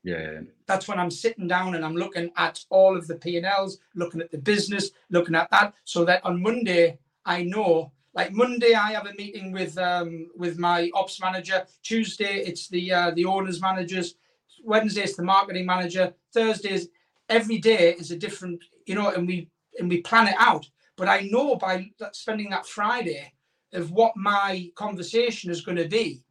Yeah. 0.02 0.40
That's 0.66 0.88
when 0.88 0.98
I'm 0.98 1.10
sitting 1.10 1.46
down 1.46 1.74
and 1.74 1.84
I'm 1.84 1.96
looking 1.96 2.30
at 2.36 2.64
all 2.70 2.96
of 2.96 3.06
the 3.06 3.16
P&Ls, 3.16 3.78
looking 3.94 4.20
at 4.20 4.30
the 4.30 4.38
business, 4.38 4.90
looking 5.10 5.34
at 5.34 5.50
that, 5.50 5.74
so 5.84 6.04
that 6.04 6.24
on 6.24 6.42
Monday 6.42 6.98
I 7.24 7.42
know. 7.42 7.92
Like 8.12 8.32
Monday, 8.32 8.74
I 8.74 8.92
have 8.92 9.06
a 9.06 9.14
meeting 9.14 9.52
with 9.52 9.78
um, 9.78 10.28
with 10.36 10.58
my 10.58 10.90
ops 10.94 11.20
manager. 11.20 11.64
Tuesday, 11.84 12.38
it's 12.38 12.66
the 12.68 12.92
uh, 12.92 13.10
the 13.12 13.24
owners 13.24 13.60
managers. 13.60 14.16
Wednesday, 14.64 15.02
it's 15.02 15.14
the 15.14 15.22
marketing 15.22 15.64
manager. 15.64 16.12
Thursdays, 16.34 16.88
every 17.28 17.58
day 17.58 17.94
is 17.94 18.10
a 18.10 18.16
different, 18.16 18.60
you 18.86 18.96
know, 18.96 19.10
and 19.10 19.28
we 19.28 19.48
and 19.78 19.88
we 19.88 20.00
plan 20.00 20.26
it 20.26 20.34
out. 20.38 20.68
But 20.96 21.08
I 21.08 21.28
know 21.30 21.54
by 21.54 21.88
spending 22.12 22.50
that 22.50 22.66
Friday, 22.66 23.32
of 23.72 23.92
what 23.92 24.16
my 24.16 24.70
conversation 24.74 25.50
is 25.50 25.60
going 25.60 25.78
to 25.78 25.88
be 25.88 26.24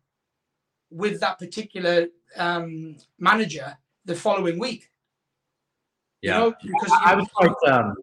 with 0.92 1.20
that 1.20 1.40
particular 1.40 2.08
um, 2.36 2.98
manager 3.18 3.78
the 4.06 4.16
following 4.16 4.60
week. 4.60 4.90
Yeah, 6.22 6.34
you 6.34 6.40
know, 6.40 6.56
because 6.62 6.92
I, 7.04 7.14
I 7.14 7.16
was 7.16 7.28
quite, 7.34 7.72
um, 7.72 7.96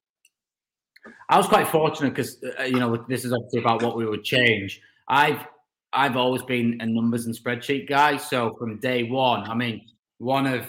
I 1.29 1.37
was 1.37 1.47
quite 1.47 1.69
fortunate 1.69 2.11
because 2.11 2.43
uh, 2.59 2.63
you 2.63 2.79
know 2.79 2.97
this 3.09 3.25
is 3.25 3.33
obviously 3.33 3.61
about 3.61 3.83
what 3.83 3.97
we 3.97 4.07
would 4.07 4.25
change. 4.25 4.81
I've 5.09 5.47
I've 5.93 6.17
always 6.17 6.43
been 6.43 6.79
a 6.81 6.87
numbers 6.87 7.27
and 7.27 7.35
spreadsheet 7.35 7.89
guy. 7.89 8.17
So 8.17 8.55
from 8.59 8.79
day 8.81 9.05
one, 9.05 9.49
I 9.49 9.55
mean, 9.55 9.83
one 10.19 10.47
of 10.47 10.67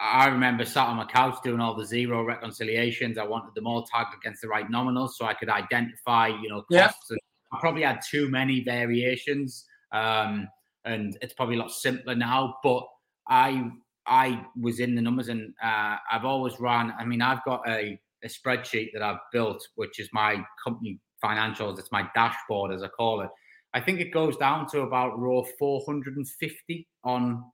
I 0.00 0.26
remember 0.26 0.64
sat 0.64 0.88
on 0.88 0.96
my 0.96 1.04
couch 1.04 1.36
doing 1.44 1.60
all 1.60 1.74
the 1.74 1.84
Xero 1.84 2.26
reconciliations. 2.26 3.16
I 3.16 3.24
wanted 3.24 3.54
them 3.54 3.66
all 3.66 3.84
tagged 3.84 4.14
against 4.16 4.42
the 4.42 4.48
right 4.48 4.68
nominals 4.68 5.10
so 5.10 5.24
I 5.24 5.34
could 5.34 5.48
identify, 5.48 6.28
you 6.28 6.48
know, 6.48 6.62
costs 6.62 7.06
yeah. 7.10 7.16
I 7.52 7.60
probably 7.60 7.82
had 7.82 8.00
too 8.08 8.28
many 8.28 8.64
variations, 8.64 9.64
um, 9.92 10.48
and 10.84 11.16
it's 11.22 11.34
probably 11.34 11.56
a 11.56 11.58
lot 11.58 11.70
simpler 11.70 12.14
now. 12.14 12.56
But 12.62 12.84
I 13.28 13.70
I 14.06 14.44
was 14.60 14.80
in 14.80 14.94
the 14.94 15.02
numbers, 15.02 15.28
and 15.28 15.54
uh, 15.62 15.96
I've 16.10 16.24
always 16.24 16.60
run. 16.60 16.92
I 16.98 17.04
mean, 17.04 17.22
I've 17.22 17.44
got 17.44 17.66
a, 17.68 17.98
a 18.22 18.28
spreadsheet 18.28 18.92
that 18.92 19.02
I've 19.02 19.20
built, 19.32 19.66
which 19.76 19.98
is 19.98 20.08
my 20.12 20.44
company 20.62 20.98
financials. 21.24 21.78
It's 21.78 21.92
my 21.92 22.08
dashboard, 22.14 22.72
as 22.72 22.82
I 22.82 22.88
call 22.88 23.22
it. 23.22 23.30
I 23.72 23.80
think 23.80 24.00
it 24.00 24.12
goes 24.12 24.36
down 24.36 24.68
to 24.68 24.82
about 24.82 25.18
row 25.18 25.44
450 25.58 26.88
on 27.02 27.44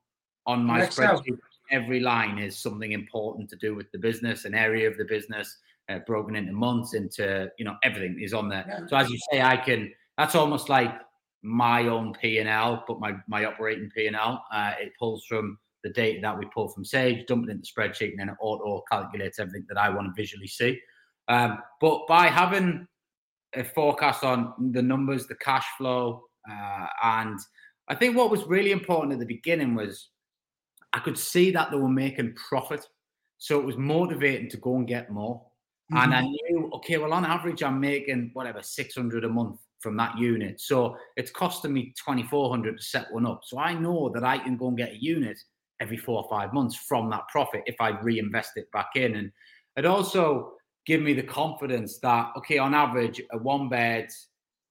on 0.46 0.64
my 0.64 0.80
spreadsheet. 0.80 1.38
Every 1.70 2.00
line 2.00 2.38
is 2.38 2.58
something 2.58 2.92
important 2.92 3.48
to 3.50 3.56
do 3.56 3.76
with 3.76 3.90
the 3.92 3.98
business, 3.98 4.44
an 4.44 4.54
area 4.54 4.88
of 4.90 4.98
the 4.98 5.04
business, 5.04 5.56
uh, 5.88 6.00
broken 6.00 6.34
into 6.34 6.52
months, 6.52 6.94
into 6.94 7.48
you 7.58 7.64
know 7.64 7.76
everything 7.84 8.20
is 8.20 8.34
on 8.34 8.48
there. 8.48 8.64
Yeah. 8.68 8.86
So 8.88 8.96
as 8.96 9.10
you 9.10 9.18
say, 9.30 9.40
I 9.40 9.56
can. 9.56 9.92
That's 10.18 10.34
almost 10.34 10.68
like 10.68 10.92
my 11.42 11.86
own 11.88 12.12
P 12.12 12.38
and 12.38 12.48
L, 12.48 12.84
but 12.86 13.00
my 13.00 13.14
my 13.26 13.44
operating 13.44 13.90
P 13.90 14.06
and 14.06 14.16
L. 14.16 14.44
Uh, 14.52 14.72
it 14.80 14.92
pulls 14.98 15.24
from 15.24 15.58
the 15.82 15.90
data 15.90 16.20
that 16.20 16.38
we 16.38 16.46
pull 16.52 16.68
from 16.68 16.84
Sage, 16.84 17.26
dump 17.26 17.48
it 17.48 17.50
into 17.50 17.62
the 17.62 17.82
spreadsheet, 17.82 18.10
and 18.10 18.20
then 18.20 18.28
it 18.28 18.36
auto 18.40 18.82
calculates 18.90 19.38
everything 19.38 19.64
that 19.68 19.78
I 19.78 19.88
want 19.88 20.08
to 20.08 20.20
visually 20.20 20.46
see. 20.46 20.78
Um, 21.28 21.58
but 21.80 22.06
by 22.06 22.26
having 22.26 22.86
a 23.54 23.64
forecast 23.64 24.24
on 24.24 24.72
the 24.72 24.82
numbers, 24.82 25.26
the 25.26 25.36
cash 25.36 25.66
flow, 25.78 26.24
uh, 26.50 26.86
and 27.02 27.38
I 27.88 27.94
think 27.94 28.16
what 28.16 28.30
was 28.30 28.44
really 28.44 28.72
important 28.72 29.12
at 29.12 29.18
the 29.18 29.26
beginning 29.26 29.74
was 29.74 30.10
I 30.92 30.98
could 30.98 31.18
see 31.18 31.50
that 31.52 31.70
they 31.70 31.76
were 31.76 31.88
making 31.88 32.34
profit. 32.34 32.86
So 33.38 33.58
it 33.58 33.64
was 33.64 33.76
motivating 33.76 34.50
to 34.50 34.58
go 34.58 34.76
and 34.76 34.86
get 34.86 35.10
more. 35.10 35.42
Mm-hmm. 35.92 35.96
And 35.96 36.14
I 36.14 36.22
knew, 36.22 36.70
okay, 36.74 36.98
well, 36.98 37.12
on 37.12 37.24
average, 37.24 37.62
I'm 37.62 37.80
making 37.80 38.30
whatever, 38.34 38.62
600 38.62 39.24
a 39.24 39.28
month 39.28 39.60
from 39.80 39.96
that 39.96 40.16
unit. 40.18 40.60
So 40.60 40.96
it's 41.16 41.30
costing 41.30 41.72
me 41.72 41.94
2,400 41.96 42.78
to 42.78 42.82
set 42.82 43.12
one 43.12 43.26
up. 43.26 43.42
So 43.44 43.58
I 43.58 43.74
know 43.74 44.10
that 44.14 44.24
I 44.24 44.38
can 44.38 44.56
go 44.56 44.68
and 44.68 44.76
get 44.76 44.92
a 44.92 45.02
unit 45.02 45.38
every 45.80 45.96
four 45.96 46.22
or 46.22 46.28
five 46.28 46.52
months 46.52 46.76
from 46.76 47.10
that 47.10 47.26
profit 47.28 47.62
if 47.66 47.76
I 47.80 47.98
reinvest 48.00 48.52
it 48.56 48.70
back 48.72 48.90
in. 48.94 49.16
And 49.16 49.32
it 49.76 49.86
also, 49.86 50.52
give 50.86 51.00
me 51.00 51.12
the 51.12 51.22
confidence 51.22 51.98
that 51.98 52.32
okay, 52.36 52.58
on 52.58 52.74
average, 52.74 53.20
a 53.32 53.38
one 53.38 53.68
bed 53.68 54.08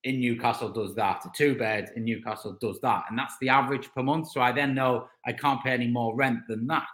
in 0.03 0.19
Newcastle 0.19 0.69
does 0.69 0.95
that, 0.95 1.25
a 1.25 1.29
two 1.35 1.57
bed 1.57 1.91
in 1.95 2.05
Newcastle 2.05 2.57
does 2.61 2.79
that, 2.81 3.05
and 3.09 3.17
that's 3.17 3.35
the 3.41 3.49
average 3.49 3.89
per 3.93 4.03
month. 4.03 4.31
So 4.31 4.41
I 4.41 4.51
then 4.51 4.73
know 4.73 5.07
I 5.25 5.33
can't 5.33 5.63
pay 5.63 5.71
any 5.71 5.87
more 5.87 6.15
rent 6.15 6.39
than 6.47 6.67
that, 6.67 6.87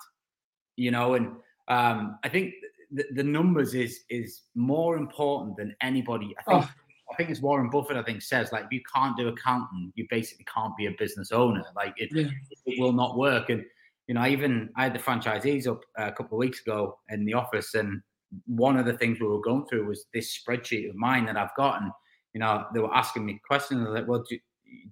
you 0.75 0.91
know. 0.91 1.13
And 1.15 1.27
um, 1.67 2.17
I 2.23 2.29
think 2.29 2.53
the, 2.91 3.05
the 3.13 3.23
numbers 3.23 3.73
is 3.73 4.01
is 4.09 4.43
more 4.55 4.97
important 4.97 5.57
than 5.57 5.75
anybody. 5.81 6.35
I 6.39 6.51
think. 6.51 6.65
Oh. 6.65 6.69
I 7.15 7.17
think 7.17 7.29
it's 7.29 7.39
Warren 7.39 7.69
Buffett. 7.69 7.95
I 7.95 8.03
think 8.03 8.21
says 8.21 8.51
like 8.51 8.65
if 8.65 8.71
you 8.71 8.81
can't 8.93 9.15
do 9.15 9.29
accounting, 9.29 9.93
you 9.95 10.05
basically 10.09 10.45
can't 10.53 10.75
be 10.75 10.87
a 10.87 10.91
business 10.99 11.31
owner. 11.31 11.63
Like 11.73 11.93
it, 11.95 12.09
yeah. 12.11 12.27
it 12.65 12.77
will 12.77 12.91
not 12.91 13.17
work. 13.17 13.49
And 13.49 13.63
you 14.07 14.15
know, 14.15 14.21
I 14.21 14.29
even 14.29 14.69
I 14.75 14.83
had 14.83 14.93
the 14.93 14.99
franchisees 14.99 15.65
up 15.65 15.79
a 15.95 16.11
couple 16.11 16.37
of 16.37 16.39
weeks 16.39 16.59
ago 16.59 16.99
in 17.07 17.23
the 17.23 17.33
office, 17.33 17.73
and 17.73 18.01
one 18.47 18.75
of 18.75 18.85
the 18.85 18.97
things 18.97 19.21
we 19.21 19.27
were 19.27 19.39
going 19.39 19.65
through 19.65 19.85
was 19.85 20.07
this 20.13 20.37
spreadsheet 20.37 20.89
of 20.89 20.95
mine 20.97 21.25
that 21.27 21.37
I've 21.37 21.55
got, 21.55 21.81
and 21.81 21.89
you 22.33 22.41
know, 22.41 22.65
they 22.73 22.81
were 22.81 22.93
asking 22.93 23.25
me 23.25 23.39
questions. 23.47 23.87
Like, 23.87 24.09
well, 24.09 24.25
do 24.27 24.35
you, 24.35 24.41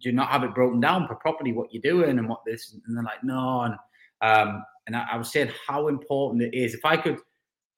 do 0.02 0.10
you 0.10 0.16
not 0.16 0.30
have 0.30 0.44
it 0.44 0.56
broken 0.56 0.80
down 0.80 1.08
per 1.08 1.16
property 1.16 1.52
what 1.52 1.74
you're 1.74 1.82
doing 1.82 2.20
and 2.20 2.30
what 2.30 2.40
this? 2.46 2.74
And 2.88 2.96
they're 2.96 3.04
like, 3.04 3.22
no. 3.22 3.64
And 3.64 3.76
um, 4.22 4.64
and 4.88 4.96
I, 4.96 5.08
I 5.12 5.18
was 5.18 5.30
saying 5.30 5.52
how 5.68 5.90
important 5.90 6.42
it 6.42 6.56
is. 6.58 6.74
If 6.74 6.86
I 6.86 6.96
could, 6.96 7.18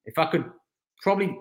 if 0.05 0.19
I 0.19 0.27
could 0.27 0.45
probably 1.01 1.35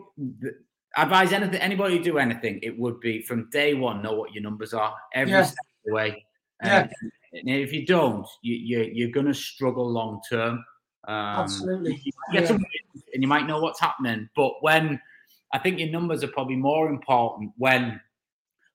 advise 0.97 1.33
anything, 1.33 1.61
anybody 1.61 1.99
do 1.99 2.19
anything, 2.19 2.61
it 2.63 2.79
would 2.79 3.01
be 3.01 3.23
from 3.23 3.49
day 3.51 3.75
one 3.75 4.03
know 4.03 4.13
what 4.13 4.33
your 4.33 4.43
numbers 4.43 4.73
are 4.73 4.95
every 5.13 5.33
yeah. 5.33 5.43
step 5.43 5.59
of 5.59 5.87
the 5.87 5.93
way. 5.93 6.25
Yeah. 6.63 6.89
And 7.33 7.51
if 7.51 7.73
you 7.73 7.85
don't, 7.85 8.27
you, 8.43 8.55
you 8.55 8.91
you're 8.93 9.11
going 9.11 9.27
to 9.27 9.35
struggle 9.35 9.91
long 9.91 10.21
term. 10.31 10.65
Um, 11.07 11.15
Absolutely. 11.17 12.01
You 12.05 12.13
get 12.33 12.49
yeah. 12.49 12.57
and 13.13 13.23
you 13.23 13.29
might 13.29 13.47
know 13.47 13.61
what's 13.61 13.81
happening, 13.81 14.29
but 14.37 14.53
when 14.61 15.01
I 15.53 15.59
think 15.59 15.79
your 15.79 15.91
numbers 15.91 16.25
are 16.25 16.29
probably 16.29 16.57
more 16.57 16.89
important 16.89 17.53
when, 17.59 18.01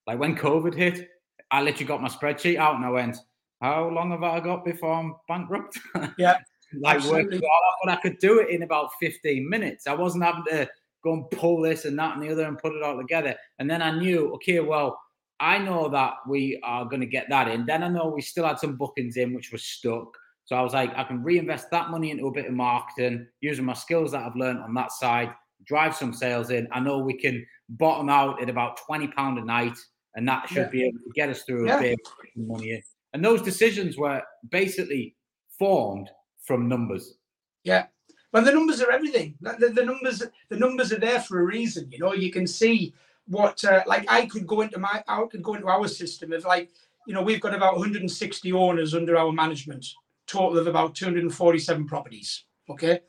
like 0.07 0.19
when 0.19 0.35
COVID 0.35 0.75
hit, 0.75 1.09
I 1.51 1.61
literally 1.61 1.85
got 1.85 2.01
my 2.01 2.09
spreadsheet 2.09 2.57
out 2.57 2.75
and 2.75 2.85
I 2.85 2.89
went, 2.89 3.17
"How 3.61 3.89
long 3.89 4.11
have 4.11 4.23
I 4.23 4.39
got 4.39 4.63
before 4.65 4.93
I'm 4.93 5.15
bankrupt?" 5.27 5.79
Yeah, 6.17 6.37
like 6.79 7.03
working 7.05 7.41
but 7.83 7.91
I 7.91 7.95
could 7.95 8.19
do 8.19 8.39
it 8.39 8.49
in 8.49 8.63
about 8.63 8.91
15 8.99 9.49
minutes. 9.49 9.87
I 9.87 9.93
wasn't 9.93 10.23
having 10.23 10.43
to 10.49 10.69
go 11.03 11.13
and 11.13 11.29
pull 11.31 11.61
this 11.61 11.85
and 11.85 11.97
that 11.99 12.15
and 12.15 12.23
the 12.23 12.31
other 12.31 12.45
and 12.45 12.57
put 12.57 12.75
it 12.75 12.83
all 12.83 12.97
together. 12.97 13.35
And 13.59 13.69
then 13.69 13.81
I 13.81 13.97
knew, 13.97 14.33
okay, 14.35 14.59
well, 14.59 14.99
I 15.39 15.57
know 15.57 15.87
that 15.89 16.15
we 16.27 16.59
are 16.63 16.85
going 16.85 16.99
to 16.99 17.07
get 17.07 17.29
that 17.29 17.47
in. 17.47 17.65
Then 17.65 17.83
I 17.83 17.87
know 17.87 18.09
we 18.09 18.21
still 18.21 18.45
had 18.45 18.59
some 18.59 18.75
bookings 18.75 19.15
in 19.15 19.33
which 19.33 19.51
were 19.51 19.57
stuck. 19.57 20.17
So 20.45 20.55
I 20.55 20.61
was 20.61 20.73
like, 20.73 20.91
I 20.97 21.03
can 21.03 21.23
reinvest 21.23 21.69
that 21.71 21.91
money 21.91 22.11
into 22.11 22.27
a 22.27 22.31
bit 22.31 22.47
of 22.47 22.53
marketing, 22.53 23.27
using 23.39 23.65
my 23.65 23.73
skills 23.73 24.11
that 24.11 24.23
I've 24.23 24.35
learned 24.35 24.59
on 24.59 24.73
that 24.73 24.91
side, 24.91 25.31
drive 25.65 25.95
some 25.95 26.11
sales 26.11 26.49
in. 26.49 26.67
I 26.71 26.79
know 26.79 26.97
we 26.97 27.13
can 27.13 27.45
bottom 27.69 28.09
out 28.09 28.41
at 28.41 28.49
about 28.49 28.77
twenty 28.85 29.07
pound 29.07 29.37
a 29.37 29.45
night, 29.45 29.77
and 30.15 30.27
that 30.27 30.49
should 30.49 30.57
yeah. 30.57 30.69
be 30.69 30.83
able 30.85 30.97
to 30.97 31.11
get 31.13 31.29
us 31.29 31.43
through 31.43 31.67
yeah. 31.67 31.77
a 31.77 31.81
bit 31.81 31.99
of 32.35 32.47
money 32.47 32.71
in. 32.71 32.81
And 33.13 33.23
those 33.23 33.41
decisions 33.41 33.97
were 33.97 34.21
basically 34.49 35.15
formed 35.57 36.09
from 36.43 36.67
numbers. 36.67 37.17
Yeah. 37.63 37.85
Well, 38.31 38.43
the 38.43 38.51
numbers 38.51 38.81
are 38.81 38.91
everything. 38.91 39.35
The, 39.41 39.71
the, 39.73 39.83
numbers, 39.83 40.23
the 40.49 40.57
numbers 40.57 40.93
are 40.93 40.99
there 40.99 41.19
for 41.19 41.39
a 41.39 41.43
reason. 41.43 41.91
You 41.91 41.99
know, 41.99 42.13
you 42.13 42.31
can 42.31 42.45
see 42.45 42.93
what, 43.27 43.63
uh, 43.63 43.83
like, 43.87 44.05
I 44.09 44.27
could 44.27 44.45
go 44.45 44.61
into 44.61 44.79
my, 44.79 45.03
I 45.07 45.23
could 45.31 45.41
go 45.41 45.55
into 45.55 45.67
our 45.67 45.87
system 45.87 46.31
of 46.33 46.45
like, 46.45 46.69
you 47.07 47.13
know, 47.13 47.23
we've 47.23 47.41
got 47.41 47.55
about 47.55 47.73
160 47.73 48.53
owners 48.53 48.93
under 48.93 49.17
our 49.17 49.31
management, 49.31 49.85
total 50.27 50.59
of 50.59 50.67
about 50.67 50.93
247 50.95 51.87
properties. 51.87 52.43
Okay, 52.69 52.99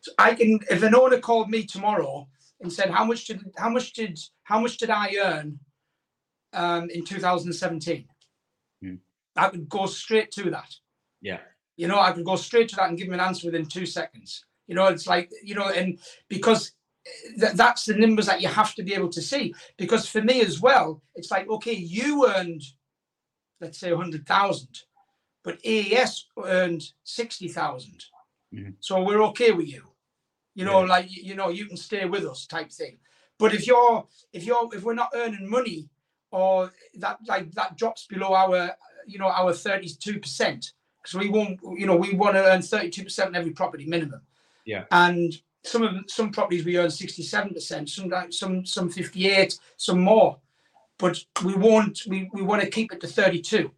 so 0.00 0.12
I 0.16 0.34
can, 0.34 0.60
if 0.70 0.82
an 0.84 0.94
owner 0.94 1.18
called 1.18 1.50
me 1.50 1.64
tomorrow 1.64 2.28
and 2.60 2.72
said, 2.72 2.90
how 2.90 3.04
much 3.04 3.26
did, 3.26 3.50
how 3.56 3.70
much 3.70 3.92
did, 3.94 4.18
how 4.44 4.60
much 4.60 4.76
did 4.76 4.90
I 4.90 5.16
earn 5.20 5.58
um, 6.52 6.88
in 6.90 7.04
2017? 7.04 8.06
Hmm. 8.80 8.94
I 9.34 9.48
could 9.48 9.68
go 9.68 9.86
straight 9.86 10.30
to 10.32 10.50
that. 10.50 10.72
Yeah. 11.20 11.40
You 11.76 11.88
know, 11.88 11.98
I 11.98 12.12
could 12.12 12.24
go 12.24 12.36
straight 12.36 12.68
to 12.70 12.76
that 12.76 12.88
and 12.88 12.98
give 12.98 13.08
him 13.08 13.14
an 13.14 13.20
answer 13.20 13.48
within 13.48 13.66
two 13.66 13.86
seconds. 13.86 14.44
You 14.68 14.74
know, 14.74 14.86
it's 14.86 15.06
like, 15.06 15.30
you 15.42 15.54
know, 15.54 15.68
and 15.68 15.98
because 16.28 16.72
th- 17.38 17.54
that's 17.54 17.86
the 17.86 17.94
numbers 17.94 18.26
that 18.26 18.40
you 18.40 18.48
have 18.48 18.74
to 18.74 18.82
be 18.82 18.94
able 18.94 19.08
to 19.10 19.22
see. 19.22 19.54
Because 19.76 20.06
for 20.08 20.22
me 20.22 20.40
as 20.42 20.60
well, 20.60 21.02
it's 21.14 21.30
like, 21.30 21.48
okay, 21.48 21.72
you 21.72 22.28
earned, 22.28 22.62
let's 23.60 23.78
say, 23.78 23.92
100,000, 23.92 24.68
but 25.42 25.58
AES 25.64 26.26
earned 26.44 26.84
60,000. 27.04 28.04
Mm-hmm. 28.54 28.70
So 28.80 29.02
we're 29.02 29.22
okay 29.24 29.52
with 29.52 29.68
you. 29.68 29.82
You 30.54 30.64
know, 30.64 30.80
yeah. 30.80 30.88
like, 30.88 31.06
you 31.10 31.34
know, 31.34 31.48
you 31.48 31.66
can 31.66 31.76
stay 31.76 32.04
with 32.04 32.24
us 32.24 32.46
type 32.46 32.70
thing. 32.70 32.98
But 33.38 33.54
if 33.54 33.66
you're, 33.66 34.06
if 34.32 34.44
you're, 34.44 34.68
if 34.72 34.82
we're 34.82 34.94
not 34.94 35.12
earning 35.14 35.48
money 35.48 35.88
or 36.30 36.72
that, 36.96 37.18
like, 37.26 37.52
that 37.52 37.76
drops 37.76 38.06
below 38.06 38.34
our, 38.34 38.72
you 39.06 39.18
know, 39.18 39.28
our 39.28 39.52
32%, 39.52 40.20
because 40.20 41.14
we 41.14 41.28
want, 41.28 41.60
you 41.76 41.86
know, 41.86 41.96
we 41.96 42.12
want 42.14 42.34
to 42.34 42.44
earn 42.44 42.60
32% 42.60 43.28
in 43.28 43.36
every 43.36 43.52
property 43.52 43.86
minimum. 43.86 44.20
Yeah. 44.68 44.84
And 44.90 45.32
some 45.64 45.82
of 45.82 45.94
some 46.08 46.30
properties 46.30 46.66
we 46.66 46.76
earn 46.76 46.88
67%, 46.88 47.88
some 47.88 48.30
some 48.30 48.66
some 48.66 48.90
58, 48.90 49.58
some 49.78 50.00
more. 50.00 50.36
But 50.98 51.18
we 51.42 51.54
want 51.54 52.02
we, 52.06 52.28
we 52.34 52.42
want 52.42 52.60
to 52.62 52.68
keep 52.68 52.92
it 52.92 53.00
to 53.00 53.06
32 53.06 53.70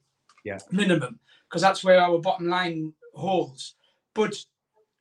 yeah. 0.45 0.59
minimum 0.73 1.21
because 1.49 1.63
that's 1.63 1.85
where 1.85 2.01
our 2.01 2.19
bottom 2.19 2.49
line 2.49 2.93
holds. 3.15 3.77
But 4.15 4.35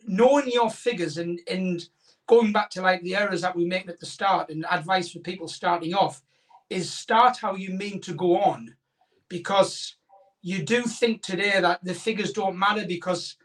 knowing 0.06 0.52
your 0.52 0.70
figures 0.70 1.18
and 1.18 1.40
and 1.50 1.90
going 2.28 2.52
back 2.52 2.70
to 2.72 2.84
like 2.84 3.02
the 3.02 3.16
errors 3.16 3.42
that 3.42 3.56
we 3.56 3.66
make 3.66 3.90
at 3.90 4.00
the 4.00 4.06
start 4.06 4.52
and 4.52 4.68
advice 4.70 5.12
for 5.12 5.20
people 5.20 5.48
starting 5.48 5.96
off 5.96 6.22
is 6.70 6.94
start 6.94 7.38
how 7.38 7.56
you 7.56 7.72
mean 7.72 8.00
to 8.02 8.14
go 8.14 8.40
on 8.40 8.76
because 9.28 9.96
you 10.44 10.64
do 10.64 10.84
think 10.84 11.24
today 11.24 11.60
that 11.60 11.84
the 11.84 11.96
figures 11.96 12.32
don't 12.32 12.60
matter 12.60 12.86
because 12.86 13.38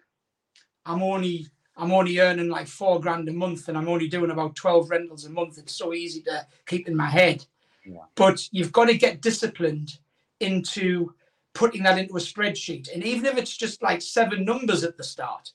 I'm 0.84 1.02
only 1.02 1.48
I'm 1.76 1.92
only 1.92 2.18
earning 2.20 2.48
like 2.48 2.68
four 2.68 3.00
grand 3.00 3.28
a 3.28 3.32
month 3.32 3.68
and 3.68 3.76
I'm 3.76 3.88
only 3.88 4.08
doing 4.08 4.30
about 4.30 4.54
12 4.54 4.90
rentals 4.90 5.24
a 5.24 5.30
month. 5.30 5.58
It's 5.58 5.74
so 5.74 5.92
easy 5.92 6.22
to 6.22 6.46
keep 6.66 6.88
in 6.88 6.96
my 6.96 7.08
head. 7.08 7.44
Yeah. 7.84 8.04
But 8.14 8.48
you've 8.52 8.72
got 8.72 8.86
to 8.86 8.96
get 8.96 9.20
disciplined 9.20 9.98
into 10.40 11.14
putting 11.52 11.82
that 11.82 11.98
into 11.98 12.16
a 12.16 12.20
spreadsheet. 12.20 12.92
And 12.92 13.02
even 13.04 13.26
if 13.26 13.36
it's 13.36 13.56
just 13.56 13.82
like 13.82 14.02
seven 14.02 14.44
numbers 14.44 14.84
at 14.84 14.96
the 14.96 15.04
start, 15.04 15.52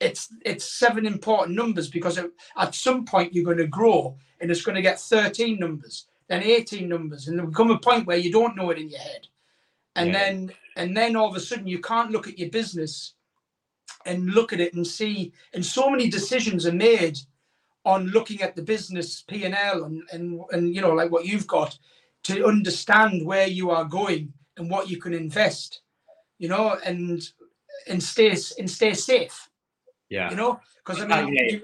it's 0.00 0.32
it's 0.44 0.64
seven 0.64 1.06
important 1.06 1.56
numbers 1.56 1.88
because 1.88 2.18
it, 2.18 2.30
at 2.56 2.74
some 2.74 3.04
point 3.04 3.34
you're 3.34 3.44
going 3.44 3.58
to 3.58 3.66
grow 3.66 4.16
and 4.40 4.50
it's 4.50 4.62
going 4.62 4.76
to 4.76 4.82
get 4.82 5.00
13 5.00 5.58
numbers, 5.58 6.06
then 6.28 6.42
18 6.42 6.88
numbers, 6.88 7.26
and 7.26 7.36
there'll 7.36 7.50
come 7.50 7.72
a 7.72 7.78
point 7.78 8.06
where 8.06 8.16
you 8.16 8.30
don't 8.30 8.56
know 8.56 8.70
it 8.70 8.78
in 8.78 8.90
your 8.90 9.00
head. 9.00 9.26
And 9.96 10.12
yeah. 10.12 10.18
then 10.18 10.52
and 10.76 10.96
then 10.96 11.16
all 11.16 11.28
of 11.28 11.36
a 11.36 11.40
sudden 11.40 11.66
you 11.66 11.80
can't 11.80 12.12
look 12.12 12.28
at 12.28 12.38
your 12.38 12.50
business 12.50 13.14
and 14.06 14.26
look 14.26 14.52
at 14.52 14.60
it 14.60 14.74
and 14.74 14.86
see 14.86 15.32
and 15.54 15.64
so 15.64 15.90
many 15.90 16.08
decisions 16.08 16.66
are 16.66 16.72
made 16.72 17.18
on 17.84 18.06
looking 18.08 18.42
at 18.42 18.54
the 18.54 18.62
business 18.62 19.22
p&l 19.22 19.84
and, 19.84 20.02
and 20.12 20.40
and 20.52 20.74
you 20.74 20.80
know 20.80 20.92
like 20.92 21.10
what 21.10 21.26
you've 21.26 21.46
got 21.46 21.78
to 22.22 22.46
understand 22.46 23.24
where 23.24 23.46
you 23.46 23.70
are 23.70 23.84
going 23.84 24.32
and 24.56 24.70
what 24.70 24.88
you 24.88 24.98
can 24.98 25.14
invest 25.14 25.82
you 26.38 26.48
know 26.48 26.76
and 26.84 27.30
and 27.88 28.02
stay 28.02 28.36
and 28.58 28.70
stay 28.70 28.94
safe 28.94 29.48
yeah. 30.10 30.30
you 30.30 30.36
know 30.36 30.60
because 30.84 31.02
i 31.02 31.06
mean 31.06 31.34
you, 31.34 31.62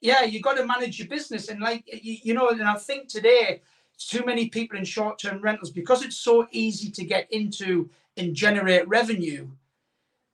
yeah 0.00 0.22
you 0.22 0.40
got 0.40 0.56
to 0.56 0.66
manage 0.66 0.98
your 0.98 1.08
business 1.08 1.48
and 1.48 1.60
like 1.60 1.84
you, 1.86 2.16
you 2.22 2.34
know 2.34 2.48
and 2.48 2.62
i 2.62 2.74
think 2.74 3.08
today 3.08 3.60
too 3.98 4.24
many 4.24 4.48
people 4.48 4.78
in 4.78 4.84
short-term 4.84 5.40
rentals 5.40 5.70
because 5.70 6.02
it's 6.02 6.16
so 6.16 6.46
easy 6.50 6.90
to 6.90 7.04
get 7.04 7.30
into 7.32 7.88
and 8.16 8.34
generate 8.34 8.86
revenue, 8.88 9.48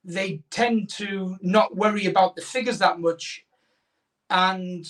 they 0.05 0.42
tend 0.51 0.88
to 0.88 1.36
not 1.42 1.76
worry 1.76 2.07
about 2.07 2.36
the 2.36 2.42
figures 2.42 2.78
that 2.78 3.01
much. 3.01 3.44
And 4.28 4.86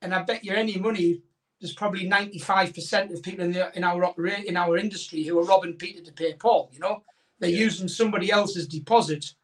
and 0.00 0.14
I 0.14 0.22
bet 0.22 0.44
you 0.44 0.52
any 0.52 0.78
money, 0.78 1.22
there's 1.60 1.74
probably 1.74 2.08
95% 2.08 3.12
of 3.12 3.22
people 3.22 3.44
in 3.44 3.52
the 3.52 3.76
in 3.76 3.84
our 3.84 4.14
in 4.26 4.56
our 4.56 4.76
industry 4.76 5.24
who 5.24 5.38
are 5.38 5.44
robbing 5.44 5.74
Peter 5.74 6.02
to 6.02 6.12
pay 6.12 6.34
Paul. 6.34 6.70
You 6.72 6.80
know, 6.80 7.02
they're 7.38 7.50
yeah. 7.50 7.58
using 7.58 7.88
somebody 7.88 8.30
else's 8.30 8.66
deposit 8.66 9.34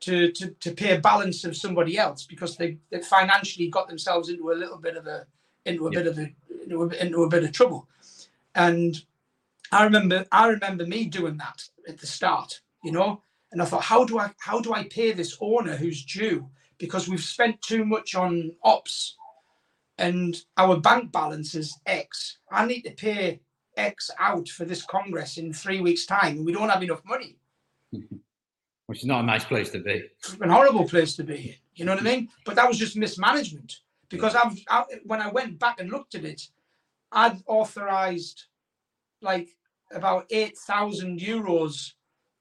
to, 0.00 0.32
to 0.32 0.50
to 0.60 0.72
pay 0.72 0.96
a 0.96 1.00
balance 1.00 1.44
of 1.44 1.56
somebody 1.56 1.98
else 1.98 2.26
because 2.26 2.56
they, 2.56 2.78
they 2.90 3.00
financially 3.00 3.68
got 3.68 3.88
themselves 3.88 4.28
into 4.28 4.50
a 4.50 4.54
little 4.54 4.78
bit 4.78 4.96
of 4.96 5.06
a 5.06 5.26
into 5.64 5.86
a 5.86 5.92
yeah. 5.92 5.98
bit 5.98 6.06
of 6.06 6.18
a 6.18 6.34
into, 6.62 6.82
a 6.82 6.88
into 6.96 7.22
a 7.22 7.28
bit 7.28 7.44
of 7.44 7.52
trouble. 7.52 7.88
And 8.54 9.02
I 9.70 9.84
remember 9.84 10.24
I 10.32 10.48
remember 10.48 10.86
me 10.86 11.06
doing 11.06 11.36
that 11.38 11.62
at 11.88 11.98
the 11.98 12.06
start, 12.06 12.60
you 12.82 12.92
know, 12.92 13.22
and 13.54 13.62
I 13.62 13.66
thought, 13.66 13.84
how 13.84 14.04
do 14.04 14.18
I 14.18 14.30
how 14.40 14.60
do 14.60 14.74
I 14.74 14.82
pay 14.84 15.12
this 15.12 15.38
owner 15.40 15.76
who's 15.76 16.04
due 16.04 16.50
because 16.78 17.08
we've 17.08 17.22
spent 17.22 17.62
too 17.62 17.84
much 17.84 18.16
on 18.16 18.50
ops, 18.64 19.16
and 19.96 20.36
our 20.56 20.76
bank 20.76 21.12
balance 21.12 21.54
is 21.54 21.78
X. 21.86 22.38
I 22.50 22.66
need 22.66 22.82
to 22.82 22.90
pay 22.90 23.40
X 23.76 24.10
out 24.18 24.48
for 24.48 24.64
this 24.64 24.82
congress 24.82 25.38
in 25.38 25.52
three 25.52 25.80
weeks' 25.80 26.04
time, 26.04 26.38
and 26.38 26.44
we 26.44 26.52
don't 26.52 26.68
have 26.68 26.82
enough 26.82 27.02
money. 27.04 27.36
Which 28.86 28.98
is 28.98 29.06
not 29.06 29.22
a 29.22 29.26
nice 29.26 29.44
place 29.44 29.70
to 29.70 29.78
be. 29.78 30.02
It's 30.18 30.34
an 30.34 30.50
horrible 30.50 30.86
place 30.86 31.14
to 31.16 31.22
be. 31.22 31.56
You 31.76 31.84
know 31.84 31.94
what 31.94 32.02
I 32.02 32.04
mean? 32.04 32.28
But 32.44 32.56
that 32.56 32.68
was 32.68 32.76
just 32.76 32.96
mismanagement 32.96 33.78
because 34.08 34.34
I've 34.34 34.58
I, 34.68 34.84
when 35.04 35.22
I 35.22 35.28
went 35.28 35.60
back 35.60 35.78
and 35.78 35.92
looked 35.92 36.16
at 36.16 36.24
it, 36.24 36.42
I'd 37.12 37.40
authorized 37.46 38.46
like 39.22 39.48
about 39.92 40.26
eight 40.30 40.58
thousand 40.58 41.20
euros 41.20 41.92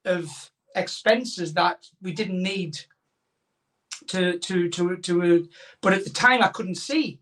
of 0.05 0.51
expenses 0.75 1.53
that 1.53 1.85
we 2.01 2.11
didn't 2.11 2.41
need 2.41 2.79
to 4.07 4.39
to 4.39 4.69
to 4.69 4.97
to. 4.97 5.21
Uh, 5.23 5.39
but 5.81 5.93
at 5.93 6.03
the 6.03 6.09
time, 6.09 6.41
I 6.41 6.49
couldn't 6.49 6.75
see. 6.75 7.19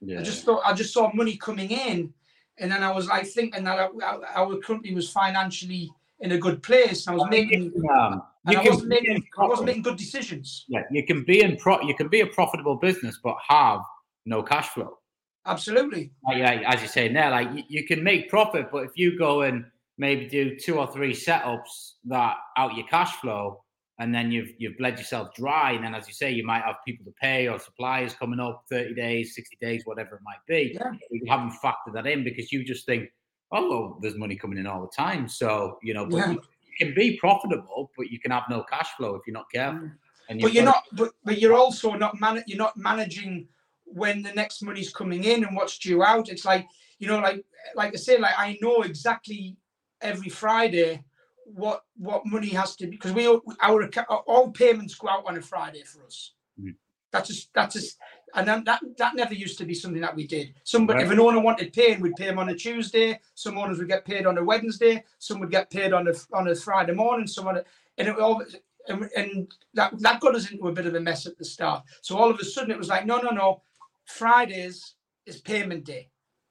Yeah. 0.00 0.20
I 0.20 0.22
just 0.22 0.44
thought 0.44 0.62
I 0.64 0.72
just 0.72 0.92
saw 0.92 1.12
money 1.14 1.36
coming 1.36 1.70
in, 1.70 2.12
and 2.58 2.70
then 2.70 2.82
I 2.82 2.90
was 2.90 3.06
like 3.08 3.26
thinking 3.26 3.64
that 3.64 3.78
our, 3.78 4.24
our 4.34 4.56
company 4.58 4.94
was 4.94 5.10
financially 5.10 5.90
in 6.20 6.32
a 6.32 6.38
good 6.38 6.62
place. 6.62 7.08
I 7.08 7.14
was 7.14 7.26
making, 7.30 7.72
um, 7.90 8.22
I 8.46 8.56
wasn't 8.64 8.88
making, 8.88 9.22
I 9.38 9.46
wasn't 9.46 9.66
making 9.66 9.82
good 9.82 9.96
decisions. 9.96 10.64
Yeah, 10.68 10.82
you 10.90 11.04
can 11.04 11.24
be 11.24 11.42
in 11.42 11.56
pro. 11.56 11.80
You 11.82 11.94
can 11.94 12.08
be 12.08 12.20
a 12.20 12.26
profitable 12.26 12.76
business, 12.76 13.18
but 13.22 13.36
have 13.48 13.80
no 14.24 14.42
cash 14.42 14.68
flow. 14.68 14.98
Absolutely. 15.44 16.12
Like, 16.24 16.38
yeah, 16.38 16.62
as 16.66 16.80
you 16.80 16.88
say 16.88 17.12
there, 17.12 17.30
like 17.30 17.48
you, 17.54 17.64
you 17.68 17.86
can 17.86 18.02
make 18.04 18.30
profit, 18.30 18.68
but 18.70 18.84
if 18.84 18.92
you 18.94 19.18
go 19.18 19.42
and 19.42 19.64
maybe 20.02 20.26
do 20.26 20.56
two 20.56 20.80
or 20.80 20.88
three 20.92 21.14
setups 21.14 21.92
that 22.06 22.34
out 22.58 22.74
your 22.74 22.86
cash 22.88 23.14
flow, 23.20 23.62
and 24.00 24.12
then 24.12 24.32
you've 24.32 24.50
you've 24.58 24.76
bled 24.76 24.98
yourself 24.98 25.32
dry, 25.34 25.70
and 25.72 25.84
then 25.84 25.94
as 25.94 26.08
you 26.08 26.12
say, 26.12 26.28
you 26.32 26.44
might 26.44 26.64
have 26.64 26.76
people 26.84 27.04
to 27.04 27.14
pay 27.20 27.46
or 27.46 27.58
suppliers 27.60 28.12
coming 28.12 28.40
up, 28.40 28.64
thirty 28.68 28.94
days, 28.94 29.36
sixty 29.36 29.56
days, 29.60 29.82
whatever 29.84 30.16
it 30.16 30.22
might 30.24 30.44
be. 30.48 30.72
Yeah. 30.74 30.90
You 31.10 31.22
haven't 31.28 31.52
factored 31.64 31.94
that 31.94 32.08
in 32.08 32.24
because 32.24 32.50
you 32.52 32.64
just 32.64 32.84
think, 32.84 33.10
oh 33.52 33.70
well, 33.70 33.98
there's 34.02 34.16
money 34.16 34.34
coming 34.34 34.58
in 34.58 34.66
all 34.66 34.82
the 34.82 34.94
time, 35.04 35.28
so 35.28 35.78
you 35.84 35.94
know, 35.94 36.04
but 36.04 36.16
Yeah. 36.16 36.32
you, 36.32 36.42
can 36.80 36.94
be 36.94 37.16
profitable, 37.18 37.92
but 37.96 38.10
you 38.10 38.18
can 38.18 38.30
have 38.32 38.44
no 38.50 38.64
cash 38.64 38.88
flow 38.96 39.14
if 39.14 39.22
you're 39.26 39.34
not 39.34 39.50
careful. 39.52 39.86
Mm. 39.88 39.92
And 40.30 40.40
But 40.40 40.46
you've 40.46 40.54
you're 40.54 40.64
not. 40.64 40.82
But, 40.92 41.10
but 41.24 41.38
you're 41.38 41.54
also 41.54 41.92
not 41.92 42.18
man. 42.18 42.42
You're 42.46 42.64
not 42.66 42.76
managing 42.76 43.46
when 43.84 44.22
the 44.22 44.32
next 44.32 44.62
money's 44.62 44.92
coming 44.92 45.22
in 45.24 45.44
and 45.44 45.54
what's 45.54 45.78
due 45.78 46.02
out. 46.02 46.28
It's 46.28 46.44
like 46.44 46.66
you 46.98 47.06
know, 47.08 47.18
like 47.18 47.44
like 47.76 47.92
I 47.92 47.96
say, 47.96 48.18
like 48.18 48.38
I 48.38 48.58
know 48.62 48.82
exactly 48.82 49.56
every 50.02 50.28
Friday 50.28 51.04
what 51.44 51.84
what 51.96 52.24
money 52.26 52.48
has 52.48 52.76
to 52.76 52.86
be 52.86 52.92
because 52.92 53.12
we 53.12 53.26
our 53.26 53.88
all 54.26 54.50
payments 54.50 54.94
go 54.94 55.08
out 55.08 55.24
on 55.26 55.36
a 55.36 55.42
Friday 55.42 55.82
for 55.82 56.04
us. 56.04 56.32
Mhm. 56.60 56.76
That's 57.10 57.28
just 57.28 57.52
that's 57.54 57.74
just 57.74 57.98
and 58.34 58.48
then 58.48 58.64
that 58.64 58.80
that 58.96 59.14
never 59.14 59.34
used 59.34 59.58
to 59.58 59.64
be 59.64 59.74
something 59.74 60.00
that 60.00 60.16
we 60.16 60.26
did. 60.26 60.54
Somebody 60.64 61.02
if 61.02 61.10
an 61.10 61.20
owner 61.20 61.40
wanted 61.40 61.72
paying, 61.72 62.00
we'd 62.00 62.16
pay 62.16 62.26
them 62.26 62.38
on 62.38 62.48
a 62.48 62.54
Tuesday. 62.54 63.20
Some 63.34 63.58
owners 63.58 63.78
would 63.78 63.88
get 63.88 64.04
paid 64.04 64.26
on 64.26 64.38
a 64.38 64.44
Wednesday. 64.44 65.04
Some 65.18 65.40
would 65.40 65.50
get 65.50 65.70
paid 65.70 65.92
on 65.92 66.08
a 66.08 66.14
on 66.32 66.48
a 66.48 66.54
Friday 66.54 66.92
morning. 66.92 67.26
Some 67.26 67.48
on 67.48 67.58
a, 67.58 67.64
and 67.98 68.08
it 68.08 68.18
all 68.18 68.42
and, 68.88 69.08
and 69.16 69.52
that 69.74 69.98
that 70.00 70.20
got 70.20 70.34
us 70.34 70.50
into 70.50 70.68
a 70.68 70.72
bit 70.72 70.86
of 70.86 70.94
a 70.94 71.00
mess 71.00 71.26
at 71.26 71.36
the 71.38 71.44
start. 71.44 71.84
So 72.00 72.16
all 72.16 72.30
of 72.30 72.38
a 72.38 72.44
sudden 72.44 72.70
it 72.70 72.78
was 72.78 72.88
like 72.88 73.04
no 73.04 73.18
no 73.18 73.30
no, 73.30 73.62
Fridays 74.06 74.94
is 75.26 75.40
payment 75.40 75.84
day. 75.84 76.08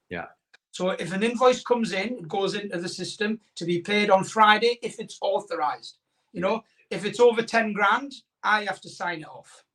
Yeah. 0.10 0.28
So 0.72 0.92
if 0.92 1.14
an 1.14 1.24
invoice 1.24 1.64
comes 1.64 1.92
in, 1.92 2.14
it 2.20 2.28
goes 2.28 2.56
into 2.56 2.78
the 2.78 2.90
system 2.90 3.40
to 3.56 3.66
be 3.66 3.80
paid 3.80 4.10
on 4.10 4.24
Friday 4.24 4.80
if 4.82 5.00
it's 5.00 5.18
authorized. 5.22 5.98
You 6.32 6.42
know, 6.42 6.64
if 6.90 7.04
it's 7.06 7.20
over 7.20 7.42
10 7.42 7.74
grand, 7.74 8.14
I 8.42 8.64
have 8.64 8.80
to 8.82 8.90
sign 8.90 9.22
it 9.22 9.28
off. 9.28 9.66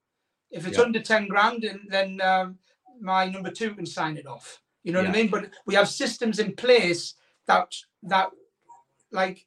If 0.51 0.67
it's 0.67 0.79
Yeah. 0.79 0.85
under 0.85 1.01
10 1.01 1.29
grand, 1.29 1.65
and 1.65 1.81
then 1.89 2.21
um, 2.23 2.59
my 3.01 3.29
number 3.29 3.51
two 3.51 3.75
can 3.75 3.85
sign 3.87 4.17
it 4.17 4.27
off. 4.27 4.63
You 4.85 4.93
know 4.93 5.01
what 5.01 5.09
I 5.09 5.13
mean? 5.13 5.29
But 5.29 5.51
we 5.67 5.75
have 5.75 5.89
systems 5.89 6.39
in 6.39 6.55
place 6.55 7.15
that 7.47 7.75
that 8.05 8.31
like 9.11 9.47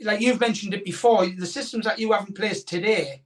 like 0.00 0.20
you've 0.20 0.40
mentioned 0.40 0.72
it 0.74 0.84
before, 0.84 1.26
the 1.26 1.46
systems 1.46 1.84
that 1.84 1.98
you 1.98 2.12
have 2.12 2.26
in 2.26 2.34
place 2.34 2.64
today 2.64 3.24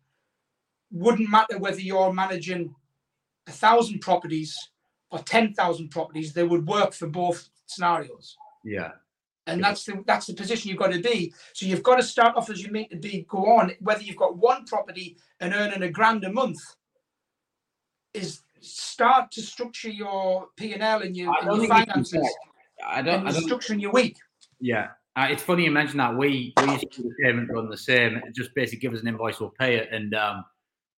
wouldn't 0.90 1.30
matter 1.30 1.58
whether 1.58 1.80
you're 1.80 2.12
managing 2.12 2.74
a 3.46 3.52
thousand 3.52 4.00
properties 4.00 4.56
or 5.10 5.20
ten 5.20 5.54
thousand 5.54 5.90
properties, 5.90 6.32
they 6.32 6.42
would 6.42 6.66
work 6.66 6.92
for 6.92 7.06
both 7.06 7.48
scenarios 7.74 8.36
yeah, 8.64 8.92
and 9.46 9.60
Yeah. 9.60 9.68
that's 9.68 9.84
the 9.84 10.02
that's 10.06 10.26
the 10.26 10.34
position 10.34 10.70
you've 10.70 10.78
got 10.78 10.92
to 10.92 11.00
be. 11.00 11.32
So 11.52 11.66
you've 11.66 11.82
got 11.82 11.96
to 11.96 12.02
start 12.02 12.36
off 12.36 12.50
as 12.50 12.62
you 12.62 12.72
mean 12.72 12.88
to 12.88 12.96
be. 12.96 13.26
Go 13.28 13.44
on, 13.46 13.72
whether 13.80 14.02
you've 14.02 14.16
got 14.16 14.36
one 14.36 14.64
property 14.64 15.18
and 15.40 15.52
earning 15.52 15.82
a 15.82 15.90
grand 15.90 16.24
a 16.24 16.32
month, 16.32 16.58
is 18.14 18.40
start 18.60 19.30
to 19.32 19.42
structure 19.42 19.90
your 19.90 20.48
P 20.56 20.72
and 20.72 20.82
L 20.82 21.02
and 21.02 21.16
your, 21.16 21.34
and 21.36 21.46
your 21.46 21.58
think 21.58 21.62
you 21.62 21.68
can 21.68 21.86
finances 21.86 22.36
I 22.86 23.02
don't. 23.02 23.26
I 23.26 23.32
don't 23.32 23.42
structure 23.42 23.74
in 23.74 23.80
your 23.80 23.92
week. 23.92 24.16
Yeah, 24.60 24.88
uh, 25.16 25.28
it's 25.30 25.42
funny 25.42 25.64
you 25.64 25.70
mentioned 25.70 26.00
that. 26.00 26.16
We 26.16 26.54
we 26.62 26.72
used 26.72 26.90
to 26.92 27.02
do 27.02 27.08
the 27.08 27.14
payment 27.22 27.50
run 27.52 27.68
the 27.68 27.76
same. 27.76 28.16
It 28.16 28.34
just 28.34 28.54
basically 28.54 28.80
give 28.80 28.94
us 28.94 29.00
an 29.00 29.08
invoice, 29.08 29.40
we'll 29.40 29.50
pay 29.50 29.76
it, 29.76 29.88
and 29.92 30.14
um, 30.14 30.44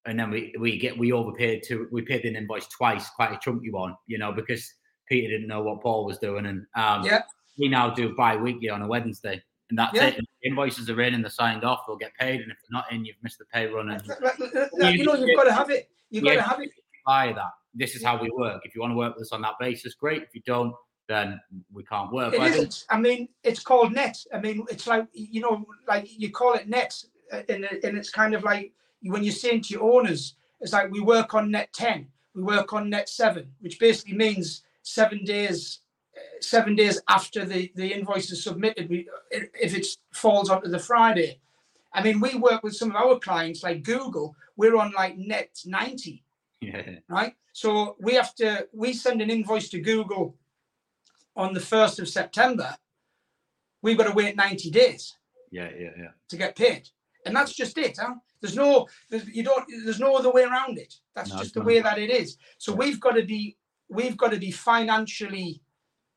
and 0.05 0.19
then 0.19 0.31
we 0.31 0.55
we 0.59 0.79
get 0.79 0.97
we 0.97 1.13
overpaid 1.13 1.65
to 1.65 1.89
we 1.91 2.03
paid 2.03 2.25
an 2.25 2.37
invoice 2.37 2.69
twice, 2.69 3.11
quite 3.11 3.33
a 3.33 3.39
chunky 3.43 3.71
one, 3.71 3.97
you 4.07 4.19
know, 4.19 4.33
because 4.33 4.73
Peter 5.09 5.29
didn't 5.29 5.47
know 5.49 5.63
what 5.63 5.81
Paul 5.81 6.05
was 6.05 6.19
doing, 6.19 6.47
and 6.47 6.67
um, 6.75 7.05
Yeah. 7.05 7.23
we 7.59 7.69
now 7.69 7.91
do 7.91 8.15
bi-weekly 8.15 8.69
on 8.69 8.83
a 8.83 8.87
Wednesday, 8.87 9.43
and 9.71 9.79
that's 9.79 9.95
Yeah. 9.95 10.07
it. 10.09 10.17
The 10.17 10.49
invoices 10.49 10.89
are 10.91 11.01
in 11.01 11.15
and 11.15 11.23
they're 11.25 11.31
signed 11.31 11.65
off, 11.65 11.81
they'll 11.87 11.97
get 11.97 12.15
paid, 12.15 12.41
and 12.41 12.51
if 12.51 12.59
they're 12.63 12.79
not 12.81 12.91
in, 12.93 13.05
you've 13.05 13.17
missed 13.23 13.39
the 13.39 13.45
pay 13.47 13.67
run, 13.67 13.91
and 13.91 14.07
Like- 14.07 14.21
like- 14.21 14.39
like- 14.39 14.95
You 14.97 15.05
know, 15.05 15.15
you've 15.15 15.37
got 15.37 15.45
to 15.45 15.53
have 15.53 15.71
it. 15.71 15.91
You've 16.11 16.25
got 16.25 16.35
to 16.35 16.43
have 16.43 16.61
it. 16.61 16.71
buy 17.05 17.33
that. 17.33 17.53
This 17.75 17.95
is 17.95 18.03
how 18.03 18.21
we 18.21 18.31
work. 18.31 18.63
If 18.65 18.75
you 18.75 18.81
want 18.81 18.93
to 18.93 18.97
work 18.97 19.15
with 19.17 19.23
us 19.27 19.33
on 19.33 19.43
that 19.43 19.55
basis, 19.61 19.95
great. 19.95 20.23
If 20.23 20.35
you 20.35 20.43
don't, 20.47 20.75
then 21.09 21.41
we 21.73 21.85
can't 21.85 22.11
work. 22.13 22.35
It 22.35 22.39
But 22.39 22.47
I 22.47 22.51
think- 22.51 22.69
isn't. 22.69 22.85
I 22.91 22.99
mean, 22.99 23.29
it's 23.45 23.61
called 23.63 23.93
net. 23.93 24.17
I 24.35 24.41
mean, 24.41 24.65
it's 24.71 24.87
like 24.89 25.07
you 25.13 25.41
know, 25.41 25.65
like 25.87 26.09
you 26.11 26.31
call 26.33 26.55
it 26.55 26.69
net, 26.69 27.01
uh, 27.33 27.43
and 27.49 27.65
and 27.65 27.97
it's 27.97 28.11
kind 28.11 28.35
of 28.35 28.43
like 28.43 28.73
when 29.03 29.23
you're 29.23 29.33
saying 29.33 29.61
to 29.63 29.75
your 29.75 29.83
owners, 29.93 30.35
it's 30.61 30.73
like 30.73 30.91
we 30.91 31.01
work 31.01 31.35
on 31.35 31.51
net 31.51 31.73
ten, 31.73 32.11
we 32.35 32.43
work 32.43 32.73
on 32.73 32.91
net 32.91 33.09
seven, 33.09 33.55
which 33.61 33.79
basically 33.79 34.15
means 34.17 34.65
seven 34.87 35.25
days, 35.25 35.81
seven 36.41 36.75
days 36.77 37.01
after 37.09 37.45
the 37.45 37.71
the 37.75 37.93
invoice 37.93 38.31
is 38.31 38.43
submitted. 38.45 38.89
We 38.89 39.09
if 39.31 39.75
it 39.77 39.87
falls 40.13 40.49
onto 40.49 40.69
the 40.69 40.79
Friday. 40.79 41.41
I 41.93 42.03
mean, 42.03 42.21
we 42.21 42.35
work 42.35 42.63
with 42.63 42.77
some 42.77 42.91
of 42.91 42.97
our 42.97 43.19
clients 43.19 43.63
like 43.63 43.83
Google. 43.83 44.37
We're 44.57 44.77
on 44.77 44.93
like 44.93 45.17
net 45.19 45.51
ninety 45.67 46.23
yeah, 46.61 46.83
right? 47.09 47.35
So 47.53 47.97
we 48.01 48.15
have 48.15 48.35
to 48.37 48.67
we 48.73 48.93
send 48.93 49.21
an 49.23 49.31
invoice 49.31 49.69
to 49.71 49.81
Google 49.81 50.37
on 51.37 51.53
the 51.53 51.61
first 51.61 51.99
of 51.99 52.09
September. 52.09 52.77
We've 53.83 53.99
got 53.99 54.07
to 54.09 54.15
wait 54.15 54.37
90 54.37 54.71
days 54.71 55.15
yeah, 55.51 55.69
yeah, 55.79 55.91
yeah. 55.99 56.11
to 56.31 56.37
get 56.37 56.57
paid. 56.57 56.89
And 57.25 57.37
that's 57.37 57.53
just 57.53 57.77
it. 57.79 57.99
Huh? 58.01 58.15
There's 58.41 58.57
no 58.57 58.89
there's, 59.11 59.29
you 59.29 59.43
don't 59.45 59.65
there's 59.85 60.01
no 60.01 60.17
other 60.17 60.31
way 60.33 60.45
around 60.45 60.79
it. 60.79 60.95
That's 61.15 61.31
No, 61.31 61.39
just 61.39 61.55
the 61.55 61.61
not. 61.61 61.67
way 61.67 61.81
that 61.81 61.99
it 61.99 62.11
is. 62.11 62.39
So 62.59 62.73
Yeah. 62.73 62.79
we've 62.79 63.01
got 63.01 63.13
to 63.17 63.23
be 63.23 63.57
we've 63.89 64.17
got 64.17 64.33
to 64.33 64.39
be 64.39 64.51
financially 64.51 65.63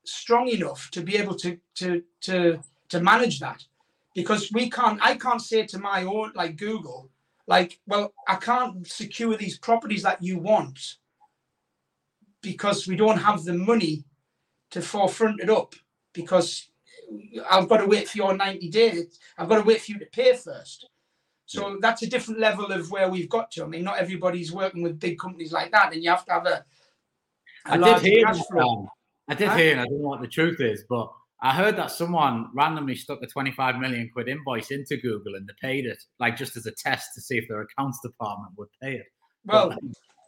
strong 0.05 0.47
enough 0.47 0.89
to 0.91 1.01
be 1.01 1.17
able 1.17 1.35
to 1.35 1.57
to 1.75 2.03
to 2.21 2.59
to 2.89 3.01
manage 3.01 3.39
that. 3.39 3.63
Because 4.15 4.51
we 4.51 4.69
can't 4.69 4.99
i 5.01 5.15
can't 5.15 5.41
say 5.41 5.65
to 5.67 5.79
my 5.79 6.03
own 6.03 6.31
like 6.35 6.57
google 6.57 7.09
like 7.47 7.79
well 7.87 8.13
i 8.27 8.35
can't 8.35 8.85
secure 8.87 9.37
these 9.37 9.57
properties 9.57 10.03
that 10.03 10.21
you 10.21 10.39
want 10.39 10.97
because 12.41 12.87
we 12.87 12.95
don't 12.95 13.17
have 13.17 13.43
the 13.43 13.53
money 13.53 14.03
to 14.71 14.81
forefront 14.81 15.39
it 15.39 15.49
up 15.49 15.73
because 16.13 16.69
i've 17.49 17.69
got 17.69 17.77
to 17.77 17.85
wait 17.85 18.07
for 18.07 18.17
your 18.17 18.35
90 18.35 18.69
days. 18.69 19.19
I've 19.37 19.49
got 19.49 19.57
to 19.57 19.63
wait 19.63 19.81
for 19.81 19.91
you 19.91 19.99
to 19.99 20.05
pay 20.05 20.35
first. 20.35 20.87
So 21.45 21.77
that's 21.81 22.03
a 22.03 22.07
different 22.07 22.39
level 22.39 22.71
of 22.71 22.91
where 22.91 23.09
we've 23.09 23.29
got 23.29 23.51
to. 23.51 23.63
I 23.63 23.67
mean 23.67 23.83
not 23.83 23.97
everybody's 23.97 24.51
working 24.51 24.83
with 24.83 24.99
big 24.99 25.17
companies 25.17 25.51
like 25.51 25.71
that 25.71 25.93
and 25.93 26.03
you 26.03 26.09
have 26.09 26.25
to 26.25 26.31
have 26.33 26.45
a, 26.45 26.57
a 26.57 26.65
I 27.65 27.77
did 27.77 28.01
hear 28.01 28.25
that, 28.25 28.61
um, 28.61 28.87
I 29.27 29.35
did 29.35 29.51
hear, 29.51 29.71
and 29.73 29.81
I 29.81 29.85
don't 29.85 30.01
know 30.01 30.07
what 30.07 30.21
the 30.21 30.27
truth 30.27 30.59
is, 30.59 30.83
but 30.89 31.11
I 31.41 31.53
heard 31.53 31.77
that 31.77 31.91
someone 31.91 32.49
randomly 32.53 32.95
stuck 32.95 33.21
a 33.21 33.27
25 33.27 33.77
million 33.77 34.09
quid 34.11 34.27
invoice 34.27 34.71
into 34.71 34.97
Google 34.97 35.35
and 35.35 35.47
they 35.47 35.53
paid 35.61 35.85
it, 35.85 36.01
like 36.19 36.35
just 36.35 36.57
as 36.57 36.65
a 36.65 36.71
test 36.71 37.09
to 37.15 37.21
see 37.21 37.37
if 37.37 37.47
their 37.47 37.61
accounts 37.61 37.99
department 38.01 38.53
would 38.57 38.67
pay 38.81 38.95
it. 38.95 39.05
Well, 39.45 39.73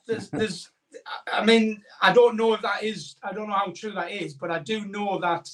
there's, 0.07 0.29
there's, 0.29 0.71
I 1.31 1.43
mean, 1.43 1.81
I 2.01 2.13
don't 2.13 2.37
know 2.37 2.53
if 2.53 2.61
that 2.61 2.83
is, 2.83 3.15
I 3.23 3.33
don't 3.33 3.49
know 3.49 3.55
how 3.55 3.73
true 3.75 3.91
that 3.91 4.11
is, 4.11 4.35
but 4.35 4.51
I 4.51 4.59
do 4.59 4.85
know 4.85 5.19
that 5.19 5.49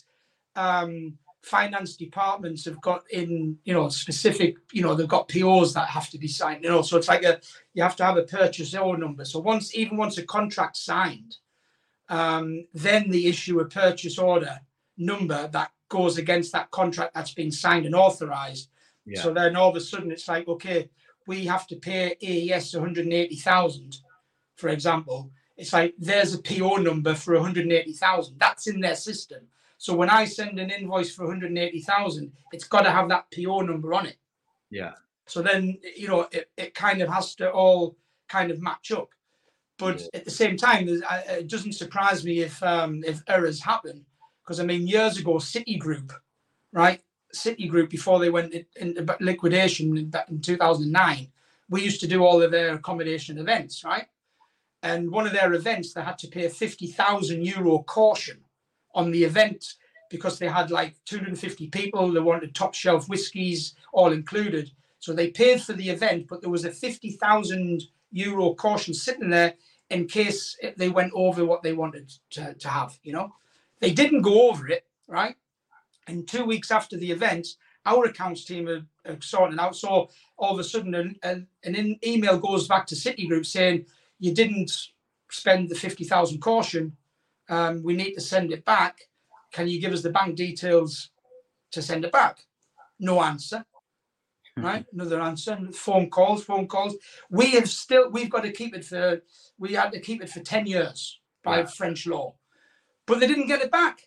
um, 0.55 1.17
finance 1.41 1.95
departments 1.95 2.65
have 2.65 2.80
got 2.82 3.03
in, 3.09 3.57
you 3.63 3.73
know, 3.73 3.89
specific, 3.89 4.57
you 4.71 4.84
know, 4.84 4.93
they've 4.93 5.07
got 5.07 5.28
POs 5.28 5.73
that 5.73 5.88
have 5.88 6.09
to 6.11 6.19
be 6.19 6.28
signed, 6.28 6.63
you 6.63 6.69
know, 6.69 6.84
so 6.84 6.97
it's 6.97 7.07
like 7.07 7.23
a, 7.23 7.39
you 7.73 7.82
have 7.82 7.95
to 7.95 8.05
have 8.05 8.17
a 8.17 8.23
purchase 8.23 8.75
order 8.75 8.99
number. 8.99 9.25
So 9.25 9.39
once, 9.39 9.75
even 9.75 9.97
once 9.97 10.19
a 10.19 10.23
contract's 10.23 10.86
signed, 10.86 11.38
um, 12.10 12.66
then 12.74 13.10
they 13.10 13.26
issue 13.26 13.60
a 13.60 13.66
purchase 13.66 14.18
order 14.18 14.60
number 14.97 15.47
that 15.49 15.72
goes 15.89 16.18
against 16.18 16.51
that 16.51 16.72
contract 16.72 17.14
that's 17.14 17.34
been 17.34 17.51
signed 17.51 17.86
and 17.86 17.95
authorized. 17.95 18.70
Yeah. 19.05 19.22
So 19.22 19.34
then 19.34 19.55
all 19.55 19.70
of 19.70 19.76
a 19.76 19.82
sudden 19.82 20.12
it's 20.12 20.28
like, 20.28 20.47
okay, 20.47 20.89
we 21.28 21.45
have 21.45 21.68
to 21.68 21.76
pay 21.76 22.16
AES 22.22 22.74
180,000, 22.74 23.97
for 24.55 24.70
example. 24.70 25.32
It's 25.58 25.74
like 25.74 25.95
there's 25.97 26.34
a 26.34 26.41
PO 26.41 26.78
number 26.78 27.16
for 27.16 27.34
180,000. 27.34 28.36
That's 28.38 28.68
in 28.68 28.80
their 28.80 28.95
system. 28.95 29.47
So 29.78 29.95
when 29.95 30.10
I 30.10 30.26
send 30.26 30.60
an 30.60 30.72
invoice 30.72 31.14
for 31.14 31.26
180,000, 31.26 32.32
it's 32.51 32.64
got 32.64 32.82
to 32.82 32.91
have 32.91 33.10
that 33.10 33.26
PO 33.36 33.62
number 33.62 33.93
on 33.93 34.08
it. 34.08 34.18
yeah. 34.70 34.93
So 35.28 35.41
then, 35.41 35.78
you 35.95 36.08
know, 36.08 36.28
it, 36.32 36.49
it 36.58 36.74
kind 36.74 37.01
of 37.01 37.10
has 37.10 37.36
to 37.36 37.51
all 37.51 37.97
kind 38.30 38.49
of 38.49 38.62
match 38.62 38.91
up. 38.91 39.10
But 39.78 40.01
yeah. 40.01 40.07
at 40.15 40.25
the 40.25 40.32
same 40.32 40.57
time, 40.57 40.88
it 40.89 41.47
doesn't 41.47 41.73
surprise 41.73 42.23
me 42.23 42.39
if 42.39 42.61
um, 42.63 43.03
if 43.05 43.21
errors 43.28 43.61
happen, 43.61 44.05
because 44.43 44.59
I 44.59 44.63
mean, 44.63 44.88
years 44.88 45.17
ago, 45.17 45.36
Citigroup, 45.36 46.11
right? 46.73 47.01
Citigroup 47.36 47.89
before 47.89 48.19
they 48.19 48.30
went 48.30 48.53
into 48.75 49.17
liquidation 49.19 50.09
back 50.09 50.30
in 50.30 50.41
2009, 50.41 51.28
we 51.69 51.84
used 51.84 51.99
to 51.99 52.07
do 52.07 52.23
all 52.23 52.41
of 52.41 52.51
their 52.51 52.73
accommodation 52.73 53.38
events, 53.38 53.84
right? 53.84 54.07
And 54.84 55.11
one 55.11 55.28
of 55.28 55.34
their 55.34 55.53
events, 55.53 55.93
they 55.93 56.01
had 56.01 56.17
to 56.19 56.28
pay 56.28 56.45
a 56.45 56.49
50,000 56.49 57.45
euro 57.45 57.80
caution 57.80 58.39
on 58.95 59.11
the 59.11 59.23
event 59.23 59.73
because 60.09 60.39
they 60.39 60.47
had 60.47 60.71
like 60.71 60.95
250 61.05 61.67
people. 61.67 62.11
They 62.11 62.19
wanted 62.19 62.55
top 62.55 62.73
shelf 62.73 63.09
whiskies, 63.09 63.75
all 63.91 64.11
included. 64.11 64.71
So 64.99 65.13
they 65.13 65.30
paid 65.30 65.61
for 65.61 65.73
the 65.73 65.89
event, 65.89 66.28
but 66.28 66.41
there 66.41 66.49
was 66.49 66.65
a 66.65 66.71
50,000 66.71 67.84
euro 68.11 68.53
caution 68.53 68.93
sitting 68.93 69.30
there 69.30 69.55
in 69.89 70.07
case 70.07 70.57
they 70.75 70.89
went 70.89 71.11
over 71.15 71.45
what 71.45 71.63
they 71.63 71.73
wanted 71.73 72.11
to, 72.31 72.53
to 72.55 72.67
have, 72.67 72.97
you 73.03 73.13
know. 73.13 73.33
They 73.79 73.91
didn't 73.91 74.23
go 74.23 74.49
over 74.49 74.67
it, 74.67 74.85
right? 75.07 75.35
And 76.07 76.27
two 76.27 76.45
weeks 76.45 76.71
after 76.71 76.97
the 76.97 77.11
event, 77.11 77.47
our 77.85 78.05
accounts 78.05 78.43
team 78.43 78.67
are, 78.67 78.85
are 79.09 79.21
sorting 79.21 79.59
out. 79.59 79.75
So 79.75 80.09
all 80.38 80.53
of 80.53 80.59
a 80.59 80.63
sudden, 80.63 80.95
an, 80.95 81.15
an 81.23 81.47
an 81.63 81.99
email 82.05 82.38
goes 82.38 82.67
back 82.67 82.85
to 82.88 82.95
Citigroup 82.95 83.45
saying, 83.45 83.85
you 84.19 84.33
didn't 84.33 84.71
spend 85.29 85.69
the 85.69 85.75
50,000 85.75 86.39
caution. 86.39 86.95
Um, 87.49 87.83
we 87.83 87.95
need 87.95 88.13
to 88.13 88.21
send 88.21 88.51
it 88.51 88.65
back. 88.65 89.07
Can 89.51 89.67
you 89.67 89.79
give 89.79 89.93
us 89.93 90.01
the 90.01 90.09
bank 90.09 90.35
details 90.35 91.11
to 91.71 91.81
send 91.81 92.03
it 92.03 92.11
back? 92.11 92.45
No 92.99 93.21
answer. 93.21 93.65
Right, 94.64 94.86
another 94.91 95.22
answer. 95.22 95.58
Phone 95.74 96.10
calls, 96.10 96.43
phone 96.43 96.68
calls. 96.68 96.95
We 97.30 97.51
have 97.51 97.70
still, 97.70 98.10
we've 98.10 98.30
got 98.30 98.43
to 98.43 98.51
keep 98.51 98.76
it 98.76 98.86
for, 98.86 99.22
we 99.58 99.74
had 99.74 99.91
to 99.91 99.99
keep 99.99 100.22
it 100.22 100.30
for 100.30 100.39
10 100.39 100.66
years 100.66 101.20
by 101.43 101.60
yeah. 101.60 101.66
French 101.66 102.08
law, 102.08 102.36
but 103.05 103.20
they 103.20 103.28
didn't 103.28 103.47
get 103.47 103.62
it 103.62 103.72
back. 103.72 104.01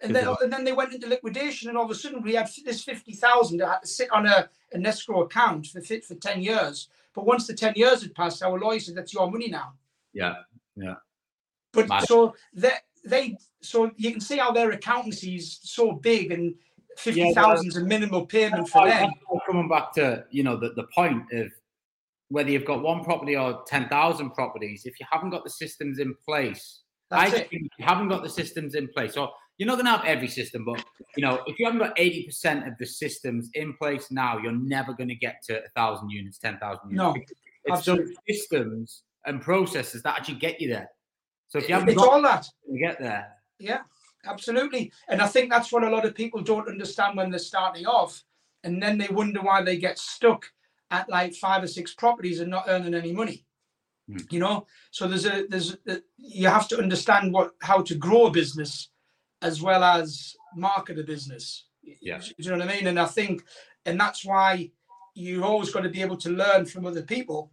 And 0.00 0.14
then, 0.14 0.32
and 0.40 0.52
then 0.52 0.62
they 0.62 0.72
went 0.72 0.94
into 0.94 1.08
liquidation, 1.08 1.68
and 1.68 1.76
all 1.76 1.84
of 1.84 1.90
a 1.90 1.94
sudden 1.94 2.22
we 2.22 2.34
had 2.34 2.48
this 2.64 2.84
50,000 2.84 3.58
that 3.58 3.66
had 3.66 3.78
to 3.80 3.88
sit 3.88 4.12
on 4.12 4.26
a, 4.26 4.48
an 4.72 4.86
escrow 4.86 5.22
account 5.22 5.66
for, 5.66 5.80
for 5.80 6.14
10 6.14 6.40
years. 6.40 6.88
But 7.14 7.26
once 7.26 7.48
the 7.48 7.54
10 7.54 7.72
years 7.74 8.02
had 8.02 8.14
passed, 8.14 8.42
our 8.44 8.58
lawyer 8.58 8.78
said, 8.78 8.94
that's 8.94 9.12
your 9.12 9.28
money 9.28 9.48
now. 9.48 9.72
Yeah, 10.12 10.36
yeah. 10.76 10.94
But 11.72 11.88
Mad. 11.88 12.06
so 12.06 12.34
that 12.54 12.82
they 13.04 13.36
so 13.60 13.90
you 13.96 14.12
can 14.12 14.20
see 14.20 14.38
how 14.38 14.52
their 14.52 14.70
accountancy 14.70 15.36
is 15.36 15.58
so 15.62 15.92
big 15.92 16.32
and 16.32 16.54
fifty 16.98 17.32
thousand 17.32 17.72
yeah, 17.72 17.80
a 17.80 17.84
minimal 17.84 18.26
payment 18.26 18.68
for 18.68 18.86
them. 18.86 19.10
Coming 19.46 19.68
back 19.68 19.92
to 19.94 20.24
you 20.30 20.42
know 20.42 20.56
the, 20.56 20.70
the 20.70 20.86
point 20.94 21.24
of 21.32 21.50
whether 22.28 22.50
you've 22.50 22.64
got 22.64 22.82
one 22.82 23.02
property 23.04 23.36
or 23.36 23.62
ten 23.66 23.88
thousand 23.88 24.30
properties, 24.30 24.82
if 24.84 24.98
you 25.00 25.06
haven't 25.10 25.30
got 25.30 25.44
the 25.44 25.50
systems 25.50 25.98
in 25.98 26.14
place, 26.26 26.82
That's 27.10 27.32
I 27.32 27.36
it. 27.36 27.50
think 27.50 27.62
you 27.78 27.84
haven't 27.84 28.08
got 28.08 28.22
the 28.22 28.28
systems 28.28 28.74
in 28.74 28.88
place. 28.88 29.14
So 29.14 29.30
you're 29.56 29.66
not 29.66 29.74
going 29.74 29.86
to 29.86 29.92
have 29.92 30.04
every 30.04 30.28
system, 30.28 30.64
but 30.64 30.84
you 31.16 31.24
know 31.24 31.40
if 31.46 31.58
you 31.58 31.64
haven't 31.64 31.80
got 31.80 31.98
eighty 31.98 32.26
percent 32.26 32.66
of 32.68 32.74
the 32.78 32.86
systems 32.86 33.48
in 33.54 33.74
place 33.74 34.10
now, 34.10 34.38
you're 34.38 34.52
never 34.52 34.92
going 34.92 35.08
to 35.08 35.16
get 35.16 35.42
to 35.44 35.64
a 35.64 35.68
thousand 35.74 36.10
units, 36.10 36.38
ten 36.38 36.58
thousand 36.58 36.90
units. 36.90 36.98
No, 36.98 37.14
it's 37.64 37.78
absolutely. 37.78 38.06
those 38.06 38.36
systems 38.36 39.02
and 39.26 39.40
processes 39.40 40.02
that 40.02 40.16
actually 40.16 40.36
get 40.36 40.60
you 40.60 40.68
there. 40.68 40.88
So 41.48 41.58
if 41.58 41.68
you 41.68 41.74
haven't 41.74 41.94
got, 41.94 42.08
all 42.08 42.22
that 42.22 42.46
you 42.70 42.78
get 42.78 43.00
there. 43.00 43.28
Yeah, 43.58 43.80
absolutely. 44.24 44.92
And 45.08 45.20
I 45.20 45.26
think 45.26 45.50
that's 45.50 45.72
what 45.72 45.84
a 45.84 45.90
lot 45.90 46.04
of 46.04 46.14
people 46.14 46.40
don't 46.42 46.68
understand 46.68 47.16
when 47.16 47.30
they're 47.30 47.38
starting 47.38 47.86
off, 47.86 48.22
and 48.64 48.82
then 48.82 48.98
they 48.98 49.08
wonder 49.08 49.40
why 49.40 49.62
they 49.62 49.76
get 49.76 49.98
stuck 49.98 50.50
at 50.90 51.08
like 51.08 51.34
five 51.34 51.62
or 51.62 51.68
six 51.68 51.94
properties 51.94 52.40
and 52.40 52.50
not 52.50 52.64
earning 52.68 52.94
any 52.94 53.12
money. 53.12 53.44
Hmm. 54.10 54.18
You 54.30 54.40
know, 54.40 54.66
so 54.90 55.06
there's 55.06 55.26
a 55.26 55.46
there's 55.48 55.76
a, 55.86 56.00
you 56.16 56.48
have 56.48 56.68
to 56.68 56.78
understand 56.78 57.32
what 57.32 57.52
how 57.60 57.82
to 57.82 57.94
grow 57.94 58.26
a 58.26 58.30
business 58.30 58.88
as 59.42 59.62
well 59.62 59.84
as 59.84 60.34
market 60.56 60.98
a 60.98 61.04
business. 61.04 61.64
Yeah, 61.82 62.18
Do 62.18 62.32
you 62.38 62.50
know 62.50 62.58
what 62.58 62.68
I 62.68 62.74
mean? 62.74 62.86
And 62.88 63.00
I 63.00 63.06
think, 63.06 63.44
and 63.86 63.98
that's 63.98 64.24
why 64.24 64.70
you 65.14 65.44
always 65.44 65.70
got 65.70 65.82
to 65.82 65.88
be 65.88 66.02
able 66.02 66.16
to 66.18 66.30
learn 66.30 66.66
from 66.66 66.86
other 66.86 67.02
people 67.02 67.50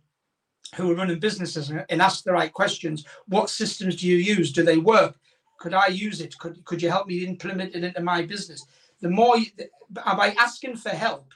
who 0.76 0.92
are 0.92 0.96
running 0.96 1.20
businesses 1.20 1.72
and 1.90 2.02
ask 2.02 2.24
the 2.24 2.34
right 2.34 2.52
questions. 2.52 3.06
What 3.28 3.50
systems 3.50 3.98
do 3.98 4.08
you 4.08 4.18
use? 4.18 4.52
Do 4.52 4.64
they 4.64 4.78
work? 4.78 5.18
Could 5.66 5.74
I 5.74 5.88
use 5.88 6.22
it? 6.22 6.38
Could 6.38 6.64
could 6.64 6.80
you 6.80 6.92
help 6.92 7.08
me 7.08 7.26
implement 7.26 7.74
it 7.74 7.84
into 7.84 8.00
my 8.00 8.22
business? 8.22 8.68
The 9.02 9.10
more 9.10 9.36
you, 9.36 9.48
by 9.90 10.36
asking 10.38 10.76
for 10.76 10.90
help, 10.90 11.34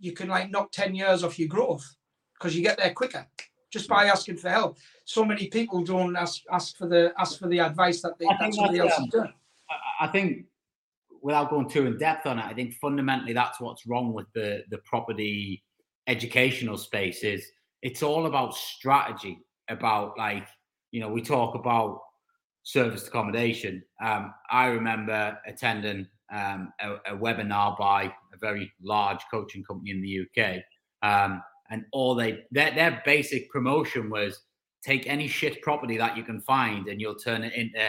you 0.00 0.12
can 0.12 0.30
like 0.30 0.50
knock 0.50 0.72
10 0.72 0.94
years 0.94 1.22
off 1.22 1.38
your 1.38 1.48
growth 1.48 1.94
because 2.32 2.56
you 2.56 2.62
get 2.62 2.78
there 2.78 2.94
quicker 2.94 3.26
just 3.70 3.86
by 3.86 4.06
asking 4.06 4.38
for 4.38 4.48
help. 4.48 4.78
So 5.04 5.26
many 5.26 5.48
people 5.48 5.84
don't 5.84 6.16
ask 6.16 6.40
ask 6.50 6.78
for 6.78 6.88
the 6.88 7.12
ask 7.18 7.38
for 7.38 7.48
the 7.48 7.58
advice 7.58 8.00
that 8.00 8.18
they 8.18 8.24
that 8.24 8.54
somebody 8.54 8.78
else 8.78 8.94
has 8.94 9.08
uh, 9.14 9.18
done. 9.18 9.34
I 10.00 10.06
think 10.06 10.46
without 11.20 11.50
going 11.50 11.68
too 11.68 11.84
in 11.84 11.98
depth 11.98 12.24
on 12.24 12.38
it, 12.38 12.46
I 12.46 12.54
think 12.54 12.72
fundamentally 12.80 13.34
that's 13.34 13.60
what's 13.60 13.86
wrong 13.86 14.14
with 14.14 14.32
the 14.32 14.64
the 14.70 14.78
property 14.78 15.62
educational 16.06 16.78
space 16.78 17.22
is 17.22 17.46
it's 17.82 18.02
all 18.02 18.24
about 18.24 18.54
strategy 18.54 19.44
about 19.68 20.16
like 20.16 20.48
you 20.92 21.00
know 21.00 21.10
we 21.10 21.20
talk 21.20 21.54
about 21.54 22.00
service 22.66 23.06
accommodation 23.06 23.82
um, 24.02 24.34
i 24.50 24.66
remember 24.66 25.38
attending 25.46 26.06
um, 26.32 26.72
a, 26.80 26.94
a, 27.12 27.16
webinar 27.16 27.78
by 27.78 28.04
a 28.04 28.38
very 28.40 28.72
large 28.82 29.20
coaching 29.30 29.62
company 29.62 29.90
in 29.92 30.02
the 30.02 30.20
uk 30.22 30.62
um, 31.02 31.42
and 31.70 31.84
all 31.92 32.14
they 32.14 32.44
their, 32.50 32.74
their 32.74 33.02
basic 33.04 33.48
promotion 33.50 34.10
was 34.10 34.40
take 34.82 35.06
any 35.06 35.28
shit 35.28 35.62
property 35.62 35.96
that 35.96 36.16
you 36.16 36.24
can 36.24 36.40
find 36.40 36.88
and 36.88 37.00
you'll 37.00 37.14
turn 37.14 37.44
it 37.44 37.52
into 37.54 37.88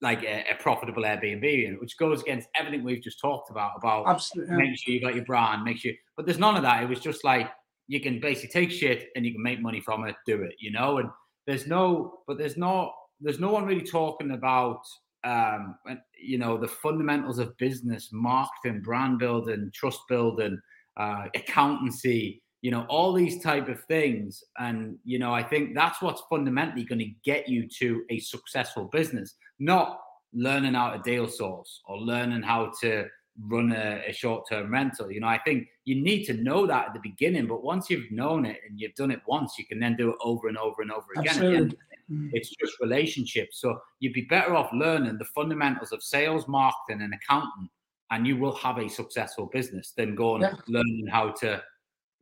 like 0.00 0.22
a, 0.22 0.44
a 0.50 0.54
profitable 0.60 1.02
Airbnb, 1.02 1.80
which 1.80 1.96
goes 1.96 2.22
against 2.22 2.48
everything 2.54 2.84
we've 2.84 3.02
just 3.02 3.20
talked 3.20 3.50
about. 3.50 3.72
About 3.76 4.06
Absolutely. 4.08 4.56
make 4.56 4.78
sure 4.78 4.94
you 4.94 5.00
got 5.00 5.14
your 5.14 5.24
brand, 5.24 5.64
make 5.64 5.78
sure. 5.78 5.92
But 6.16 6.26
there's 6.26 6.38
none 6.38 6.56
of 6.56 6.62
that. 6.62 6.82
It 6.82 6.88
was 6.88 7.00
just 7.00 7.24
like 7.24 7.50
you 7.88 8.00
can 8.00 8.20
basically 8.20 8.50
take 8.50 8.70
shit 8.70 9.08
and 9.16 9.24
you 9.24 9.32
can 9.32 9.42
make 9.42 9.60
money 9.60 9.80
from 9.80 10.04
it, 10.06 10.14
do 10.26 10.42
it, 10.42 10.54
you 10.58 10.70
know. 10.70 10.98
And 10.98 11.10
there's 11.46 11.66
no, 11.66 12.20
but 12.26 12.38
there's 12.38 12.56
no, 12.56 12.92
there's 13.20 13.40
no 13.40 13.52
one 13.52 13.64
really 13.64 13.86
talking 13.86 14.32
about, 14.32 14.82
um, 15.24 15.76
you 16.18 16.38
know, 16.38 16.56
the 16.56 16.68
fundamentals 16.68 17.38
of 17.38 17.56
business, 17.58 18.10
marketing, 18.12 18.80
brand 18.82 19.18
building, 19.18 19.70
trust 19.74 20.00
building, 20.08 20.60
uh, 20.96 21.26
accountancy, 21.34 22.42
you 22.62 22.70
know, 22.70 22.84
all 22.88 23.12
these 23.12 23.42
type 23.42 23.68
of 23.68 23.82
things. 23.84 24.42
And 24.58 24.98
you 25.04 25.18
know, 25.18 25.32
I 25.32 25.42
think 25.42 25.74
that's 25.74 26.02
what's 26.02 26.22
fundamentally 26.28 26.84
going 26.84 26.98
to 26.98 27.10
get 27.24 27.48
you 27.48 27.68
to 27.78 28.02
a 28.10 28.18
successful 28.20 28.84
business, 28.84 29.34
not 29.58 30.00
learning 30.32 30.74
how 30.74 30.90
to 30.90 30.98
deal 31.02 31.28
source 31.28 31.80
or 31.86 31.98
learning 31.98 32.42
how 32.42 32.72
to 32.82 33.06
run 33.46 33.72
a, 33.72 34.02
a 34.06 34.12
short-term 34.12 34.70
rental. 34.70 35.10
You 35.10 35.20
know, 35.20 35.26
I 35.26 35.38
think 35.38 35.68
you 35.84 36.02
need 36.02 36.24
to 36.24 36.34
know 36.34 36.66
that 36.66 36.88
at 36.88 36.94
the 36.94 37.00
beginning, 37.02 37.46
but 37.46 37.64
once 37.64 37.88
you've 37.88 38.10
known 38.10 38.44
it 38.44 38.58
and 38.68 38.78
you've 38.78 38.94
done 38.94 39.10
it 39.10 39.20
once, 39.26 39.54
you 39.58 39.64
can 39.66 39.80
then 39.80 39.96
do 39.96 40.10
it 40.10 40.16
over 40.22 40.48
and 40.48 40.58
over 40.58 40.82
and 40.82 40.92
over 40.92 41.06
again. 41.16 41.72
Mm. 42.10 42.30
It's 42.32 42.50
just 42.60 42.80
relationships. 42.80 43.60
So 43.60 43.78
you'd 44.00 44.12
be 44.12 44.22
better 44.22 44.54
off 44.54 44.70
learning 44.72 45.18
the 45.18 45.24
fundamentals 45.26 45.92
of 45.92 46.02
sales, 46.02 46.48
marketing, 46.48 47.02
and 47.02 47.14
accounting, 47.14 47.68
and 48.10 48.26
you 48.26 48.36
will 48.36 48.54
have 48.56 48.78
a 48.78 48.88
successful 48.88 49.46
business 49.46 49.92
than 49.96 50.14
going 50.14 50.42
yeah. 50.42 50.54
learning 50.68 51.06
how 51.10 51.30
to. 51.40 51.62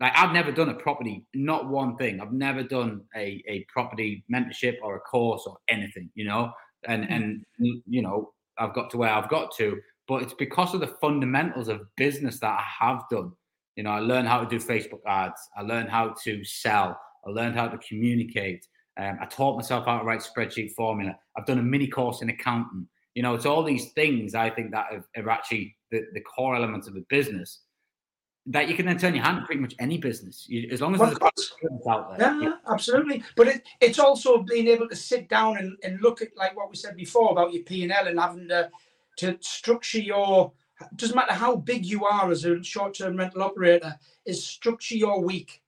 Like 0.01 0.12
I've 0.14 0.32
never 0.32 0.53
done 0.53 0.68
a 0.68 0.74
property, 0.74 1.26
not 1.34 1.68
one 1.68 1.97
thing. 1.97 2.20
I've 2.20 2.32
never 2.32 2.62
done 2.62 3.03
a, 3.16 3.43
a 3.49 3.66
property 3.72 4.24
mentorship 4.32 4.76
or 4.82 4.97
a 4.97 5.01
course 5.01 5.43
or 5.47 5.57
anything, 5.68 6.11
you 6.14 6.24
know. 6.24 6.53
And 6.84 7.05
mm. 7.05 7.14
and 7.14 7.45
you 7.86 8.03
know, 8.03 8.32
I've 8.59 8.74
got 8.74 8.91
to 8.91 8.97
where 8.99 9.11
I've 9.11 9.28
got 9.28 9.55
to 9.57 9.80
but 10.09 10.22
it's 10.22 10.34
because 10.34 10.74
of 10.74 10.80
the 10.80 10.97
fundamentals 11.01 11.68
of 11.68 11.82
business 11.97 12.41
that 12.41 12.59
I 12.59 12.64
have 12.84 13.03
done. 13.11 13.32
You 13.76 13.84
know, 13.84 13.91
I 13.91 14.01
learned 14.01 14.26
how 14.26 14.43
to 14.43 14.49
do 14.49 14.64
Facebook 14.64 15.05
ads. 15.07 15.41
I 15.57 15.62
learned 15.62 15.91
how 15.91 16.14
to 16.24 16.45
sell. 16.45 16.99
I 17.26 17.30
learned 17.30 17.55
how 17.55 17.68
to 17.68 17.78
communicate. 17.78 18.66
Um, 18.99 19.18
I 19.20 19.26
taught 19.26 19.57
myself 19.57 19.86
how 19.86 19.99
to 19.99 20.05
write 20.05 20.20
spreadsheet 20.20 20.72
formula. 20.72 21.16
I've 21.36 21.46
done 21.46 21.59
a 21.59 21.62
mini 21.62 21.86
course 21.86 22.20
in 22.20 22.30
accounting. 22.30 22.88
You 23.14 23.22
know, 23.22 23.34
it's 23.34 23.46
all 23.46 23.62
these 23.62 23.92
things 23.92 24.34
I 24.34 24.51
think 24.51 24.72
that 24.72 24.86
are, 24.92 25.22
are 25.22 25.30
actually 25.30 25.76
the, 25.90 26.05
the 26.12 26.20
core 26.20 26.57
elements 26.57 26.88
of 26.88 26.96
a 26.96 27.01
business 27.09 27.61
that 28.46 28.68
you 28.68 28.74
can 28.74 28.86
then 28.86 28.99
turn 28.99 29.14
your 29.14 29.24
hand 29.24 29.40
to 29.40 29.46
pretty 29.46 29.61
much 29.61 29.74
any 29.78 29.99
business 29.99 30.46
you, 30.49 30.68
as 30.72 30.80
long 30.80 30.94
as 30.94 31.01
well, 31.01 31.11
there's 31.11 31.86
out 31.88 32.16
there. 32.16 32.28
Yeah, 32.28 32.40
yeah, 32.40 32.53
absolutely. 32.70 33.22
But 33.36 33.49
it, 33.49 33.62
it's 33.80 33.99
also 33.99 34.42
being 34.42 34.68
able 34.68 34.88
to 34.88 34.96
sit 34.96 35.28
down 35.28 35.59
and, 35.59 35.76
and 35.84 36.01
look 36.01 36.22
at 36.22 36.28
like 36.36 36.57
what 36.57 36.70
we 36.70 36.76
said 36.76 36.96
before 36.96 37.32
about 37.32 37.53
your 37.53 37.62
P 37.64 37.82
and 37.82 37.92
L 37.92 38.07
and 38.07 38.18
having 38.18 38.49
to 38.49 38.70
to 39.18 39.36
structure 39.40 40.01
your 40.01 40.53
doesn't 40.96 41.16
matter 41.16 41.34
how 41.34 41.57
big 41.57 41.84
you 41.84 42.07
are 42.07 42.30
as 42.30 42.44
a 42.44 42.62
short-term 42.62 43.16
rental 43.16 43.42
operator 43.42 43.99
is 44.24 44.46
structure 44.46 44.94
your 44.94 45.20
week 45.20 45.61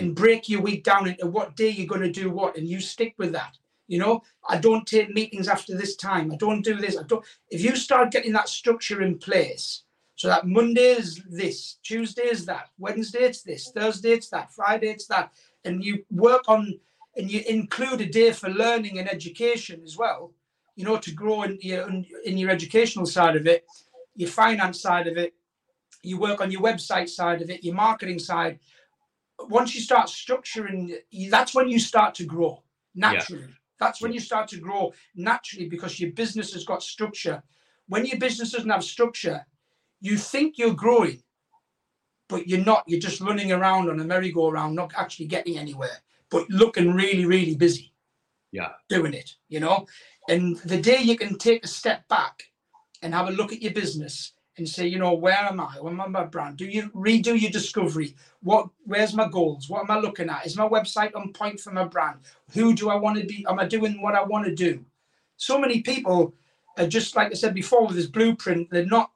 and 0.00 0.14
break 0.14 0.48
your 0.48 0.60
week 0.60 0.84
down 0.84 1.08
into 1.08 1.26
what 1.26 1.56
day 1.56 1.68
you're 1.68 1.86
going 1.86 2.00
to 2.00 2.10
do 2.10 2.30
what 2.30 2.56
and 2.56 2.68
you 2.68 2.80
stick 2.80 3.14
with 3.18 3.32
that 3.32 3.56
you 3.88 3.98
know 3.98 4.22
i 4.48 4.56
don't 4.56 4.86
take 4.86 5.10
meetings 5.14 5.48
after 5.48 5.76
this 5.76 5.96
time 5.96 6.30
i 6.32 6.36
don't 6.36 6.62
do 6.62 6.74
this 6.74 6.96
i 6.96 7.02
don't 7.04 7.24
if 7.50 7.62
you 7.62 7.76
start 7.76 8.10
getting 8.10 8.32
that 8.32 8.48
structure 8.48 9.02
in 9.02 9.18
place 9.18 9.82
so 10.16 10.28
that 10.28 10.46
monday 10.46 10.90
is 10.90 11.22
this 11.30 11.78
tuesday 11.82 12.26
is 12.26 12.44
that 12.46 12.68
wednesday 12.78 13.20
it's 13.20 13.42
this 13.42 13.70
thursday 13.74 14.12
it's 14.12 14.28
that 14.28 14.52
friday 14.52 14.88
it's 14.88 15.06
that 15.06 15.32
and 15.64 15.84
you 15.84 16.04
work 16.10 16.42
on 16.48 16.78
and 17.16 17.30
you 17.30 17.42
include 17.46 18.00
a 18.00 18.06
day 18.06 18.32
for 18.32 18.48
learning 18.48 18.98
and 18.98 19.10
education 19.10 19.82
as 19.84 19.96
well, 19.96 20.32
you 20.76 20.84
know, 20.84 20.96
to 20.96 21.12
grow 21.12 21.42
in 21.42 21.58
your 21.60 21.88
in 22.24 22.38
your 22.38 22.50
educational 22.50 23.06
side 23.06 23.36
of 23.36 23.46
it, 23.46 23.66
your 24.14 24.30
finance 24.30 24.80
side 24.80 25.06
of 25.06 25.16
it, 25.16 25.34
you 26.02 26.18
work 26.18 26.40
on 26.40 26.50
your 26.50 26.62
website 26.62 27.08
side 27.08 27.42
of 27.42 27.50
it, 27.50 27.64
your 27.64 27.74
marketing 27.74 28.18
side. 28.18 28.58
Once 29.48 29.74
you 29.74 29.80
start 29.80 30.08
structuring, 30.08 30.94
that's 31.30 31.54
when 31.54 31.68
you 31.68 31.78
start 31.78 32.14
to 32.16 32.24
grow 32.24 32.62
naturally. 32.94 33.42
Yeah. 33.42 33.54
That's 33.78 34.02
when 34.02 34.12
you 34.12 34.20
start 34.20 34.48
to 34.48 34.58
grow 34.58 34.92
naturally 35.14 35.68
because 35.68 35.98
your 35.98 36.12
business 36.12 36.52
has 36.52 36.64
got 36.64 36.82
structure. 36.82 37.42
When 37.88 38.04
your 38.04 38.18
business 38.18 38.52
doesn't 38.52 38.68
have 38.68 38.84
structure, 38.84 39.46
you 40.00 40.16
think 40.18 40.58
you're 40.58 40.74
growing, 40.74 41.22
but 42.28 42.46
you're 42.46 42.64
not. 42.64 42.84
You're 42.86 43.00
just 43.00 43.20
running 43.20 43.52
around 43.52 43.88
on 43.88 43.98
a 44.00 44.04
merry-go-round, 44.04 44.76
not 44.76 44.92
actually 44.96 45.26
getting 45.26 45.58
anywhere, 45.58 46.02
but 46.30 46.48
looking 46.50 46.92
really, 46.92 47.24
really 47.24 47.54
busy. 47.54 47.92
Yeah. 48.52 48.70
Doing 48.88 49.14
it, 49.14 49.36
you 49.48 49.60
know? 49.60 49.86
And 50.28 50.56
the 50.58 50.80
day 50.80 51.00
you 51.00 51.16
can 51.16 51.38
take 51.38 51.64
a 51.64 51.68
step 51.68 52.06
back 52.08 52.44
and 53.02 53.14
have 53.14 53.28
a 53.28 53.32
look 53.32 53.52
at 53.52 53.62
your 53.62 53.72
business 53.72 54.32
and 54.56 54.68
say, 54.68 54.86
you 54.86 54.98
know, 54.98 55.14
where 55.14 55.34
am 55.34 55.60
I? 55.60 55.76
Where 55.80 55.92
am 55.98 56.12
my 56.12 56.24
brand? 56.24 56.56
Do 56.56 56.66
you 56.66 56.90
redo 56.90 57.40
your 57.40 57.50
discovery? 57.50 58.14
What 58.42 58.68
where's 58.84 59.14
my 59.14 59.28
goals? 59.28 59.68
What 59.68 59.82
am 59.82 59.90
I 59.90 59.98
looking 59.98 60.28
at? 60.28 60.46
Is 60.46 60.56
my 60.56 60.68
website 60.68 61.14
on 61.14 61.32
point 61.32 61.60
for 61.60 61.72
my 61.72 61.84
brand? 61.84 62.20
Who 62.52 62.74
do 62.74 62.90
I 62.90 62.96
want 62.96 63.18
to 63.18 63.26
be? 63.26 63.46
Am 63.48 63.58
I 63.58 63.66
doing 63.66 64.02
what 64.02 64.14
I 64.14 64.22
want 64.22 64.46
to 64.46 64.54
do? 64.54 64.84
So 65.36 65.58
many 65.58 65.80
people 65.80 66.34
are 66.78 66.86
just 66.86 67.16
like 67.16 67.28
I 67.28 67.34
said 67.34 67.54
before 67.54 67.86
with 67.86 67.96
this 67.96 68.06
blueprint, 68.06 68.70
they're 68.70 68.84
not 68.86 69.10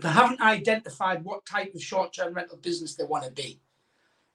they 0.00 0.08
haven't 0.08 0.40
identified 0.40 1.24
what 1.24 1.44
type 1.44 1.74
of 1.74 1.82
short-term 1.82 2.32
rental 2.32 2.56
business 2.56 2.94
they 2.94 3.04
want 3.04 3.24
to 3.24 3.30
be. 3.30 3.60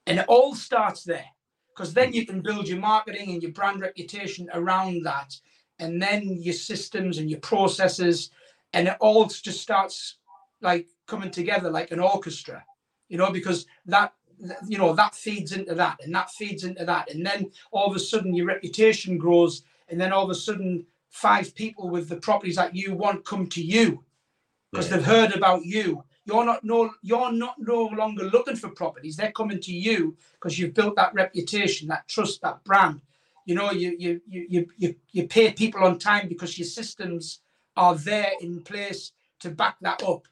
And 0.05 0.19
it 0.19 0.25
all 0.27 0.53
starts 0.53 1.03
there. 1.03 1.25
Because 1.69 1.93
then 1.93 2.13
you 2.13 2.25
can 2.25 2.41
build 2.41 2.67
your 2.67 2.79
marketing 2.79 3.31
and 3.31 3.41
your 3.41 3.51
brand 3.51 3.81
reputation 3.81 4.47
around 4.53 5.03
that. 5.03 5.35
And 5.79 6.01
then 6.01 6.37
your 6.39 6.53
systems 6.53 7.17
and 7.17 7.29
your 7.29 7.39
processes 7.39 8.29
and 8.75 8.89
it 8.89 8.97
all 8.99 9.25
just 9.25 9.61
starts 9.61 10.17
like 10.61 10.87
coming 11.07 11.31
together 11.31 11.71
like 11.71 11.91
an 11.91 11.99
orchestra 11.99 12.63
you 13.07 13.17
know 13.17 13.31
because 13.31 13.65
that 13.85 14.13
you 14.67 14.77
know 14.77 14.93
that 14.93 15.15
feeds 15.15 15.53
into 15.53 15.73
that 15.73 15.97
and 16.03 16.13
that 16.13 16.29
feeds 16.31 16.63
into 16.63 16.85
that 16.85 17.09
and 17.09 17.25
then 17.25 17.49
all 17.71 17.89
of 17.89 17.95
a 17.95 17.99
sudden 17.99 18.35
your 18.35 18.45
reputation 18.45 19.17
grows 19.17 19.63
and 19.89 19.99
then 19.99 20.11
all 20.11 20.25
of 20.25 20.29
a 20.29 20.35
sudden 20.35 20.85
five 21.09 21.55
people 21.55 21.89
with 21.89 22.09
the 22.09 22.17
properties 22.17 22.57
that 22.57 22.75
you 22.75 22.93
want 22.93 23.23
come 23.23 23.47
to 23.47 23.63
you 23.63 24.03
because 24.71 24.89
yeah. 24.89 24.97
they've 24.97 25.05
heard 25.05 25.33
about 25.33 25.65
you 25.65 26.03
you're 26.25 26.43
not 26.43 26.63
no 26.63 26.91
you're 27.01 27.31
not 27.31 27.55
no 27.57 27.85
longer 27.85 28.25
looking 28.25 28.57
for 28.57 28.69
properties 28.69 29.15
they're 29.15 29.31
coming 29.31 29.59
to 29.59 29.71
you 29.71 30.17
because 30.33 30.59
you've 30.59 30.73
built 30.73 30.95
that 30.97 31.13
reputation 31.13 31.87
that 31.87 32.05
trust 32.09 32.41
that 32.41 32.61
brand 32.65 32.99
you 33.45 33.55
know 33.55 33.71
you 33.71 33.95
you 33.97 34.21
you 34.27 34.67
you 34.77 34.95
you 35.11 35.27
pay 35.27 35.53
people 35.53 35.83
on 35.83 35.97
time 35.97 36.27
because 36.27 36.57
your 36.57 36.67
systems 36.67 37.39
are 37.77 37.95
there 37.95 38.31
in 38.41 38.61
place 38.61 39.11
to 39.41 39.49
back 39.49 39.77
that 39.81 40.03
up. 40.03 40.27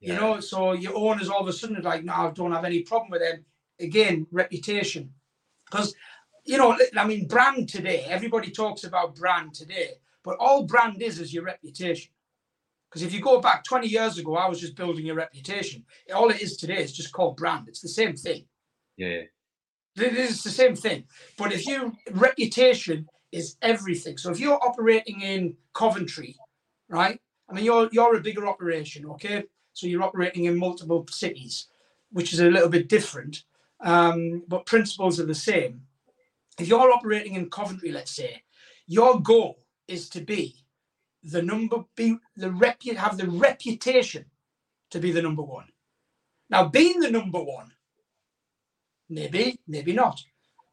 Yeah. 0.00 0.14
You 0.14 0.20
know, 0.20 0.40
so 0.40 0.72
your 0.72 0.96
owners 0.96 1.28
all 1.28 1.40
of 1.40 1.48
a 1.48 1.52
sudden 1.52 1.76
are 1.76 1.82
like, 1.82 2.04
no, 2.04 2.12
I 2.12 2.30
don't 2.30 2.52
have 2.52 2.64
any 2.64 2.82
problem 2.82 3.10
with 3.10 3.20
them. 3.20 3.44
Again, 3.80 4.26
reputation. 4.30 5.12
Because, 5.70 5.94
you 6.44 6.56
know, 6.58 6.76
I 6.96 7.06
mean, 7.06 7.26
brand 7.26 7.68
today, 7.68 8.04
everybody 8.08 8.50
talks 8.50 8.84
about 8.84 9.16
brand 9.16 9.54
today, 9.54 9.90
but 10.24 10.36
all 10.38 10.64
brand 10.64 11.00
is 11.02 11.20
is 11.20 11.32
your 11.32 11.44
reputation. 11.44 12.10
Because 12.90 13.02
if 13.02 13.14
you 13.14 13.20
go 13.20 13.40
back 13.40 13.64
20 13.64 13.88
years 13.88 14.18
ago, 14.18 14.36
I 14.36 14.48
was 14.48 14.60
just 14.60 14.76
building 14.76 15.06
your 15.06 15.14
reputation. 15.16 15.84
All 16.14 16.30
it 16.30 16.42
is 16.42 16.56
today 16.56 16.82
is 16.82 16.92
just 16.92 17.12
called 17.12 17.36
brand. 17.36 17.68
It's 17.68 17.80
the 17.80 17.88
same 17.88 18.16
thing. 18.16 18.44
Yeah. 18.96 19.22
It 19.96 20.16
is 20.16 20.42
the 20.42 20.50
same 20.50 20.76
thing. 20.76 21.04
But 21.38 21.52
if 21.52 21.66
your 21.66 21.92
reputation 22.10 23.08
is 23.32 23.56
everything. 23.62 24.18
So 24.18 24.30
if 24.30 24.38
you're 24.38 24.62
operating 24.62 25.22
in 25.22 25.56
Coventry 25.74 26.36
right? 26.92 27.18
I 27.48 27.54
mean, 27.54 27.64
you're 27.64 27.88
you're 27.90 28.16
a 28.16 28.20
bigger 28.20 28.46
operation, 28.46 29.06
okay? 29.06 29.44
So 29.72 29.86
you're 29.86 30.02
operating 30.02 30.44
in 30.44 30.56
multiple 30.56 31.04
cities, 31.10 31.66
which 32.12 32.32
is 32.32 32.40
a 32.40 32.50
little 32.50 32.68
bit 32.68 32.88
different, 32.88 33.44
um, 33.80 34.44
but 34.46 34.66
principles 34.66 35.18
are 35.18 35.26
the 35.26 35.34
same. 35.34 35.80
If 36.60 36.68
you're 36.68 36.92
operating 36.92 37.34
in 37.34 37.50
Coventry, 37.50 37.90
let's 37.90 38.14
say, 38.14 38.42
your 38.86 39.20
goal 39.20 39.64
is 39.88 40.10
to 40.10 40.20
be 40.20 40.54
the 41.24 41.42
number, 41.42 41.84
be 41.96 42.16
the 42.36 42.48
repu- 42.48 42.96
have 42.96 43.16
the 43.16 43.28
reputation 43.28 44.26
to 44.90 45.00
be 45.00 45.10
the 45.10 45.22
number 45.22 45.42
one. 45.42 45.68
Now, 46.50 46.68
being 46.68 47.00
the 47.00 47.10
number 47.10 47.42
one, 47.42 47.72
maybe, 49.08 49.58
maybe 49.66 49.94
not, 49.94 50.20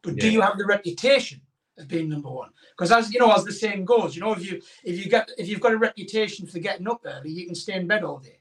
but 0.04 0.16
yeah. 0.16 0.22
do 0.22 0.32
you 0.32 0.42
have 0.42 0.58
the 0.58 0.66
reputation 0.66 1.42
of 1.80 1.88
being 1.88 2.10
number 2.10 2.30
one. 2.30 2.50
Because 2.78 2.92
as 2.92 3.14
you 3.14 3.20
know, 3.20 3.32
as 3.32 3.46
the 3.46 3.52
saying 3.52 3.86
goes, 3.86 4.16
you 4.16 4.22
know, 4.22 4.34
if 4.34 4.46
you 4.46 4.62
if 4.84 5.04
you 5.04 5.10
get 5.10 5.32
if 5.38 5.48
you've 5.48 5.62
got 5.62 5.74
a 5.74 5.78
reputation 5.78 6.46
for 6.46 6.60
getting 6.60 6.88
up 6.88 7.02
early, 7.06 7.32
you 7.32 7.46
can 7.46 7.56
stay 7.56 7.76
in 7.76 7.88
bed 7.88 8.04
all 8.04 8.20
day. 8.20 8.40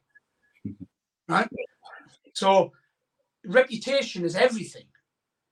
right? 1.28 1.48
So 2.34 2.72
reputation 3.46 4.24
is 4.24 4.36
everything 4.36 4.86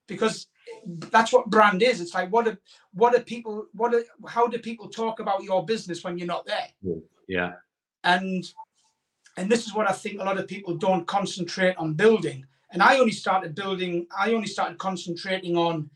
because 0.07 0.47
that's 0.85 1.33
what 1.33 1.49
brand 1.49 1.81
is. 1.81 2.01
It's 2.01 2.13
like 2.13 2.31
what 2.31 2.47
are 2.47 2.57
what 2.93 3.15
are 3.15 3.21
people 3.21 3.67
what 3.73 3.93
are 3.93 4.03
how 4.27 4.47
do 4.47 4.59
people 4.59 4.89
talk 4.89 5.19
about 5.19 5.43
your 5.43 5.65
business 5.65 6.03
when 6.03 6.17
you're 6.17 6.27
not 6.27 6.45
there? 6.45 6.67
Yeah. 7.27 7.53
And 8.03 8.43
and 9.37 9.49
this 9.51 9.65
is 9.65 9.73
what 9.73 9.89
I 9.89 9.93
think 9.93 10.19
a 10.19 10.23
lot 10.23 10.39
of 10.39 10.47
people 10.47 10.75
don't 10.75 11.05
concentrate 11.05 11.77
on 11.77 11.93
building. 11.93 12.45
And 12.71 12.81
I 12.81 12.97
only 12.99 13.13
started 13.13 13.55
building, 13.55 14.07
I 14.17 14.33
only 14.33 14.47
started 14.47 14.77
concentrating 14.77 15.55
on 15.55 15.89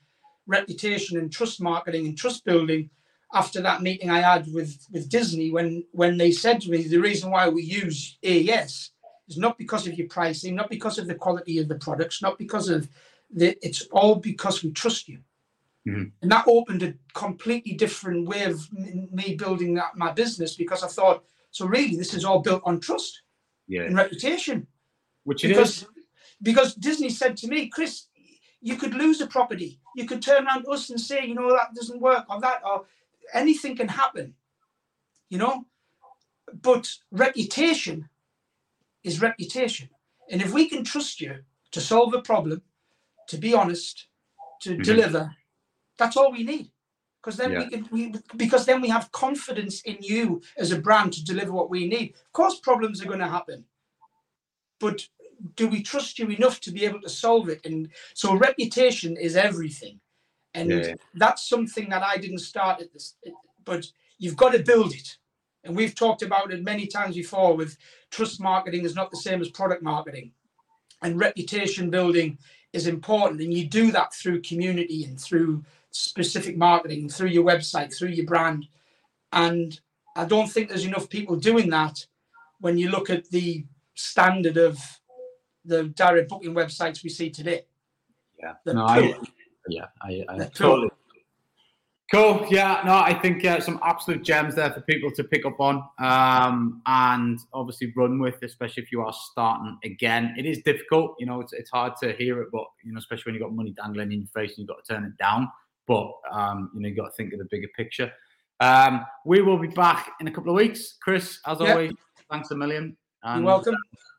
reputation 0.52 1.18
and 1.18 1.32
trust 1.32 1.62
marketing 1.62 2.06
and 2.06 2.18
trust 2.18 2.46
building 2.46 2.90
after 3.34 3.62
that 3.62 3.82
meeting 3.82 4.10
I 4.10 4.20
had 4.20 4.52
with, 4.52 4.86
with 4.92 5.10
Disney 5.10 5.52
when, 5.52 5.86
when 5.92 6.18
they 6.18 6.32
said 6.32 6.62
to 6.62 6.70
me 6.70 6.84
the 6.84 6.98
reason 6.98 7.32
why 7.32 7.48
we 7.48 7.64
use 7.64 8.18
AES 8.24 8.92
is 9.28 9.38
not 9.38 9.58
because 9.58 9.88
of 9.88 9.98
your 9.98 10.08
pricing, 10.08 10.56
not 10.56 10.70
because 10.70 11.00
of 11.00 11.08
the 11.08 11.16
quality 11.16 11.58
of 11.58 11.68
the 11.68 11.76
products, 11.76 12.22
not 12.22 12.38
because 12.38 12.70
of 12.70 12.90
the 13.34 13.58
it's 13.66 13.84
all 13.92 14.16
because 14.16 14.64
we 14.64 14.72
trust 14.72 15.08
you. 15.08 15.20
Mm-hmm. 15.88 16.04
And 16.22 16.32
that 16.32 16.46
opened 16.48 16.84
a 16.84 16.94
completely 17.14 17.74
different 17.74 18.28
way 18.28 18.44
of 18.44 18.72
me 18.72 19.36
building 19.36 19.74
that, 19.76 19.96
my 19.96 20.12
business 20.12 20.56
because 20.56 20.84
I 20.84 20.88
thought, 20.88 21.24
so 21.50 21.66
really, 21.66 21.96
this 21.96 22.14
is 22.14 22.24
all 22.24 22.40
built 22.40 22.62
on 22.66 22.80
trust 22.80 23.22
yeah. 23.68 23.84
and 23.84 23.96
reputation. 23.96 24.68
Which 25.24 25.42
because, 25.44 25.88
Because 26.42 26.76
Disney 26.76 27.10
said 27.10 27.38
to 27.38 27.48
me, 27.48 27.68
Chris, 27.68 28.08
you 28.62 28.76
could 28.76 28.94
lose 28.94 29.22
a 29.22 29.28
property. 29.28 29.80
You 29.96 30.06
could 30.06 30.22
turn 30.22 30.46
around 30.46 30.64
to 30.64 30.72
us 30.72 30.90
and 30.90 31.00
say, 31.00 31.26
you 31.26 31.36
know, 31.36 31.50
that 31.50 31.74
doesn't 31.76 32.02
work 32.02 32.26
or 32.30 32.40
that, 32.42 32.62
or 32.66 32.86
anything 33.34 33.76
can 33.76 33.88
happen, 33.88 34.34
you 35.30 35.38
know. 35.38 35.66
But 36.62 36.90
reputation 37.12 38.10
is 39.04 39.22
reputation. 39.22 39.90
And 40.30 40.42
if 40.42 40.54
we 40.54 40.70
can 40.70 40.84
trust 40.84 41.20
you 41.20 41.40
to 41.72 41.82
solve 41.82 42.14
a 42.14 42.22
problem, 42.22 42.62
to 43.28 43.38
be 43.38 43.54
honest, 43.54 44.08
to 44.62 44.72
mm-hmm. 44.72 44.82
deliver, 44.82 45.36
that's 45.98 46.18
all 46.18 46.32
we 46.32 46.44
need. 46.44 46.72
Because 47.22 47.38
then 47.38 47.52
yeah. 47.52 47.60
we 47.60 47.70
can 47.70 47.88
we 47.92 48.14
because 48.36 48.66
then 48.66 48.82
we 48.82 48.90
have 48.90 49.12
confidence 49.12 49.82
in 49.82 49.98
you 50.02 50.42
as 50.58 50.72
a 50.72 50.80
brand 50.80 51.14
to 51.14 51.24
deliver 51.24 51.52
what 51.52 51.70
we 51.70 51.88
need. 51.88 52.16
Of 52.16 52.34
course, 52.34 52.60
problems 52.60 53.02
are 53.02 53.06
going 53.06 53.20
to 53.20 53.28
happen. 53.28 53.64
But 54.80 55.08
do 55.56 55.68
we 55.68 55.82
trust 55.82 56.20
you 56.20 56.28
enough 56.30 56.60
to 56.62 56.72
be 56.72 56.86
able 56.86 57.02
to 57.02 57.10
solve 57.10 57.50
it? 57.50 57.66
And 57.66 57.90
so 58.14 58.36
reputation 58.36 59.18
is 59.18 59.36
everything. 59.36 60.00
And 60.54 60.70
yeah. 60.70 60.96
that's 61.14 61.48
something 61.48 61.90
that 61.90 62.04
I 62.04 62.18
didn't 62.18 62.40
start 62.40 62.82
at 62.82 62.92
this, 62.92 63.16
but 63.64 63.88
you've 64.18 64.38
got 64.38 64.54
to 64.54 64.60
build 64.60 64.94
it. 64.94 65.18
And 65.64 65.76
we've 65.76 65.96
talked 65.96 66.24
about 66.24 66.52
it 66.52 66.64
many 66.64 66.88
times 66.88 67.16
before 67.16 67.56
with 67.56 67.78
trust 68.10 68.42
marketing 68.42 68.84
is 68.84 68.96
not 68.96 69.12
the 69.12 69.18
same 69.18 69.42
as 69.42 69.50
product 69.50 69.84
marketing. 69.84 70.32
And 71.02 71.20
reputation 71.20 71.90
building 71.90 72.38
is 72.74 72.88
important. 72.88 73.42
And 73.42 73.54
you 73.54 73.68
do 73.68 73.92
that 73.92 74.14
through 74.14 74.42
community 74.42 75.06
and 75.06 75.20
through 75.20 75.64
specific 75.92 76.58
marketing, 76.58 77.10
through 77.10 77.30
your 77.30 77.44
website, 77.44 77.96
through 77.96 78.10
your 78.10 78.26
brand. 78.26 78.68
And 79.34 79.80
I 80.16 80.26
don't 80.26 80.50
think 80.50 80.70
there's 80.70 80.86
enough 80.86 81.10
people 81.10 81.36
doing 81.36 81.70
that 81.70 82.06
when 82.60 82.78
you 82.78 82.90
look 82.90 83.10
at 83.10 83.30
the 83.30 83.66
standard 83.96 84.58
of 84.58 84.80
the 85.66 85.86
direct 85.86 86.30
booking 86.30 86.54
websites 86.54 87.04
we 87.04 87.10
see 87.10 87.30
today. 87.30 87.62
Yeah. 88.40 88.54
no, 88.66 88.86
I, 88.86 89.14
yeah, 89.68 89.86
I, 90.02 90.26
I 90.30 90.46
totally. 90.54 90.90
Cool. 92.12 92.46
Yeah. 92.50 92.82
No, 92.86 92.96
I 92.96 93.14
think 93.14 93.46
uh, 93.46 93.62
some 93.62 93.80
absolute 93.84 94.22
gems 94.22 94.54
there 94.56 94.70
for 94.70 94.82
people 94.82 95.12
to 95.12 95.24
pick 95.24 95.46
up 95.46 95.62
on 95.62 95.82
um, 96.00 96.82
and 96.86 97.40
obviously 97.54 97.94
run 97.96 98.20
with, 98.20 98.44
especially 98.44 98.84
if 98.84 98.92
you 98.92 99.00
are 99.02 99.14
starting 99.14 99.78
again. 99.86 100.36
It 100.38 100.46
is 100.46 100.62
difficult. 100.64 101.16
You 101.20 101.28
know, 101.28 101.40
it's, 101.40 101.54
it's 101.54 101.70
hard 101.70 101.94
to 102.02 102.12
hear 102.12 102.42
it, 102.42 102.50
but, 102.52 102.66
you 102.84 102.92
know, 102.92 103.00
especially 103.00 103.32
when 103.32 103.36
you've 103.36 103.44
got 103.44 103.54
money 103.54 103.72
dangling 103.72 104.12
in 104.12 104.20
your 104.20 104.28
face 104.28 104.58
and 104.58 104.58
you've 104.58 104.68
got 104.68 104.84
to 104.84 104.94
turn 104.94 105.06
it 105.06 105.18
down. 105.18 105.50
But, 105.88 106.12
um, 106.30 106.70
you 106.76 106.82
know, 106.82 106.90
you've 106.90 106.98
got 106.98 107.06
to 107.06 107.12
think 107.12 107.32
of 107.32 107.40
the 107.40 107.48
bigger 107.50 107.70
picture. 107.78 108.12
Um, 108.60 109.06
we 109.26 109.42
will 109.42 109.58
be 109.58 109.70
back 109.70 110.12
in 110.20 110.28
a 110.28 110.32
couple 110.32 110.52
of 110.52 110.58
weeks. 110.58 110.98
Chris, 111.02 111.40
as 111.48 111.62
yep. 111.62 111.70
always, 111.70 111.94
thanks 112.30 112.52
a 112.52 112.56
million. 112.58 112.98
And, 113.24 113.40
You're 113.40 113.48
welcome. 113.48 113.76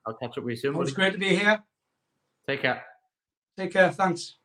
I'll 0.07 0.15
catch 0.15 0.39
up 0.39 0.45
with 0.45 0.53
you 0.53 0.57
soon. 0.57 0.83
It's 0.83 0.93
great 0.93 1.13
to 1.13 1.19
be 1.19 1.37
here. 1.37 1.63
Take 2.47 2.63
care. 2.63 2.83
Take 3.57 3.73
care. 3.73 3.91
Thanks. 3.93 4.39